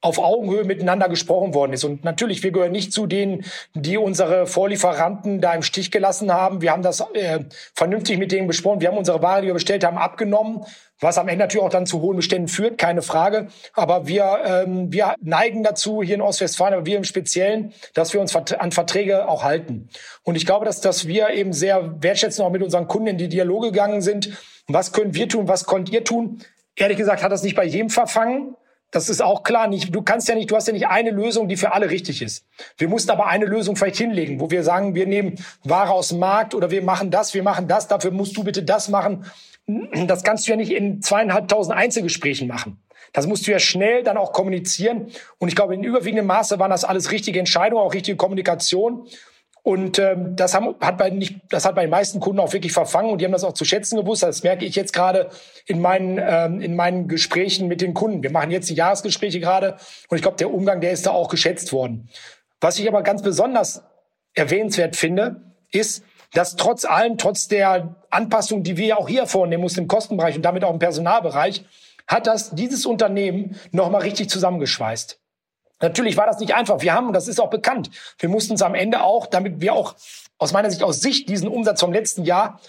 auf 0.01 0.17
Augenhöhe 0.17 0.63
miteinander 0.63 1.07
gesprochen 1.07 1.53
worden 1.53 1.73
ist. 1.73 1.83
Und 1.83 2.03
natürlich, 2.03 2.41
wir 2.41 2.51
gehören 2.51 2.71
nicht 2.71 2.91
zu 2.91 3.05
denen, 3.05 3.45
die 3.75 3.97
unsere 3.97 4.47
Vorlieferanten 4.47 5.41
da 5.41 5.53
im 5.53 5.61
Stich 5.61 5.91
gelassen 5.91 6.33
haben. 6.33 6.61
Wir 6.61 6.71
haben 6.71 6.81
das 6.81 7.01
äh, 7.13 7.41
vernünftig 7.75 8.17
mit 8.17 8.31
denen 8.31 8.47
besprochen. 8.47 8.81
Wir 8.81 8.89
haben 8.89 8.97
unsere 8.97 9.21
Ware, 9.21 9.41
die 9.41 9.47
wir 9.47 9.53
bestellt 9.53 9.83
haben, 9.83 9.99
abgenommen, 9.99 10.65
was 11.01 11.17
am 11.17 11.27
Ende 11.27 11.43
natürlich 11.43 11.65
auch 11.65 11.71
dann 11.71 11.87
zu 11.87 11.99
hohen 12.01 12.15
Beständen 12.15 12.47
führt, 12.47 12.77
keine 12.77 13.01
Frage. 13.01 13.47
Aber 13.73 14.07
wir, 14.07 14.39
ähm, 14.45 14.93
wir 14.93 15.15
neigen 15.19 15.63
dazu, 15.63 16.03
hier 16.03 16.15
in 16.15 16.21
Ostwestfalen, 16.21 16.75
aber 16.75 16.85
wir 16.85 16.97
im 16.97 17.03
Speziellen, 17.03 17.73
dass 17.95 18.13
wir 18.13 18.21
uns 18.21 18.35
an 18.35 18.71
Verträge 18.71 19.27
auch 19.27 19.43
halten. 19.43 19.89
Und 20.23 20.35
ich 20.35 20.45
glaube, 20.45 20.65
dass, 20.65 20.79
dass 20.79 21.07
wir 21.07 21.31
eben 21.31 21.53
sehr 21.53 22.01
wertschätzen, 22.01 22.45
auch 22.45 22.51
mit 22.51 22.61
unseren 22.61 22.87
Kunden 22.87 23.07
in 23.07 23.17
die 23.17 23.29
Dialoge 23.29 23.71
gegangen 23.71 24.01
sind. 24.01 24.29
Was 24.67 24.93
können 24.93 25.15
wir 25.15 25.27
tun? 25.27 25.47
Was 25.47 25.65
könnt 25.65 25.89
ihr 25.89 26.03
tun? 26.03 26.39
Ehrlich 26.75 26.97
gesagt 26.97 27.23
hat 27.23 27.31
das 27.31 27.43
nicht 27.43 27.55
bei 27.55 27.65
jedem 27.65 27.89
verfangen. 27.89 28.55
Das 28.91 29.07
ist 29.07 29.21
auch 29.21 29.43
klar. 29.43 29.67
Nicht, 29.67 29.95
du 29.95 30.01
kannst 30.01 30.27
ja 30.27 30.35
nicht, 30.35 30.51
du 30.51 30.55
hast 30.55 30.67
ja 30.67 30.73
nicht 30.73 30.87
eine 30.87 31.11
Lösung, 31.11 31.47
die 31.47 31.57
für 31.57 31.71
alle 31.73 31.89
richtig 31.89 32.21
ist. 32.21 32.45
Wir 32.77 32.89
mussten 32.89 33.09
aber 33.09 33.27
eine 33.27 33.45
Lösung 33.45 33.75
vielleicht 33.75 33.97
hinlegen, 33.97 34.39
wo 34.39 34.51
wir 34.51 34.63
sagen, 34.63 34.93
wir 34.95 35.07
nehmen 35.07 35.35
Ware 35.63 35.91
aus 35.91 36.09
dem 36.09 36.19
Markt 36.19 36.53
oder 36.53 36.69
wir 36.69 36.83
machen 36.83 37.09
das, 37.09 37.33
wir 37.33 37.41
machen 37.41 37.67
das, 37.67 37.87
dafür 37.87 38.11
musst 38.11 38.35
du 38.35 38.43
bitte 38.43 38.63
das 38.63 38.89
machen. 38.89 39.25
Das 40.07 40.23
kannst 40.23 40.47
du 40.47 40.51
ja 40.51 40.57
nicht 40.57 40.71
in 40.71 41.01
zweieinhalbtausend 41.01 41.75
Einzelgesprächen 41.75 42.47
machen. 42.47 42.81
Das 43.13 43.27
musst 43.27 43.45
du 43.45 43.51
ja 43.51 43.59
schnell 43.59 44.03
dann 44.03 44.17
auch 44.17 44.31
kommunizieren. 44.31 45.07
Und 45.37 45.49
ich 45.49 45.55
glaube, 45.55 45.75
in 45.75 45.83
überwiegendem 45.83 46.25
Maße 46.27 46.59
waren 46.59 46.71
das 46.71 46.85
alles 46.85 47.11
richtige 47.11 47.39
Entscheidungen, 47.39 47.83
auch 47.83 47.93
richtige 47.93 48.17
Kommunikation. 48.17 49.07
Und 49.63 49.99
ähm, 49.99 50.35
das, 50.35 50.55
haben, 50.55 50.75
hat 50.81 50.97
bei 50.97 51.11
nicht, 51.11 51.35
das 51.49 51.65
hat 51.65 51.75
bei 51.75 51.81
den 51.81 51.91
meisten 51.91 52.19
Kunden 52.19 52.39
auch 52.39 52.51
wirklich 52.51 52.71
verfangen 52.71 53.11
und 53.11 53.19
die 53.21 53.25
haben 53.25 53.31
das 53.31 53.43
auch 53.43 53.53
zu 53.53 53.63
schätzen 53.63 53.95
gewusst. 53.95 54.23
Das 54.23 54.41
merke 54.41 54.65
ich 54.65 54.75
jetzt 54.75 54.91
gerade 54.91 55.29
in 55.67 55.81
meinen, 55.81 56.19
ähm, 56.19 56.61
in 56.61 56.75
meinen 56.75 57.07
Gesprächen 57.07 57.67
mit 57.67 57.79
den 57.81 57.93
Kunden. 57.93 58.23
Wir 58.23 58.31
machen 58.31 58.49
jetzt 58.49 58.69
die 58.69 58.73
Jahresgespräche 58.73 59.39
gerade 59.39 59.77
und 60.09 60.15
ich 60.15 60.23
glaube, 60.23 60.37
der 60.37 60.51
Umgang, 60.51 60.81
der 60.81 60.91
ist 60.91 61.05
da 61.05 61.11
auch 61.11 61.29
geschätzt 61.29 61.73
worden. 61.73 62.09
Was 62.59 62.79
ich 62.79 62.87
aber 62.87 63.03
ganz 63.03 63.21
besonders 63.21 63.83
erwähnenswert 64.33 64.95
finde, 64.95 65.41
ist, 65.71 66.03
dass 66.33 66.55
trotz 66.55 66.85
allem, 66.85 67.19
trotz 67.19 67.47
der 67.47 67.95
Anpassung, 68.11 68.63
die 68.63 68.77
wir 68.77 68.97
auch 68.97 69.07
hier 69.07 69.25
vornehmen 69.25 69.63
mussten 69.63 69.81
im 69.81 69.87
Kostenbereich 69.87 70.35
und 70.35 70.43
damit 70.43 70.63
auch 70.63 70.73
im 70.73 70.79
Personalbereich, 70.79 71.65
hat 72.07 72.27
das 72.27 72.51
dieses 72.51 72.85
Unternehmen 72.85 73.59
nochmal 73.71 74.01
richtig 74.01 74.29
zusammengeschweißt. 74.29 75.19
Natürlich 75.81 76.17
war 76.17 76.27
das 76.27 76.39
nicht 76.39 76.53
einfach. 76.53 76.81
Wir 76.81 76.93
haben, 76.93 77.13
das 77.13 77.27
ist 77.27 77.39
auch 77.39 77.49
bekannt, 77.49 77.89
wir 78.19 78.29
mussten 78.29 78.53
es 78.53 78.61
am 78.61 78.75
Ende 78.75 79.03
auch, 79.03 79.25
damit 79.25 79.61
wir 79.61 79.73
auch 79.73 79.95
aus 80.37 80.53
meiner 80.53 80.69
Sicht, 80.69 80.83
aus 80.83 80.99
Sicht 81.01 81.29
diesen 81.29 81.47
Umsatz 81.47 81.79
vom 81.79 81.93
letzten 81.93 82.23
Jahr 82.23 82.59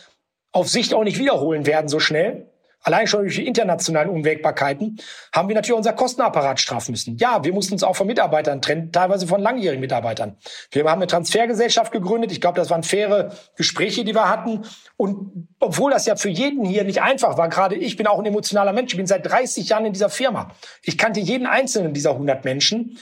auf 0.52 0.68
Sicht 0.68 0.94
auch 0.94 1.04
nicht 1.04 1.18
wiederholen 1.18 1.66
werden 1.66 1.88
so 1.88 1.98
schnell, 1.98 2.51
allein 2.82 3.06
schon 3.06 3.22
durch 3.22 3.36
die 3.36 3.46
internationalen 3.46 4.10
Unwägbarkeiten, 4.10 4.98
haben 5.34 5.48
wir 5.48 5.54
natürlich 5.54 5.76
unser 5.76 5.92
Kostenapparat 5.92 6.60
straffen 6.60 6.92
müssen. 6.92 7.16
Ja, 7.16 7.44
wir 7.44 7.52
mussten 7.52 7.74
uns 7.74 7.82
auch 7.82 7.96
von 7.96 8.06
Mitarbeitern 8.06 8.60
trennen, 8.60 8.92
teilweise 8.92 9.26
von 9.26 9.40
langjährigen 9.40 9.80
Mitarbeitern. 9.80 10.36
Wir 10.70 10.84
haben 10.84 10.98
eine 10.98 11.06
Transfergesellschaft 11.06 11.92
gegründet. 11.92 12.32
Ich 12.32 12.40
glaube, 12.40 12.56
das 12.56 12.70
waren 12.70 12.82
faire 12.82 13.32
Gespräche, 13.56 14.04
die 14.04 14.14
wir 14.14 14.28
hatten. 14.28 14.64
Und 14.96 15.48
obwohl 15.60 15.90
das 15.90 16.06
ja 16.06 16.16
für 16.16 16.28
jeden 16.28 16.64
hier 16.64 16.84
nicht 16.84 17.02
einfach 17.02 17.38
war, 17.38 17.48
gerade 17.48 17.76
ich 17.76 17.96
bin 17.96 18.06
auch 18.06 18.18
ein 18.18 18.26
emotionaler 18.26 18.72
Mensch. 18.72 18.92
Ich 18.92 18.96
bin 18.96 19.06
seit 19.06 19.24
30 19.26 19.68
Jahren 19.68 19.86
in 19.86 19.92
dieser 19.92 20.10
Firma. 20.10 20.50
Ich 20.82 20.98
kannte 20.98 21.20
jeden 21.20 21.46
einzelnen 21.46 21.94
dieser 21.94 22.10
100 22.10 22.44
Menschen. 22.44 22.98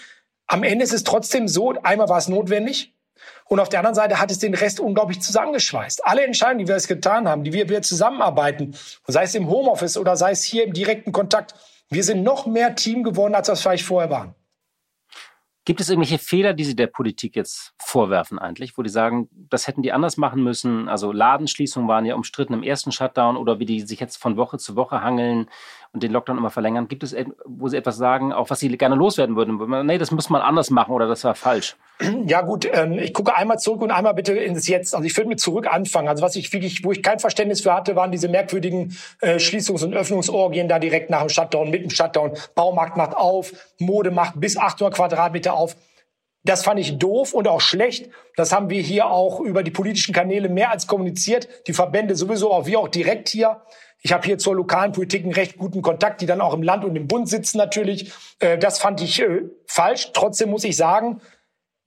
Am 0.47 0.63
Ende 0.63 0.85
ist 0.85 0.93
es 0.93 1.05
trotzdem 1.05 1.49
so, 1.49 1.75
einmal 1.83 2.09
war 2.09 2.19
es 2.19 2.29
notwendig. 2.29 2.95
Und 3.53 3.59
auf 3.59 3.69
der 3.69 3.81
anderen 3.81 3.97
Seite 3.97 4.21
hat 4.21 4.31
es 4.31 4.39
den 4.39 4.55
Rest 4.55 4.79
unglaublich 4.79 5.21
zusammengeschweißt. 5.21 6.07
Alle 6.07 6.25
Entscheidungen, 6.25 6.61
die 6.61 6.69
wir 6.69 6.77
jetzt 6.77 6.87
getan 6.87 7.29
haben, 7.29 7.43
die 7.43 7.53
wir, 7.53 7.69
wir 7.69 7.83
zusammenarbeiten, 7.83 8.77
sei 9.09 9.25
es 9.25 9.35
im 9.35 9.49
Homeoffice 9.49 9.97
oder 9.97 10.17
sei 10.17 10.31
es 10.31 10.45
hier 10.45 10.63
im 10.63 10.73
direkten 10.73 11.11
Kontakt, 11.11 11.57
wir 11.89 12.05
sind 12.05 12.23
noch 12.23 12.47
mehr 12.47 12.77
Team 12.77 13.03
geworden, 13.03 13.35
als 13.35 13.49
wir 13.49 13.55
es 13.55 13.63
vielleicht 13.63 13.85
vorher 13.85 14.09
waren. 14.09 14.37
Gibt 15.65 15.81
es 15.81 15.91
irgendwelche 15.91 16.19
Fehler, 16.19 16.55
die 16.55 16.65
Sie 16.65 16.77
der 16.77 16.87
Politik 16.87 17.35
jetzt 17.35 17.75
vorwerfen 17.77 18.39
eigentlich, 18.39 18.79
wo 18.79 18.83
die 18.83 18.89
sagen, 18.89 19.29
das 19.33 19.67
hätten 19.67 19.83
die 19.83 19.93
anders 19.93 20.17
machen 20.17 20.45
müssen? 20.45 20.89
Also 20.89 21.11
Ladenschließungen 21.11 21.89
waren 21.89 22.07
ja 22.07 22.15
umstritten 22.15 22.55
im 22.55 22.63
ersten 22.63 22.93
Shutdown 22.93 23.37
oder 23.37 23.59
wie 23.59 23.67
die 23.67 23.81
sich 23.81 23.99
jetzt 23.99 24.17
von 24.17 24.37
Woche 24.37 24.59
zu 24.59 24.77
Woche 24.77 25.03
hangeln 25.03 25.51
und 25.93 26.03
den 26.03 26.13
Lockdown 26.13 26.39
immer 26.39 26.51
verlängern. 26.51 26.87
Gibt 26.89 27.03
es, 27.03 27.17
wo 27.45 27.69
Sie 27.69 27.77
etwas 27.77 27.97
sagen, 27.97 28.33
auch 28.33 28.51
was 28.51 28.61
Sie 28.61 28.69
gerne 28.77 28.95
loswerden 28.95 29.35
würden? 29.37 29.87
Nee, 29.87 29.99
das 29.99 30.11
muss 30.11 30.31
man 30.31 30.41
anders 30.41 30.71
machen 30.71 30.93
oder 30.93 31.09
das 31.09 31.25
war 31.25 31.35
falsch. 31.35 31.77
Ja 32.27 32.43
gut, 32.43 32.67
ähm, 32.73 32.99
ich 32.99 33.13
gucke 33.13 33.35
einmal 33.37 33.59
zurück 33.59 33.83
und 33.83 33.91
einmal 33.91 34.15
bitte 34.15 34.33
ins 34.33 34.69
Jetzt. 34.69 34.95
Also 34.95 35.05
ich 35.05 35.17
würde 35.17 35.29
mit 35.29 35.41
zurück 35.41 35.71
anfangen. 35.71 36.09
Also 36.09 36.23
was 36.23 36.37
ich 36.37 36.53
wirklich, 36.53 36.83
wo 36.85 36.93
ich 36.93 37.03
kein 37.03 37.19
Verständnis 37.19 37.61
für 37.61 37.75
hatte, 37.75 37.95
waren 37.97 38.11
diese 38.11 38.29
merkwürdigen 38.29 38.97
äh, 39.21 39.37
Schließungs- 39.37 39.85
und 39.85 39.95
Öffnungsorgien 39.95 40.69
da 40.69 40.79
direkt 40.79 41.11
nach 41.11 41.21
dem 41.21 41.29
Shutdown, 41.29 41.71
mit 41.71 41.83
dem 41.83 41.91
Shutdown. 41.91 42.33
Baumarkt 42.55 42.97
macht 42.97 43.15
auf, 43.17 43.53
Mode 43.79 44.11
macht 44.11 44.41
bis 44.41 44.57
800 44.57 44.95
Quadratmeter 44.95 45.55
auf. 45.55 45.77
Das 46.45 46.65
fand 46.65 46.81
ich 46.81 46.99
doof 46.99 47.35
und 47.35 47.49
auch 47.49 47.61
schlecht. 47.61 48.11
Das 48.37 48.53
haben 48.53 48.71
wir 48.71 48.81
hier 48.81 49.07
auch 49.07 49.41
über 49.41 49.63
die 49.63 49.71
politischen 49.71 50.15
Kanäle 50.15 50.49
mehr 50.49 50.71
als 50.71 50.87
kommuniziert. 50.87 51.49
Die 51.67 51.73
Verbände 51.73 52.17
sowieso, 52.17 52.53
auch 52.53 52.67
wir 52.67 52.81
auch 52.81 52.89
direkt 52.89 53.29
hier. 53.29 53.63
Ich 54.03 54.13
habe 54.13 54.25
hier 54.25 54.39
zur 54.39 54.55
lokalen 54.55 54.93
Politik 54.93 55.25
einen 55.25 55.35
recht 55.35 55.59
guten 55.59 55.83
Kontakt, 55.83 56.23
die 56.23 56.27
dann 56.27 56.41
auch 56.41 56.55
im 56.55 56.63
Land 56.63 56.85
und 56.85 56.97
im 56.97 57.07
Bund 57.07 57.29
sitzen 57.29 57.59
natürlich. 57.59 58.13
Äh, 58.39 58.57
das 58.57 58.79
fand 58.79 59.03
ich 59.03 59.21
äh, 59.21 59.43
falsch. 59.67 60.13
Trotzdem 60.15 60.49
muss 60.51 60.65
ich 60.65 60.77
sagen, 60.77 61.21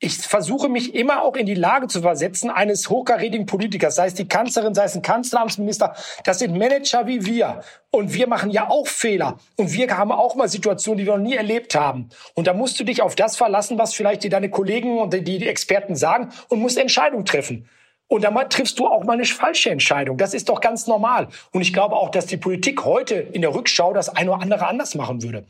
ich 0.03 0.17
versuche 0.17 0.67
mich 0.67 0.95
immer 0.95 1.21
auch 1.21 1.37
in 1.37 1.45
die 1.45 1.53
Lage 1.53 1.87
zu 1.87 2.01
versetzen 2.01 2.49
eines 2.49 2.89
hochkarätigen 2.89 3.45
Politikers, 3.45 3.95
sei 3.95 4.07
es 4.07 4.13
die 4.13 4.27
Kanzlerin, 4.27 4.75
sei 4.75 4.83
es 4.83 4.95
ein 4.95 5.01
Kanzleramtsminister. 5.01 5.95
Das 6.25 6.39
sind 6.39 6.57
Manager 6.57 7.07
wie 7.07 7.25
wir. 7.25 7.61
Und 7.89 8.13
wir 8.13 8.27
machen 8.27 8.51
ja 8.51 8.69
auch 8.69 8.87
Fehler. 8.87 9.39
Und 9.55 9.71
wir 9.71 9.97
haben 9.97 10.11
auch 10.11 10.35
mal 10.35 10.49
Situationen, 10.49 10.97
die 10.97 11.05
wir 11.05 11.15
noch 11.15 11.23
nie 11.23 11.35
erlebt 11.35 11.73
haben. 11.75 12.09
Und 12.33 12.47
da 12.47 12.53
musst 12.53 12.77
du 12.81 12.83
dich 12.83 13.01
auf 13.01 13.15
das 13.15 13.37
verlassen, 13.37 13.77
was 13.77 13.93
vielleicht 13.93 14.23
dir 14.23 14.29
deine 14.29 14.49
Kollegen 14.49 14.99
und 14.99 15.13
die, 15.13 15.23
die 15.23 15.47
Experten 15.47 15.95
sagen 15.95 16.33
und 16.49 16.59
musst 16.59 16.77
Entscheidungen 16.77 17.23
treffen. 17.23 17.69
Und 18.09 18.25
dann 18.25 18.35
triffst 18.49 18.77
du 18.79 18.87
auch 18.87 19.05
mal 19.05 19.13
eine 19.13 19.25
falsche 19.25 19.69
Entscheidung. 19.69 20.17
Das 20.17 20.33
ist 20.33 20.49
doch 20.49 20.59
ganz 20.59 20.85
normal. 20.85 21.29
Und 21.53 21.61
ich 21.61 21.71
glaube 21.71 21.95
auch, 21.95 22.09
dass 22.09 22.25
die 22.25 22.35
Politik 22.35 22.83
heute 22.83 23.15
in 23.15 23.41
der 23.41 23.55
Rückschau 23.55 23.93
das 23.93 24.09
ein 24.09 24.27
oder 24.27 24.41
andere 24.41 24.67
anders 24.67 24.95
machen 24.95 25.23
würde. 25.23 25.45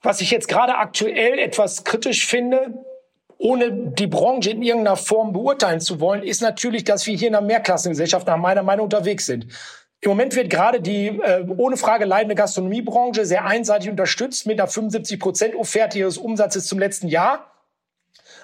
Was 0.00 0.22
ich 0.22 0.30
jetzt 0.30 0.48
gerade 0.48 0.76
aktuell 0.78 1.38
etwas 1.38 1.84
kritisch 1.84 2.26
finde, 2.26 2.82
ohne 3.42 3.72
die 3.72 4.06
Branche 4.06 4.50
in 4.50 4.62
irgendeiner 4.62 4.96
Form 4.96 5.32
beurteilen 5.32 5.80
zu 5.80 5.98
wollen, 5.98 6.22
ist 6.22 6.42
natürlich, 6.42 6.84
dass 6.84 7.06
wir 7.06 7.16
hier 7.16 7.26
in 7.26 7.34
einer 7.34 7.44
Mehrklassengesellschaft 7.44 8.26
nach 8.28 8.36
meiner 8.36 8.62
Meinung 8.62 8.84
unterwegs 8.84 9.26
sind. 9.26 9.48
Im 10.00 10.10
Moment 10.10 10.36
wird 10.36 10.48
gerade 10.48 10.80
die 10.80 11.08
äh, 11.08 11.44
ohne 11.56 11.76
Frage 11.76 12.04
leidende 12.04 12.36
Gastronomiebranche 12.36 13.24
sehr 13.26 13.44
einseitig 13.44 13.90
unterstützt 13.90 14.46
mit 14.46 14.60
einer 14.60 14.68
75 14.68 15.18
Prozent 15.18 15.54
Offerte 15.56 15.98
ihres 15.98 16.18
Umsatzes 16.18 16.66
zum 16.66 16.78
letzten 16.78 17.08
Jahr. 17.08 17.50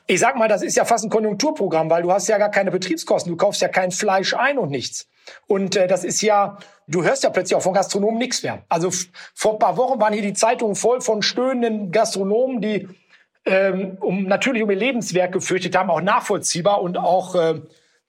Ich 0.09 0.19
sag 0.19 0.37
mal, 0.37 0.49
das 0.49 0.63
ist 0.63 0.77
ja 0.77 0.85
fast 0.85 1.05
ein 1.05 1.11
Konjunkturprogramm, 1.11 1.91
weil 1.91 2.03
du 2.03 2.11
hast 2.11 2.27
ja 2.27 2.39
gar 2.39 2.51
keine 2.51 2.73
Betriebskosten, 2.73 3.31
du 3.31 3.37
kaufst 3.37 3.63
ja 3.63 3.69
kein 3.69 3.93
Fleisch 3.93 4.35
ein 4.35 4.59
und 4.59 4.71
nichts. 4.71 5.09
Und 5.47 5.77
äh, 5.77 5.87
das 5.87 6.03
ist 6.03 6.23
ja, 6.23 6.59
du 6.89 7.05
hörst 7.05 7.23
ja 7.23 7.31
plötzlich 7.31 7.57
auch 7.57 7.63
von 7.63 7.75
Gastronomen 7.75 8.19
nichts 8.19 8.43
mehr. 8.43 8.65
Also 8.69 8.91
vor 9.35 9.53
ein 9.53 9.59
paar 9.61 9.77
Wochen 9.77 10.01
waren 10.01 10.13
hier 10.13 10.23
die 10.23 10.33
Zeitungen 10.33 10.75
voll 10.75 11.01
von 11.01 11.23
stöhnenden 11.23 11.93
Gastronomen, 11.93 12.61
die 12.61 12.89
ähm, 13.49 13.97
um 14.01 14.25
natürlich 14.25 14.63
um 14.63 14.71
ihr 14.71 14.77
Lebenswerk 14.77 15.33
gefürchtet 15.33 15.77
haben, 15.77 15.91
auch 15.91 16.01
nachvollziehbar 16.01 16.83
und 16.83 16.99
auch, 16.99 17.35
äh, 17.35 17.61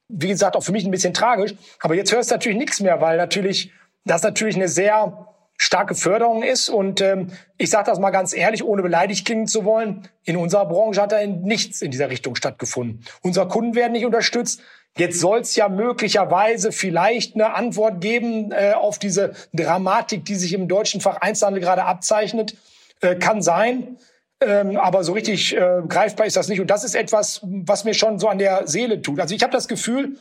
wie 0.08 0.28
gesagt, 0.28 0.56
auch 0.56 0.64
für 0.64 0.72
mich 0.72 0.86
ein 0.86 0.92
bisschen 0.92 1.14
tragisch. 1.14 1.54
Aber 1.80 1.96
jetzt 1.96 2.12
hörst 2.12 2.30
du 2.30 2.36
natürlich 2.36 2.58
nichts 2.58 2.80
mehr, 2.80 3.02
weil 3.02 3.18
natürlich 3.18 3.72
das 4.06 4.24
natürlich 4.24 4.56
eine 4.56 4.68
sehr 4.68 5.28
starke 5.58 5.94
Förderung 5.94 6.42
ist. 6.42 6.70
Und 6.70 7.02
ähm, 7.02 7.32
ich 7.58 7.70
sage 7.70 7.90
das 7.90 8.00
mal 8.00 8.10
ganz 8.10 8.34
ehrlich, 8.34 8.64
ohne 8.64 8.82
beleidigt 8.82 9.26
klingen 9.26 9.48
zu 9.48 9.66
wollen, 9.66 10.08
in 10.24 10.38
unserer 10.38 10.66
Branche 10.66 11.02
hat 11.02 11.12
da 11.12 11.26
nichts 11.26 11.82
in 11.82 11.92
dieser 11.92 12.10
Richtung 12.10 12.36
stattgefunden. 12.36 13.06
Unsere 13.22 13.48
Kunden 13.48 13.76
werden 13.76 13.92
nicht 13.92 14.06
unterstützt. 14.06 14.62
Jetzt 14.98 15.20
soll 15.20 15.40
es 15.40 15.56
ja 15.56 15.70
möglicherweise 15.70 16.72
vielleicht 16.72 17.36
eine 17.36 17.54
Antwort 17.54 18.02
geben 18.02 18.52
äh, 18.52 18.74
auf 18.74 18.98
diese 19.00 19.34
Dramatik, 19.54 20.26
die 20.26 20.36
sich 20.36 20.54
im 20.54 20.68
deutschen 20.68 21.00
Fach 21.00 21.18
Einzelhandel 21.18 21.62
gerade 21.62 21.86
abzeichnet. 21.86 22.56
Äh, 23.02 23.16
kann 23.16 23.42
sein. 23.42 23.98
Ähm, 24.42 24.78
aber 24.78 25.04
so 25.04 25.14
richtig 25.14 25.56
äh, 25.56 25.82
greifbar 25.88 26.26
ist 26.26 26.38
das 26.38 26.48
nicht. 26.48 26.62
Und 26.62 26.70
das 26.70 26.84
ist 26.84 26.96
etwas, 26.96 27.42
was 27.44 27.84
mir 27.84 27.94
schon 27.94 28.20
so 28.20 28.30
an 28.30 28.38
der 28.38 28.68
Seele 28.68 29.02
tut. 29.02 29.20
Also 29.20 29.36
ich 29.36 29.44
habe 29.44 29.52
das 29.52 29.68
Gefühl, 29.68 30.18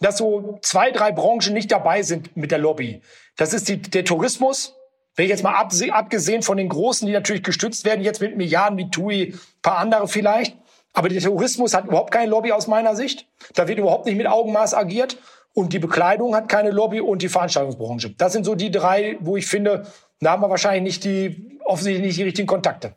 dass 0.00 0.18
so 0.18 0.58
zwei, 0.62 0.90
drei 0.90 1.12
Branchen 1.12 1.54
nicht 1.54 1.72
dabei 1.72 2.02
sind 2.02 2.36
mit 2.36 2.50
der 2.50 2.58
Lobby. 2.58 3.00
Das 3.36 3.54
ist 3.54 3.68
die, 3.68 3.80
der 3.80 4.04
Tourismus. 4.04 4.74
Wenn 5.14 5.24
ich 5.24 5.30
jetzt 5.30 5.42
mal 5.42 5.54
abgesehen 5.54 6.42
von 6.42 6.56
den 6.56 6.68
Großen, 6.68 7.06
die 7.06 7.12
natürlich 7.12 7.42
gestützt 7.42 7.84
werden, 7.84 8.02
jetzt 8.02 8.20
mit 8.20 8.36
Milliarden 8.36 8.78
wie 8.78 8.90
TUI, 8.90 9.34
paar 9.60 9.78
andere 9.78 10.08
vielleicht. 10.08 10.56
Aber 10.94 11.08
der 11.08 11.20
Tourismus 11.20 11.74
hat 11.74 11.86
überhaupt 11.86 12.10
keine 12.10 12.30
Lobby 12.30 12.52
aus 12.52 12.66
meiner 12.66 12.96
Sicht. 12.96 13.26
Da 13.54 13.68
wird 13.68 13.78
überhaupt 13.78 14.06
nicht 14.06 14.16
mit 14.16 14.26
Augenmaß 14.26 14.74
agiert. 14.74 15.16
Und 15.54 15.72
die 15.72 15.78
Bekleidung 15.78 16.34
hat 16.34 16.48
keine 16.48 16.70
Lobby 16.70 17.00
und 17.00 17.22
die 17.22 17.28
Veranstaltungsbranche. 17.28 18.10
Das 18.16 18.32
sind 18.32 18.44
so 18.44 18.54
die 18.54 18.70
drei, 18.70 19.18
wo 19.20 19.36
ich 19.36 19.46
finde, 19.46 19.86
da 20.20 20.32
haben 20.32 20.42
wir 20.42 20.50
wahrscheinlich 20.50 20.82
nicht 20.82 21.04
die, 21.04 21.58
offensichtlich 21.64 22.06
nicht 22.06 22.18
die 22.18 22.22
richtigen 22.22 22.48
Kontakte. 22.48 22.94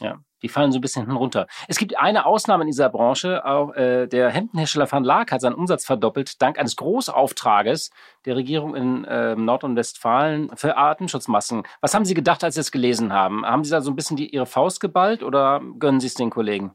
Ja, 0.00 0.18
die 0.42 0.48
fallen 0.48 0.70
so 0.70 0.78
ein 0.78 0.80
bisschen 0.80 1.02
hinten 1.02 1.16
runter. 1.16 1.48
Es 1.66 1.78
gibt 1.78 1.98
eine 1.98 2.24
Ausnahme 2.24 2.62
in 2.62 2.68
dieser 2.68 2.88
Branche. 2.88 3.44
Auch 3.44 3.74
äh, 3.74 4.06
der 4.06 4.30
Hemdenhersteller 4.30 4.90
Van 4.90 5.02
Laak 5.02 5.32
hat 5.32 5.40
seinen 5.40 5.54
Umsatz 5.54 5.84
verdoppelt, 5.84 6.40
dank 6.40 6.58
eines 6.58 6.76
Großauftrages 6.76 7.90
der 8.24 8.36
Regierung 8.36 8.76
in 8.76 9.04
äh, 9.04 9.34
Nord- 9.34 9.64
und 9.64 9.74
Westfalen 9.74 10.50
für 10.54 10.76
Artenschutzmasken. 10.76 11.64
Was 11.80 11.94
haben 11.94 12.04
Sie 12.04 12.14
gedacht, 12.14 12.44
als 12.44 12.54
Sie 12.54 12.60
es 12.60 12.70
gelesen 12.70 13.12
haben? 13.12 13.44
Haben 13.44 13.64
Sie 13.64 13.70
da 13.70 13.80
so 13.80 13.90
ein 13.90 13.96
bisschen 13.96 14.16
die, 14.16 14.28
Ihre 14.28 14.46
Faust 14.46 14.80
geballt 14.80 15.24
oder 15.24 15.60
gönnen 15.78 16.00
Sie 16.00 16.06
es 16.06 16.14
den 16.14 16.30
Kollegen? 16.30 16.72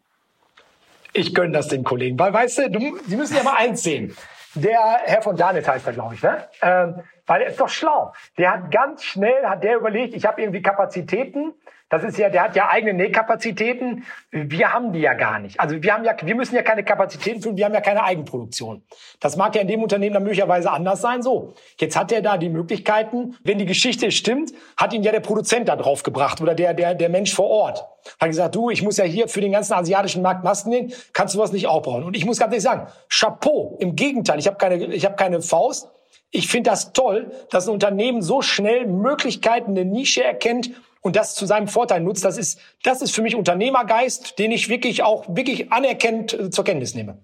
Ich 1.14 1.34
gönne 1.34 1.54
das 1.54 1.68
den 1.68 1.84
Kollegen. 1.84 2.20
Weil, 2.20 2.34
weißt 2.34 2.58
du, 2.58 2.72
du 2.72 2.98
Sie 3.08 3.16
müssen 3.16 3.38
ja 3.38 3.44
mal 3.44 3.56
eins 3.56 3.84
sehen. 3.84 4.16
Der 4.56 5.00
Herr 5.06 5.22
von 5.22 5.36
Danitz 5.36 5.68
heißt 5.68 5.88
er, 5.88 5.94
glaube 5.94 6.16
ich, 6.16 6.22
ne? 6.22 6.48
Ähm, 6.62 7.02
weil 7.26 7.42
er 7.42 7.50
ist 7.50 7.60
doch 7.60 7.70
schlau. 7.70 8.14
Der 8.38 8.52
hat 8.52 8.72
ganz 8.72 9.04
schnell, 9.04 9.46
hat 9.46 9.64
der 9.64 9.78
überlegt, 9.78 10.16
ich 10.16 10.26
habe 10.26 10.42
irgendwie 10.42 10.62
Kapazitäten 10.62 11.54
das 11.94 12.04
ist 12.04 12.18
ja, 12.18 12.28
der 12.30 12.46
hat 12.46 12.56
ja 12.56 12.70
eigene 12.70 12.94
Nähkapazitäten. 12.94 14.04
Wir 14.32 14.74
haben 14.74 14.94
die 14.94 15.02
ja 15.02 15.14
gar 15.14 15.38
nicht. 15.38 15.60
Also 15.60 15.84
wir 15.84 15.94
haben 15.94 16.04
ja, 16.04 16.16
wir 16.20 16.34
müssen 16.34 16.56
ja 16.56 16.64
keine 16.64 16.84
Kapazitäten 16.84 17.40
führen, 17.40 17.56
wir 17.56 17.66
haben 17.66 17.74
ja 17.76 17.82
keine 17.82 18.04
Eigenproduktion. 18.04 18.82
Das 19.20 19.38
mag 19.38 19.54
ja 19.54 19.62
in 19.62 19.68
dem 19.68 19.84
Unternehmen 19.84 20.16
dann 20.16 20.24
möglicherweise 20.24 20.72
anders 20.72 21.02
sein. 21.02 21.22
So, 21.22 21.54
jetzt 21.78 21.96
hat 21.96 22.12
er 22.12 22.24
da 22.24 22.38
die 22.38 22.50
Möglichkeiten. 22.50 23.38
Wenn 23.44 23.60
die 23.60 23.68
Geschichte 23.68 24.10
stimmt, 24.10 24.54
hat 24.76 24.92
ihn 24.94 25.04
ja 25.04 25.12
der 25.12 25.20
Produzent 25.20 25.70
da 25.70 25.76
drauf 25.76 26.02
gebracht 26.02 26.42
oder 26.42 26.56
der, 26.56 26.74
der, 26.74 26.96
der 26.96 27.10
Mensch 27.10 27.32
vor 27.32 27.48
Ort. 27.48 27.86
Hat 28.20 28.28
gesagt, 28.28 28.56
du, 28.56 28.72
ich 28.72 28.82
muss 28.82 28.98
ja 28.98 29.06
hier 29.06 29.28
für 29.28 29.42
den 29.42 29.52
ganzen 29.52 29.74
asiatischen 29.74 30.24
Markt 30.24 30.44
Masken 30.44 30.72
nehmen, 30.72 30.94
kannst 31.14 31.36
du 31.36 31.40
was 31.40 31.52
nicht 31.52 31.68
aufbauen? 31.68 32.04
Und 32.04 32.18
ich 32.18 32.26
muss 32.26 32.40
ganz 32.40 32.54
ehrlich 32.54 32.64
sagen, 32.64 32.88
Chapeau. 33.08 33.78
Im 33.80 33.96
Gegenteil, 33.96 34.40
ich 34.40 34.48
habe 34.48 34.58
keine, 34.58 34.84
ich 34.84 35.06
habe 35.06 35.16
keine 35.16 35.44
Faust. 35.44 35.92
Ich 36.36 36.48
finde 36.48 36.72
das 36.72 36.94
toll, 36.94 37.32
dass 37.52 37.68
ein 37.68 37.74
Unternehmen 37.76 38.24
so 38.24 38.42
schnell 38.42 38.88
Möglichkeiten, 38.88 39.72
eine 39.72 39.86
Nische 39.86 40.24
erkennt 40.24 40.72
und 41.02 41.16
das 41.16 41.36
zu 41.36 41.46
seinem 41.46 41.68
Vorteil 41.68 42.02
nutzt, 42.02 42.26
das 42.26 42.40
ist, 42.40 42.60
das 42.82 43.04
ist 43.04 43.14
für 43.14 43.22
mich 43.22 43.36
Unternehmergeist, 43.36 44.40
den 44.40 44.52
ich 44.52 44.68
wirklich 44.68 45.04
auch 45.04 45.26
wirklich 45.28 45.72
anerkennt 45.72 46.34
äh, 46.34 46.50
zur 46.50 46.64
Kenntnis 46.64 46.96
nehme. 46.96 47.20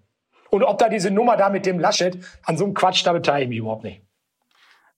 Und 0.52 0.64
ob 0.64 0.78
da 0.78 0.90
diese 0.90 1.10
Nummer 1.10 1.38
da 1.38 1.50
mit 1.50 1.66
dem 1.66 1.80
Laschet 1.80 2.20
an 2.44 2.56
so 2.56 2.66
einem 2.66 2.76
Quatsch, 2.76 3.04
da 3.04 3.12
beteilige 3.14 3.46
ich 3.46 3.50
mich 3.50 3.58
überhaupt 3.58 3.84
nicht. 3.84 4.04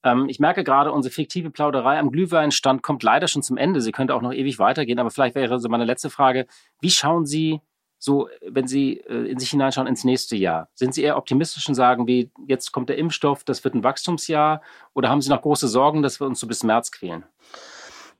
Ähm, 0.04 0.28
ich 0.28 0.38
merke 0.38 0.62
gerade, 0.62 0.92
unsere 0.92 1.10
fiktive 1.10 1.48
Plauderei 1.48 1.98
am 1.98 2.12
Glühweinstand 2.12 2.82
kommt 2.82 3.02
leider 3.02 3.28
schon 3.28 3.42
zum 3.42 3.56
Ende. 3.56 3.80
Sie 3.80 3.92
könnte 3.92 4.14
auch 4.14 4.20
noch 4.20 4.34
ewig 4.34 4.58
weitergehen, 4.58 4.98
aber 4.98 5.10
vielleicht 5.10 5.36
wäre 5.36 5.58
so 5.58 5.70
meine 5.70 5.86
letzte 5.86 6.10
Frage. 6.10 6.46
Wie 6.82 6.90
schauen 6.90 7.24
Sie 7.24 7.62
so, 8.04 8.28
wenn 8.44 8.66
Sie 8.66 8.98
äh, 9.08 9.30
in 9.30 9.38
sich 9.38 9.50
hineinschauen 9.50 9.86
ins 9.86 10.02
nächste 10.02 10.34
Jahr? 10.34 10.68
Sind 10.74 10.92
Sie 10.92 11.04
eher 11.04 11.16
optimistisch 11.16 11.68
und 11.68 11.76
sagen, 11.76 12.08
wie 12.08 12.32
jetzt 12.48 12.72
kommt 12.72 12.88
der 12.88 12.98
Impfstoff, 12.98 13.44
das 13.44 13.62
wird 13.62 13.76
ein 13.76 13.84
Wachstumsjahr? 13.84 14.60
Oder 14.92 15.08
haben 15.08 15.22
Sie 15.22 15.30
noch 15.30 15.40
große 15.40 15.68
Sorgen, 15.68 16.02
dass 16.02 16.18
wir 16.18 16.26
uns 16.26 16.40
so 16.40 16.48
bis 16.48 16.64
März 16.64 16.90
quälen? 16.90 17.22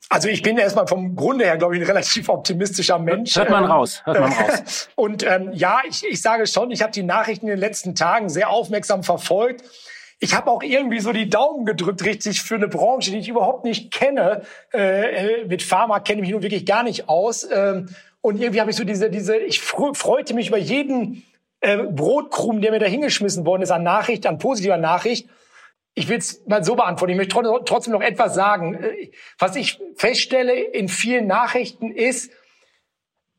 Also 0.09 0.29
ich 0.29 0.43
bin 0.43 0.57
erstmal 0.57 0.87
vom 0.87 1.17
Grunde 1.17 1.47
her, 1.47 1.57
glaube 1.57 1.75
ich, 1.75 1.83
ein 1.83 1.87
relativ 1.87 2.29
optimistischer 2.29 3.01
Mensch. 3.01 3.35
Hört 3.35 3.51
man 3.51 3.65
raus, 3.65 4.03
hört 4.05 4.21
man 4.21 4.33
raus. 4.33 4.89
Und 4.95 5.25
ähm, 5.25 5.51
ja, 5.53 5.81
ich, 5.89 6.05
ich 6.09 6.23
sage 6.23 6.47
schon, 6.47 6.71
ich 6.71 6.81
habe 6.81 6.93
die 6.93 7.03
Nachrichten 7.03 7.47
in 7.47 7.55
den 7.55 7.59
letzten 7.59 7.97
Tagen 7.97 8.29
sehr 8.29 8.51
aufmerksam 8.51 9.03
verfolgt. 9.03 9.65
Ich 10.21 10.37
habe 10.37 10.49
auch 10.49 10.63
irgendwie 10.63 11.01
so 11.01 11.11
die 11.13 11.29
Daumen 11.29 11.67
gedrückt, 11.67 12.05
richtig, 12.05 12.41
für 12.43 12.55
eine 12.55 12.69
Branche, 12.69 13.11
die 13.11 13.19
ich 13.19 13.29
überhaupt 13.29 13.65
nicht 13.65 13.91
kenne. 13.91 14.43
Äh, 14.73 15.41
äh 15.41 15.45
mit 15.47 15.65
Pharma 15.65 15.99
kenne 15.99 16.21
ich 16.21 16.27
mich 16.27 16.31
nun 16.31 16.43
wirklich 16.45 16.67
gar 16.67 16.85
nicht 16.85 17.09
aus. 17.09 17.49
Ähm, 17.51 17.89
und 18.23 18.41
irgendwie 18.41 18.61
habe 18.61 18.71
ich 18.71 18.77
so 18.77 18.85
diese, 18.85 19.11
diese, 19.11 19.37
ich 19.37 19.61
freute 19.61 20.33
mich 20.33 20.49
über 20.49 20.59
jeden 20.59 21.23
äh, 21.61 21.77
Brotkrumen, 21.77 22.63
der 22.63 22.71
mir 22.71 22.79
da 22.79 22.87
hingeschmissen 22.87 23.45
worden 23.45 23.63
ist 23.63 23.71
an 23.71 23.83
Nachricht, 23.83 24.27
an 24.27 24.39
positiver 24.39 24.79
Nachricht 24.79 25.29
ich 25.95 26.09
will 26.09 26.19
es 26.19 26.43
mal 26.47 26.65
so 26.65 26.75
beantworten. 26.75 27.13
Ich 27.13 27.17
möchte 27.17 27.35
trotzdem 27.65 27.93
noch 27.93 28.01
etwas 28.01 28.35
sagen. 28.35 28.79
Was 29.39 29.57
ich 29.57 29.79
feststelle 29.97 30.55
in 30.55 30.89
vielen 30.89 31.27
Nachrichten 31.27 31.91
ist, 31.91 32.33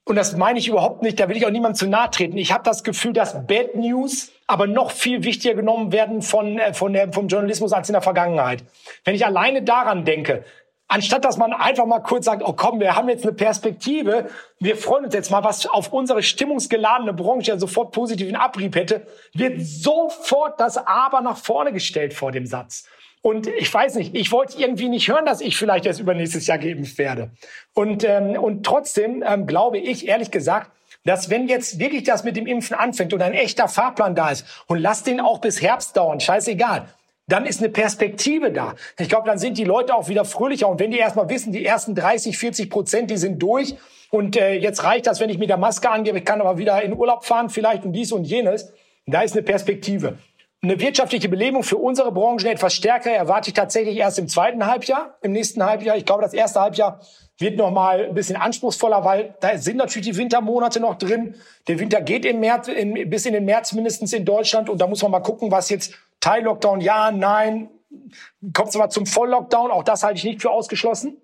und 0.06 0.18
das 0.18 0.36
meine 0.36 0.60
ich 0.60 0.68
überhaupt 0.68 1.02
nicht, 1.02 1.18
da 1.20 1.30
will 1.30 1.38
ich 1.38 1.46
auch 1.46 1.52
niemandem 1.52 1.76
zu 1.76 1.88
nahe 1.88 2.12
treten. 2.12 2.38
Ich 2.38 2.52
habe 2.52 2.64
das 2.66 2.84
Gefühl, 2.84 3.14
dass 3.14 3.48
Bad 3.48 3.76
News 3.76 4.34
aber 4.48 4.68
noch 4.68 4.92
viel 4.92 5.24
wichtiger 5.24 5.56
genommen 5.56 5.94
werden 5.94 6.22
von, 6.22 6.60
äh, 6.60 6.74
von 6.74 6.92
der, 6.92 7.14
vom 7.14 7.30
Journalismus 7.30 7.72
als 7.72 7.88
in 7.88 7.94
der 7.94 8.02
Vergangenheit. 8.02 8.66
Wenn 9.06 9.16
ich 9.16 9.26
alleine 9.26 9.64
daran 9.64 10.04
denke, 10.04 10.44
anstatt 10.88 11.26
dass 11.26 11.38
man 11.38 11.54
einfach 11.54 11.86
mal 11.86 12.00
kurz 12.00 12.26
sagt, 12.26 12.44
oh 12.46 12.54
komm, 12.54 12.80
wir 12.80 12.96
haben 12.96 13.10
jetzt 13.10 13.24
eine 13.24 13.34
Perspektive, 13.34 14.30
wir 14.60 14.78
freuen 14.78 15.06
uns 15.06 15.14
jetzt 15.14 15.32
mal, 15.32 15.44
was 15.44 15.66
auf 15.66 15.92
unsere 15.92 16.24
stimmungsgeladene 16.24 17.14
Branche 17.14 17.52
ja 17.52 17.58
sofort 17.58 17.92
positiven 17.92 18.36
Abrieb 18.36 18.76
hätte, 18.76 19.08
wird 19.34 19.62
sofort 19.62 20.60
das 20.60 20.78
Aber 20.78 21.22
nach 21.22 21.38
vorne 21.38 21.74
gestellt 21.74 22.14
vor 22.14 22.32
dem 22.32 22.46
Satz. 22.46 22.86
Und 23.22 23.48
ich 23.48 23.74
weiß 23.74 23.96
nicht, 23.96 24.14
ich 24.16 24.34
wollte 24.34 24.60
irgendwie 24.60 24.90
nicht 24.90 25.08
hören, 25.08 25.26
dass 25.26 25.40
ich 25.40 25.56
vielleicht 25.56 25.86
erst 25.86 26.02
übernächstes 26.02 26.46
Jahr 26.46 26.58
geimpft 26.58 26.98
werde. 26.98 27.32
Und, 27.74 28.04
ähm, 28.04 28.32
und 28.32 28.66
trotzdem 28.66 29.24
ähm, 29.26 29.48
glaube 29.48 29.78
ich, 29.78 30.10
ehrlich 30.10 30.30
gesagt, 30.30 30.72
dass 31.06 31.30
wenn 31.30 31.48
jetzt 31.48 31.80
wirklich 31.80 32.04
das 32.04 32.26
mit 32.26 32.36
dem 32.36 32.46
Impfen 32.46 32.76
anfängt 32.76 33.14
und 33.14 33.22
ein 33.22 33.34
echter 33.34 33.70
Fahrplan 33.70 34.14
da 34.14 34.32
ist 34.32 34.46
und 34.68 34.80
lass 34.80 35.04
den 35.04 35.22
auch 35.22 35.40
bis 35.40 35.62
Herbst 35.62 35.96
dauern, 35.96 36.20
scheißegal, 36.20 36.86
dann 37.28 37.46
ist 37.46 37.60
eine 37.60 37.70
Perspektive 37.70 38.52
da. 38.52 38.76
Ich 39.00 39.10
glaube, 39.10 39.28
dann 39.28 39.38
sind 39.38 39.58
die 39.58 39.64
Leute 39.64 39.96
auch 39.96 40.10
wieder 40.10 40.26
fröhlicher. 40.26 40.68
Und 40.68 40.80
wenn 40.80 40.92
die 40.92 40.98
erstmal 40.98 41.30
wissen, 41.30 41.54
die 41.54 41.66
ersten 41.66 41.96
30, 41.96 42.38
40 42.38 42.70
Prozent, 42.70 43.12
die 43.12 43.18
sind 43.18 43.42
durch 43.42 43.76
und 44.10 44.36
äh, 44.36 44.54
jetzt 44.54 44.84
reicht 44.84 45.08
das, 45.08 45.20
wenn 45.20 45.30
ich 45.30 45.38
mit 45.38 45.50
der 45.50 45.58
Maske 45.58 45.90
angebe, 45.90 46.18
ich 46.18 46.26
kann 46.26 46.42
aber 46.42 46.58
wieder 46.58 46.82
in 46.82 46.94
Urlaub 46.94 47.26
fahren 47.26 47.50
vielleicht 47.50 47.86
und 47.86 47.94
dies 47.94 48.12
und 48.12 48.26
jenes, 48.26 48.72
da 49.06 49.22
ist 49.22 49.34
eine 49.34 49.44
Perspektive. 49.44 50.18
Eine 50.62 50.80
wirtschaftliche 50.80 51.28
Belebung 51.28 51.64
für 51.64 51.78
unsere 51.78 52.12
Branche 52.12 52.50
etwas 52.50 52.74
stärker 52.74 53.12
erwarte 53.12 53.50
ich 53.50 53.54
tatsächlich 53.54 53.98
erst 53.98 54.18
im 54.18 54.30
zweiten 54.30 54.66
Halbjahr, 54.66 55.18
im 55.22 55.34
nächsten 55.34 55.64
Halbjahr. 55.64 55.98
Ich 55.98 56.06
glaube, 56.06 56.22
das 56.22 56.34
erste 56.34 56.62
Halbjahr 56.62 57.02
wird 57.38 57.58
noch 57.58 57.72
mal 57.72 58.06
ein 58.06 58.14
bisschen 58.14 58.38
anspruchsvoller, 58.38 59.04
weil 59.04 59.36
da 59.42 59.58
sind 59.58 59.78
natürlich 59.78 60.08
die 60.08 60.18
Wintermonate 60.18 60.80
noch 60.80 60.96
drin. 60.96 61.36
Der 61.68 61.80
Winter 61.80 62.00
geht 62.00 62.26
im 62.26 62.40
März, 62.40 62.70
in, 62.70 63.10
bis 63.10 63.26
in 63.26 63.34
den 63.34 63.44
März 63.44 63.74
mindestens 63.74 64.14
in 64.14 64.24
Deutschland 64.24 64.70
und 64.70 64.80
da 64.80 64.88
muss 64.88 65.02
man 65.02 65.12
mal 65.12 65.20
gucken, 65.20 65.52
was 65.52 65.70
jetzt 65.70 65.96
Teil-Lockdown, 66.24 66.80
ja, 66.80 67.12
nein, 67.12 67.70
kommt 68.54 68.70
es 68.70 68.76
aber 68.76 68.90
zum 68.90 69.06
Voll-Lockdown, 69.06 69.72
auch 69.72 69.84
das 69.84 70.04
halte 70.04 70.18
ich 70.18 70.24
nicht 70.24 70.42
für 70.42 70.52
ausgeschlossen. 70.52 71.18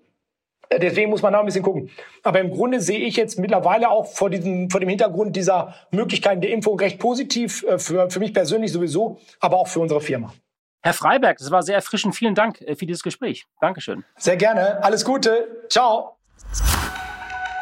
Äh, 0.68 0.78
deswegen 0.78 1.08
muss 1.08 1.22
man 1.22 1.32
da 1.32 1.40
ein 1.40 1.46
bisschen 1.46 1.62
gucken. 1.62 1.90
Aber 2.22 2.38
im 2.38 2.50
Grunde 2.50 2.80
sehe 2.80 2.98
ich 2.98 3.16
jetzt 3.16 3.38
mittlerweile 3.38 3.88
auch 3.88 4.06
vor, 4.06 4.28
diesem, 4.28 4.68
vor 4.68 4.78
dem 4.78 4.90
Hintergrund 4.90 5.34
dieser 5.36 5.74
Möglichkeiten 5.90 6.42
der 6.42 6.50
Impfung 6.50 6.78
recht 6.78 6.98
positiv, 6.98 7.64
äh, 7.64 7.78
für, 7.78 8.10
für 8.10 8.20
mich 8.20 8.34
persönlich 8.34 8.72
sowieso, 8.72 9.18
aber 9.40 9.56
auch 9.56 9.68
für 9.68 9.80
unsere 9.80 10.02
Firma. 10.02 10.34
Herr 10.82 10.94
Freiberg, 10.94 11.38
das 11.38 11.50
war 11.50 11.62
sehr 11.62 11.76
erfrischend. 11.76 12.14
Vielen 12.14 12.34
Dank 12.34 12.60
äh, 12.60 12.76
für 12.76 12.84
dieses 12.84 13.02
Gespräch. 13.02 13.46
Dankeschön. 13.62 14.04
Sehr 14.18 14.36
gerne. 14.36 14.84
Alles 14.84 15.04
Gute. 15.04 15.64
Ciao. 15.70 16.18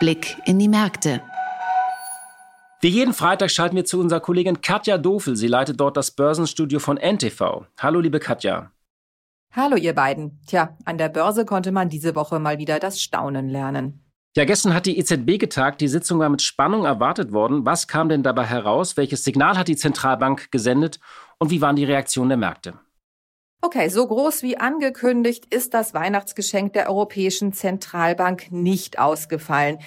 Blick 0.00 0.36
in 0.44 0.58
die 0.58 0.68
Märkte. 0.68 1.22
Wie 2.80 2.88
jeden 2.88 3.12
Freitag 3.12 3.50
schalten 3.50 3.74
wir 3.74 3.84
zu 3.84 3.98
unserer 3.98 4.20
Kollegin 4.20 4.60
Katja 4.60 4.98
Dofel. 4.98 5.34
Sie 5.34 5.48
leitet 5.48 5.80
dort 5.80 5.96
das 5.96 6.12
Börsenstudio 6.12 6.78
von 6.78 6.96
NTV. 6.96 7.66
Hallo, 7.76 7.98
liebe 7.98 8.20
Katja. 8.20 8.70
Hallo 9.52 9.74
ihr 9.74 9.94
beiden. 9.94 10.38
Tja, 10.46 10.76
an 10.84 10.96
der 10.96 11.08
Börse 11.08 11.44
konnte 11.44 11.72
man 11.72 11.88
diese 11.88 12.14
Woche 12.14 12.38
mal 12.38 12.58
wieder 12.58 12.78
das 12.78 13.00
Staunen 13.00 13.48
lernen. 13.48 14.04
Ja, 14.36 14.44
gestern 14.44 14.74
hat 14.74 14.86
die 14.86 14.96
EZB 14.96 15.40
getagt. 15.40 15.80
Die 15.80 15.88
Sitzung 15.88 16.20
war 16.20 16.28
mit 16.28 16.40
Spannung 16.40 16.84
erwartet 16.84 17.32
worden. 17.32 17.66
Was 17.66 17.88
kam 17.88 18.08
denn 18.08 18.22
dabei 18.22 18.44
heraus? 18.44 18.96
Welches 18.96 19.24
Signal 19.24 19.58
hat 19.58 19.66
die 19.66 19.74
Zentralbank 19.74 20.52
gesendet? 20.52 21.00
Und 21.40 21.50
wie 21.50 21.60
waren 21.60 21.74
die 21.74 21.84
Reaktionen 21.84 22.28
der 22.28 22.38
Märkte? 22.38 22.74
Okay, 23.60 23.88
so 23.88 24.06
groß 24.06 24.44
wie 24.44 24.56
angekündigt 24.56 25.52
ist 25.52 25.74
das 25.74 25.94
Weihnachtsgeschenk 25.94 26.74
der 26.74 26.88
Europäischen 26.88 27.52
Zentralbank 27.52 28.52
nicht 28.52 29.00
ausgefallen. 29.00 29.78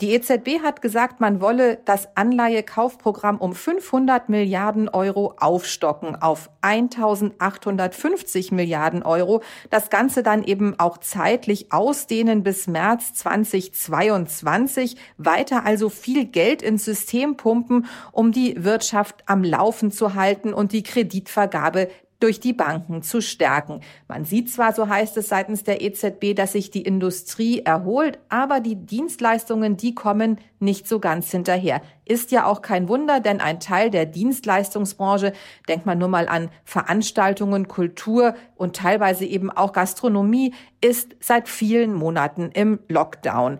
Die 0.00 0.10
EZB 0.12 0.60
hat 0.60 0.82
gesagt, 0.82 1.20
man 1.20 1.40
wolle 1.40 1.78
das 1.84 2.16
Anleihekaufprogramm 2.16 3.38
um 3.38 3.54
500 3.54 4.28
Milliarden 4.28 4.88
Euro 4.88 5.34
aufstocken 5.38 6.16
auf 6.20 6.50
1850 6.62 8.50
Milliarden 8.50 9.04
Euro. 9.04 9.40
Das 9.70 9.90
Ganze 9.90 10.24
dann 10.24 10.42
eben 10.42 10.76
auch 10.80 10.98
zeitlich 10.98 11.70
ausdehnen 11.70 12.42
bis 12.42 12.66
März 12.66 13.14
2022. 13.14 14.96
Weiter 15.16 15.64
also 15.64 15.90
viel 15.90 16.24
Geld 16.24 16.60
ins 16.60 16.84
System 16.84 17.36
pumpen, 17.36 17.86
um 18.10 18.32
die 18.32 18.64
Wirtschaft 18.64 19.22
am 19.26 19.44
Laufen 19.44 19.92
zu 19.92 20.14
halten 20.14 20.52
und 20.52 20.72
die 20.72 20.82
Kreditvergabe 20.82 21.88
durch 22.24 22.40
die 22.40 22.54
Banken 22.54 23.02
zu 23.02 23.20
stärken. 23.20 23.80
Man 24.08 24.24
sieht 24.24 24.50
zwar, 24.50 24.72
so 24.72 24.88
heißt 24.88 25.18
es 25.18 25.28
seitens 25.28 25.62
der 25.62 25.82
EZB, 25.82 26.34
dass 26.34 26.52
sich 26.52 26.70
die 26.70 26.80
Industrie 26.80 27.60
erholt, 27.60 28.18
aber 28.30 28.60
die 28.60 28.76
Dienstleistungen, 28.76 29.76
die 29.76 29.94
kommen 29.94 30.38
nicht 30.58 30.88
so 30.88 31.00
ganz 31.00 31.30
hinterher. 31.30 31.82
Ist 32.06 32.32
ja 32.32 32.46
auch 32.46 32.62
kein 32.62 32.88
Wunder, 32.88 33.20
denn 33.20 33.42
ein 33.42 33.60
Teil 33.60 33.90
der 33.90 34.06
Dienstleistungsbranche, 34.06 35.34
denkt 35.68 35.84
man 35.84 35.98
nur 35.98 36.08
mal 36.08 36.26
an 36.26 36.48
Veranstaltungen, 36.64 37.68
Kultur 37.68 38.34
und 38.56 38.74
teilweise 38.74 39.26
eben 39.26 39.50
auch 39.50 39.74
Gastronomie, 39.74 40.54
ist 40.80 41.16
seit 41.20 41.46
vielen 41.46 41.92
Monaten 41.92 42.50
im 42.54 42.80
Lockdown. 42.88 43.58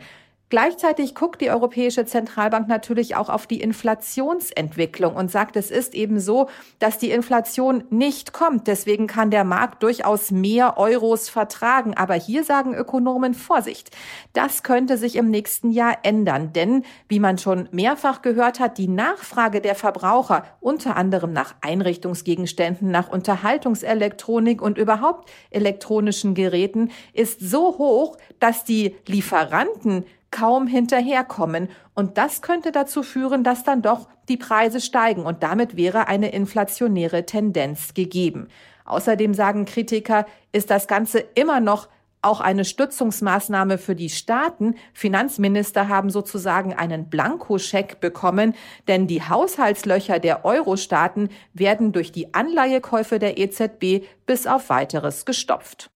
Gleichzeitig 0.55 1.17
guckt 1.17 1.41
die 1.41 1.51
Europäische 1.51 2.07
Zentralbank 2.07 2.69
natürlich 2.69 3.17
auch 3.17 3.29
auf 3.29 3.49
die 3.49 3.61
Inflationsentwicklung 3.61 5.17
und 5.17 5.29
sagt, 5.29 5.57
es 5.57 5.73
ist 5.73 5.97
eben 5.97 6.21
so, 6.21 6.49
dass 6.79 6.97
die 6.97 7.11
Inflation 7.11 7.83
nicht 7.91 8.33
kommt. 8.33 8.69
Deswegen 8.69 9.09
kann 9.09 9.33
der 9.33 9.43
Markt 9.43 9.83
durchaus 9.83 10.31
mehr 10.31 10.79
Euros 10.79 11.29
vertragen. 11.29 11.95
Aber 11.97 12.15
hier 12.15 12.45
sagen 12.45 12.73
Ökonomen 12.73 13.35
Vorsicht. 13.35 13.91
Das 14.33 14.63
könnte 14.63 14.97
sich 14.97 15.17
im 15.17 15.29
nächsten 15.29 15.73
Jahr 15.73 15.99
ändern. 16.05 16.53
Denn, 16.53 16.85
wie 17.09 17.19
man 17.19 17.37
schon 17.37 17.69
mehrfach 17.73 18.23
gehört 18.23 18.61
hat, 18.61 18.79
die 18.79 18.87
Nachfrage 18.87 19.61
der 19.61 19.75
Verbraucher, 19.75 20.45
unter 20.61 20.95
anderem 20.95 21.33
nach 21.33 21.57
Einrichtungsgegenständen, 21.63 22.93
nach 22.93 23.11
Unterhaltungselektronik 23.11 24.63
und 24.63 24.79
überhaupt 24.79 25.29
elektronischen 25.51 26.37
Geräten, 26.37 26.93
ist 27.13 27.41
so 27.41 27.77
hoch, 27.77 28.19
dass 28.39 28.63
die 28.63 28.95
Lieferanten 29.09 30.05
kaum 30.35 30.67
hinterherkommen. 30.67 31.69
Und 31.95 32.19
das 32.19 32.43
könnte 32.43 32.73
dazu 32.73 33.05
führen, 33.05 33.45
dass 33.45 33.63
dann 33.63 33.83
doch 33.83 34.09
die 34.29 34.37
Preise 34.37 34.81
steigen 34.81 35.25
und 35.25 35.45
damit 35.45 35.77
wäre 35.77 36.09
eine 36.09 36.33
inflationäre 36.33 37.25
Tendenz 37.25 37.95
gegeben. 37.95 38.49
Außerdem 38.85 39.33
sagen 39.33 39.65
Kritiker, 39.65 40.27
ist 40.51 40.71
das 40.71 40.89
Ganze 40.89 41.21
immer 41.21 41.61
noch 41.61 41.89
auch 42.21 42.41
eine 42.41 42.65
Stützungsmaßnahme 42.65 43.79
für 43.79 43.95
die 43.95 44.09
Staaten. 44.09 44.75
Finanzminister 44.93 45.89
haben 45.89 46.11
sozusagen 46.11 46.73
einen 46.75 47.11
Blankoscheck 47.11 48.01
bekommen, 48.01 48.55
denn 48.89 49.07
die 49.07 49.23
Haushaltslöcher 49.23 50.19
der 50.19 50.45
Euro-Staaten 50.45 51.29
werden 51.53 51.93
durch 51.93 52.13
die 52.13 52.35
Anleihekäufe 52.35 53.19
der 53.19 53.39
EZB 53.39 54.07
bis 54.27 54.47
auf 54.47 54.69
weiteres 54.71 55.27
gestopft. 55.27 55.94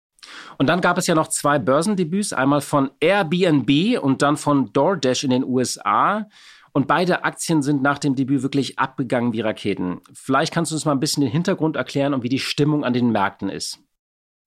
Und 0.59 0.69
dann 0.69 0.81
gab 0.81 0.99
es 0.99 1.07
ja 1.07 1.15
noch 1.15 1.29
zwei 1.29 1.59
Börsendebüts, 1.59 2.33
einmal 2.33 2.61
von 2.61 2.91
Airbnb 3.01 4.01
und 4.01 4.23
dann 4.23 4.37
von 4.37 4.73
DoorDash 4.73 5.25
in 5.25 5.31
den 5.31 5.45
USA. 5.45 6.27
Und 6.73 6.87
beide 6.87 7.25
Aktien 7.25 7.63
sind 7.63 7.83
nach 7.83 7.99
dem 7.99 8.15
Debüt 8.15 8.43
wirklich 8.43 8.79
abgegangen 8.79 9.33
wie 9.33 9.41
Raketen. 9.41 10.01
Vielleicht 10.13 10.53
kannst 10.53 10.71
du 10.71 10.77
uns 10.77 10.85
mal 10.85 10.93
ein 10.93 11.01
bisschen 11.01 11.23
den 11.23 11.33
Hintergrund 11.33 11.77
erklären 11.77 12.15
und 12.15 12.23
wie 12.23 12.29
die 12.29 12.39
Stimmung 12.39 12.85
an 12.85 12.93
den 12.93 13.11
Märkten 13.11 13.49
ist. 13.49 13.81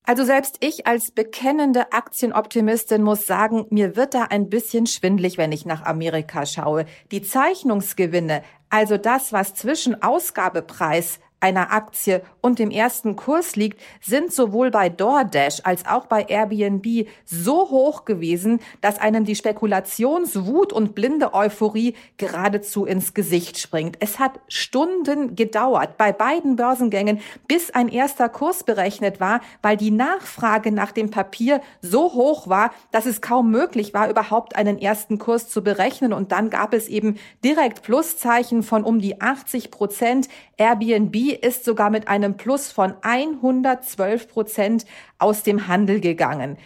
Also 0.04 0.24
selbst 0.24 0.56
ich 0.60 0.86
als 0.86 1.12
bekennende 1.12 1.92
Aktienoptimistin 1.92 3.02
muss 3.02 3.26
sagen, 3.26 3.66
mir 3.70 3.94
wird 3.94 4.14
da 4.14 4.24
ein 4.24 4.48
bisschen 4.48 4.86
schwindlig, 4.86 5.38
wenn 5.38 5.52
ich 5.52 5.64
nach 5.64 5.84
Amerika 5.84 6.44
schaue. 6.44 6.86
Die 7.12 7.22
Zeichnungsgewinne, 7.22 8.42
also 8.68 8.96
das, 8.96 9.32
was 9.32 9.54
zwischen 9.54 10.02
Ausgabepreis 10.02 11.20
einer 11.42 11.72
Aktie 11.72 12.22
und 12.40 12.58
dem 12.58 12.70
ersten 12.70 13.16
Kurs 13.16 13.56
liegt, 13.56 13.80
sind 14.00 14.32
sowohl 14.32 14.70
bei 14.70 14.88
DoorDash 14.88 15.60
als 15.64 15.86
auch 15.86 16.06
bei 16.06 16.22
Airbnb 16.22 17.08
so 17.24 17.70
hoch 17.70 18.04
gewesen, 18.04 18.60
dass 18.80 18.98
einem 18.98 19.24
die 19.24 19.34
Spekulationswut 19.34 20.72
und 20.72 20.94
blinde 20.94 21.34
Euphorie 21.34 21.94
geradezu 22.16 22.84
ins 22.84 23.14
Gesicht 23.14 23.58
springt. 23.58 23.96
Es 24.00 24.18
hat 24.18 24.40
Stunden 24.48 25.34
gedauert 25.36 25.96
bei 25.96 26.12
beiden 26.12 26.56
Börsengängen, 26.56 27.20
bis 27.48 27.70
ein 27.70 27.88
erster 27.88 28.28
Kurs 28.28 28.64
berechnet 28.64 29.20
war, 29.20 29.40
weil 29.62 29.76
die 29.76 29.90
Nachfrage 29.90 30.72
nach 30.72 30.92
dem 30.92 31.10
Papier 31.10 31.60
so 31.80 32.12
hoch 32.12 32.48
war, 32.48 32.72
dass 32.90 33.06
es 33.06 33.20
kaum 33.20 33.50
möglich 33.50 33.94
war, 33.94 34.08
überhaupt 34.08 34.56
einen 34.56 34.78
ersten 34.78 35.18
Kurs 35.18 35.48
zu 35.48 35.62
berechnen. 35.62 36.12
Und 36.12 36.32
dann 36.32 36.50
gab 36.50 36.74
es 36.74 36.88
eben 36.88 37.16
direkt 37.44 37.82
Pluszeichen 37.82 38.62
von 38.62 38.84
um 38.84 39.00
die 39.00 39.20
80 39.20 39.70
Prozent. 39.70 40.28
Airbnb 40.62 41.16
ist 41.44 41.64
sogar 41.64 41.90
mit 41.90 42.06
einem 42.06 42.36
Plus 42.36 42.70
von 42.70 42.94
112 43.02 44.28
Prozent 44.28 44.86
aus 45.18 45.42
dem 45.42 45.66
Handel 45.66 45.98
gegangen. 45.98 46.56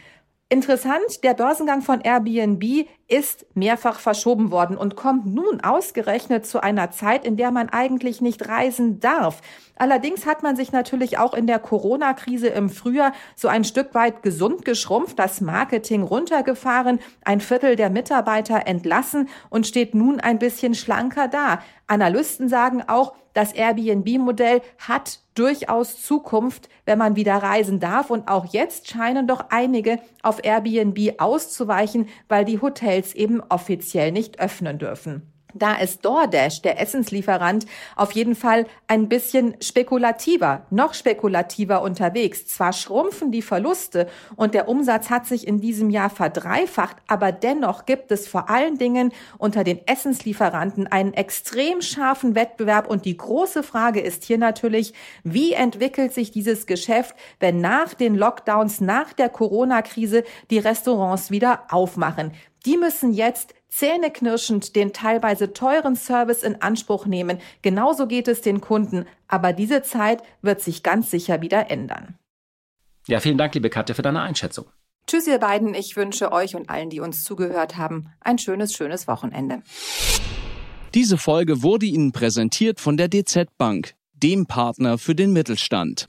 Interessant, 0.51 1.25
der 1.25 1.33
Börsengang 1.33 1.81
von 1.81 2.03
Airbnb 2.03 2.87
ist 3.09 3.47
mehrfach 3.55 4.01
verschoben 4.01 4.51
worden 4.51 4.77
und 4.77 4.97
kommt 4.97 5.27
nun 5.27 5.61
ausgerechnet 5.61 6.45
zu 6.45 6.61
einer 6.61 6.91
Zeit, 6.91 7.25
in 7.25 7.37
der 7.37 7.53
man 7.53 7.69
eigentlich 7.69 8.21
nicht 8.21 8.49
reisen 8.49 8.99
darf. 8.99 9.43
Allerdings 9.77 10.27
hat 10.27 10.43
man 10.43 10.57
sich 10.57 10.73
natürlich 10.73 11.19
auch 11.19 11.35
in 11.35 11.47
der 11.47 11.61
Corona-Krise 11.61 12.49
im 12.49 12.69
Frühjahr 12.69 13.13
so 13.37 13.47
ein 13.47 13.63
Stück 13.63 13.95
weit 13.95 14.23
gesund 14.23 14.65
geschrumpft, 14.65 15.19
das 15.19 15.41
Marketing 15.41 16.03
runtergefahren, 16.03 16.99
ein 17.25 17.41
Viertel 17.41 17.77
der 17.77 17.91
Mitarbeiter 17.91 18.67
entlassen 18.67 19.29
und 19.51 19.67
steht 19.67 19.95
nun 19.95 20.19
ein 20.19 20.39
bisschen 20.39 20.75
schlanker 20.75 21.29
da. 21.29 21.61
Analysten 21.87 22.49
sagen 22.49 22.83
auch, 22.89 23.15
das 23.37 23.53
Airbnb-Modell 23.53 24.63
hat 24.79 25.21
durchaus 25.35 26.01
Zukunft, 26.01 26.71
wenn 26.87 26.97
man 26.97 27.17
wieder 27.17 27.35
reisen 27.35 27.81
darf. 27.81 28.09
Und 28.09 28.29
auch 28.29 28.47
jetzt 28.47 28.89
scheinen 28.89 29.27
doch 29.27 29.45
einige 29.51 29.99
auf 30.23 30.43
Airbnb 30.43 31.21
auszuweichen, 31.21 32.09
weil 32.31 32.47
die 32.47 32.63
Hotels 32.63 32.96
eben 33.15 33.41
offiziell 33.41 34.13
nicht 34.13 34.41
öffnen 34.41 34.79
dürfen. 34.79 35.23
Da 35.59 35.75
ist 35.77 36.05
DoorDash, 36.05 36.61
der 36.61 36.81
Essenslieferant, 36.81 37.65
auf 37.97 38.13
jeden 38.13 38.35
Fall 38.35 38.67
ein 38.89 39.09
bisschen 39.09 39.57
spekulativer, 39.63 40.67
noch 40.69 40.93
spekulativer 40.93 41.81
unterwegs. 41.81 42.47
Zwar 42.47 42.75
schrumpfen 42.75 43.33
die 43.33 43.41
Verluste 43.41 44.07
und 44.37 44.53
der 44.53 44.69
Umsatz 44.69 45.09
hat 45.09 45.25
sich 45.25 45.47
in 45.47 45.59
diesem 45.59 45.89
Jahr 45.89 46.11
verdreifacht, 46.11 46.97
aber 47.07 47.33
dennoch 47.33 47.87
gibt 47.87 48.13
es 48.13 48.29
vor 48.29 48.51
allen 48.51 48.77
Dingen 48.77 49.13
unter 49.39 49.65
den 49.65 49.87
Essenslieferanten 49.87 50.89
einen 50.89 51.15
extrem 51.15 51.81
scharfen 51.81 52.35
Wettbewerb 52.35 52.91
und 52.91 53.07
die 53.07 53.17
große 53.17 53.63
Frage 53.63 54.01
ist 54.01 54.25
hier 54.25 54.39
natürlich, 54.39 54.93
wie 55.25 55.55
entwickelt 55.55 56.13
sich 56.13 56.31
dieses 56.31 56.67
Geschäft, 56.67 57.17
wenn 57.41 57.63
nach 57.63 57.95
den 57.95 58.15
Lockdowns, 58.15 58.83
nach 58.83 59.15
der 59.15 59.31
Corona-Krise 59.31 60.25
die 60.51 60.59
Restaurants 60.59 61.31
wieder 61.31 61.63
aufmachen? 61.71 62.33
Die 62.67 62.77
müssen 62.77 63.13
jetzt 63.13 63.55
zähneknirschend 63.69 64.75
den 64.75 64.93
teilweise 64.93 65.53
teuren 65.53 65.95
Service 65.95 66.43
in 66.43 66.61
Anspruch 66.61 67.07
nehmen. 67.07 67.39
Genauso 67.63 68.09
geht 68.09 68.27
es 68.27 68.41
den 68.41 68.61
Kunden. 68.61 69.07
Aber 69.29 69.53
diese 69.53 69.83
Zeit 69.83 70.23
wird 70.43 70.61
sich 70.61 70.83
ganz 70.83 71.11
sicher 71.11 71.41
wieder 71.41 71.71
ändern. 71.71 72.19
Ja, 73.07 73.21
vielen 73.21 73.39
Dank, 73.39 73.55
liebe 73.55 73.71
Katja, 73.71 73.95
für 73.95 74.03
deine 74.03 74.21
Einschätzung. 74.21 74.67
Tschüss, 75.07 75.29
ihr 75.29 75.39
beiden. 75.39 75.75
Ich 75.75 75.97
wünsche 75.97 76.33
euch 76.33 76.57
und 76.57 76.69
allen, 76.69 76.91
die 76.91 76.99
uns 76.99 77.23
zugehört 77.23 77.77
haben, 77.77 78.09
ein 78.21 78.39
schönes, 78.39 78.75
schönes 78.75 79.07
Wochenende. 79.07 79.63
Diese 80.95 81.19
Folge 81.19 81.63
wurde 81.63 81.87
Ihnen 81.87 82.11
präsentiert 82.11 82.81
von 82.81 82.97
der 82.97 83.09
DZ 83.09 83.49
Bank, 83.59 83.95
dem 84.15 84.47
Partner 84.47 84.99
für 84.99 85.15
den 85.15 85.33
Mittelstand. 85.33 86.09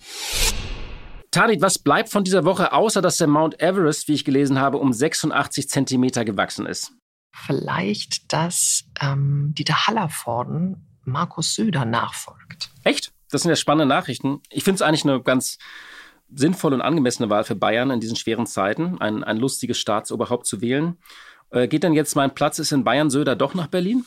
Tanit, 1.38 1.62
was 1.62 1.80
bleibt 1.80 2.10
von 2.10 2.24
dieser 2.24 2.46
Woche, 2.46 2.74
außer 2.74 3.02
dass 3.02 3.18
der 3.18 3.28
Mount 3.28 3.62
Everest, 3.62 4.08
wie 4.08 4.14
ich 4.14 4.26
gelesen 4.26 4.60
habe, 4.60 4.78
um 4.78 4.92
86 4.92 5.70
Zentimeter 5.70 6.26
gewachsen 6.26 6.66
ist? 6.66 6.94
vielleicht, 7.46 8.34
dass 8.34 8.86
ähm, 9.00 9.54
Dieter 9.58 9.88
Hallervorden 9.88 10.88
Markus 11.04 11.56
Söder 11.56 11.86
nachfolgt. 11.86 12.72
Echt? 12.84 13.14
Das 13.30 13.44
sind 13.44 13.50
ja 13.50 13.56
spannende 13.56 13.94
Nachrichten. 13.94 14.42
Ich 14.50 14.64
finde 14.64 14.76
es 14.76 14.82
eigentlich 14.82 15.04
eine 15.04 15.22
ganz 15.22 15.58
sinnvolle 16.30 16.76
und 16.76 16.82
angemessene 16.82 17.30
Wahl 17.30 17.44
für 17.44 17.56
Bayern 17.56 17.92
in 17.92 18.00
diesen 18.00 18.16
schweren 18.16 18.48
Zeiten, 18.48 19.00
ein, 19.00 19.24
ein 19.24 19.38
lustiges 19.38 19.78
Staatsoberhaupt 19.78 20.46
zu 20.46 20.62
wählen. 20.62 20.98
Äh, 21.52 21.68
geht 21.68 21.84
denn 21.84 21.94
jetzt 21.94 22.16
mein 22.16 22.34
Platz 22.34 22.60
ist 22.60 22.72
in 22.72 22.84
Bayern 22.84 23.10
Söder 23.10 23.36
doch 23.36 23.54
nach 23.54 23.68
Berlin? 23.68 24.04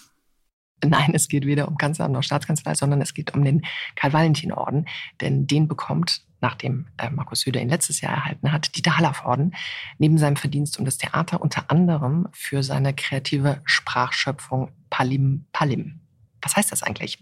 Nein, 0.84 1.12
es 1.14 1.28
geht 1.28 1.46
weder 1.46 1.68
um 1.68 1.76
Kanzleramt 1.76 2.14
noch 2.14 2.22
Staatskanzlei, 2.22 2.74
sondern 2.74 3.00
es 3.02 3.14
geht 3.14 3.34
um 3.34 3.44
den 3.44 3.62
Karl-Valentin-Orden. 3.96 4.86
Denn 5.20 5.46
den 5.46 5.68
bekommt 5.68 6.22
nachdem 6.40 6.86
äh, 6.96 7.10
Markus 7.10 7.40
Söder 7.40 7.60
ihn 7.60 7.68
letztes 7.68 8.00
Jahr 8.00 8.12
erhalten 8.12 8.52
hat, 8.52 8.76
Dieter 8.76 8.96
Hallervorden, 8.96 9.54
neben 9.98 10.18
seinem 10.18 10.36
Verdienst 10.36 10.78
um 10.78 10.84
das 10.84 10.98
Theater 10.98 11.40
unter 11.40 11.70
anderem 11.70 12.28
für 12.32 12.62
seine 12.62 12.94
kreative 12.94 13.60
Sprachschöpfung 13.64 14.72
Palim 14.90 15.46
Palim. 15.52 16.00
Was 16.42 16.56
heißt 16.56 16.72
das 16.72 16.82
eigentlich? 16.82 17.18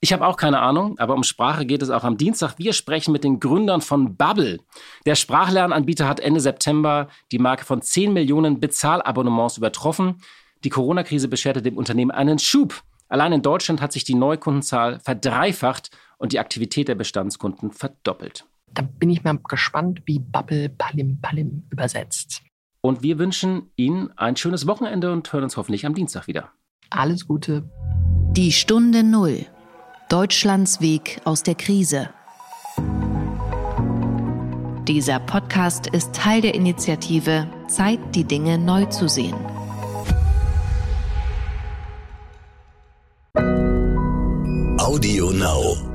Ich 0.00 0.12
habe 0.12 0.26
auch 0.26 0.36
keine 0.36 0.60
Ahnung, 0.60 0.98
aber 0.98 1.14
um 1.14 1.22
Sprache 1.22 1.64
geht 1.64 1.80
es 1.80 1.88
auch 1.88 2.04
am 2.04 2.18
Dienstag. 2.18 2.58
Wir 2.58 2.74
sprechen 2.74 3.10
mit 3.10 3.24
den 3.24 3.40
Gründern 3.40 3.80
von 3.80 4.16
Bubble. 4.16 4.60
Der 5.06 5.14
Sprachlernanbieter 5.14 6.06
hat 6.06 6.20
Ende 6.20 6.40
September 6.40 7.08
die 7.32 7.38
Marke 7.38 7.64
von 7.64 7.80
10 7.80 8.12
Millionen 8.12 8.60
Bezahlabonnements 8.60 9.56
übertroffen. 9.56 10.20
Die 10.62 10.68
Corona-Krise 10.68 11.28
bescherte 11.28 11.62
dem 11.62 11.78
Unternehmen 11.78 12.10
einen 12.10 12.38
Schub. 12.38 12.82
Allein 13.08 13.32
in 13.32 13.40
Deutschland 13.40 13.80
hat 13.80 13.92
sich 13.92 14.04
die 14.04 14.14
Neukundenzahl 14.14 15.00
verdreifacht 15.00 15.90
und 16.18 16.32
die 16.32 16.38
Aktivität 16.38 16.88
der 16.88 16.96
Bestandskunden 16.96 17.70
verdoppelt. 17.70 18.44
Da 18.74 18.82
bin 18.82 19.10
ich 19.10 19.22
mal 19.22 19.38
gespannt, 19.48 20.02
wie 20.04 20.18
Bubble 20.18 20.68
Palim 20.68 21.20
Palim 21.20 21.62
übersetzt. 21.70 22.42
Und 22.80 23.02
wir 23.02 23.18
wünschen 23.18 23.70
Ihnen 23.76 24.10
ein 24.18 24.36
schönes 24.36 24.66
Wochenende 24.66 25.12
und 25.12 25.32
hören 25.32 25.44
uns 25.44 25.56
hoffentlich 25.56 25.86
am 25.86 25.94
Dienstag 25.94 26.26
wieder. 26.26 26.50
Alles 26.90 27.26
Gute. 27.26 27.70
Die 28.32 28.52
Stunde 28.52 29.04
Null. 29.04 29.46
Deutschlands 30.08 30.80
Weg 30.80 31.20
aus 31.24 31.42
der 31.42 31.54
Krise. 31.54 32.10
Dieser 34.86 35.18
Podcast 35.18 35.86
ist 35.86 36.14
Teil 36.14 36.42
der 36.42 36.54
Initiative 36.54 37.48
Zeit, 37.68 38.00
die 38.14 38.24
Dinge 38.24 38.58
neu 38.58 38.84
zu 38.86 39.08
sehen. 39.08 39.34
Audio 44.78 45.30
Now. 45.30 45.93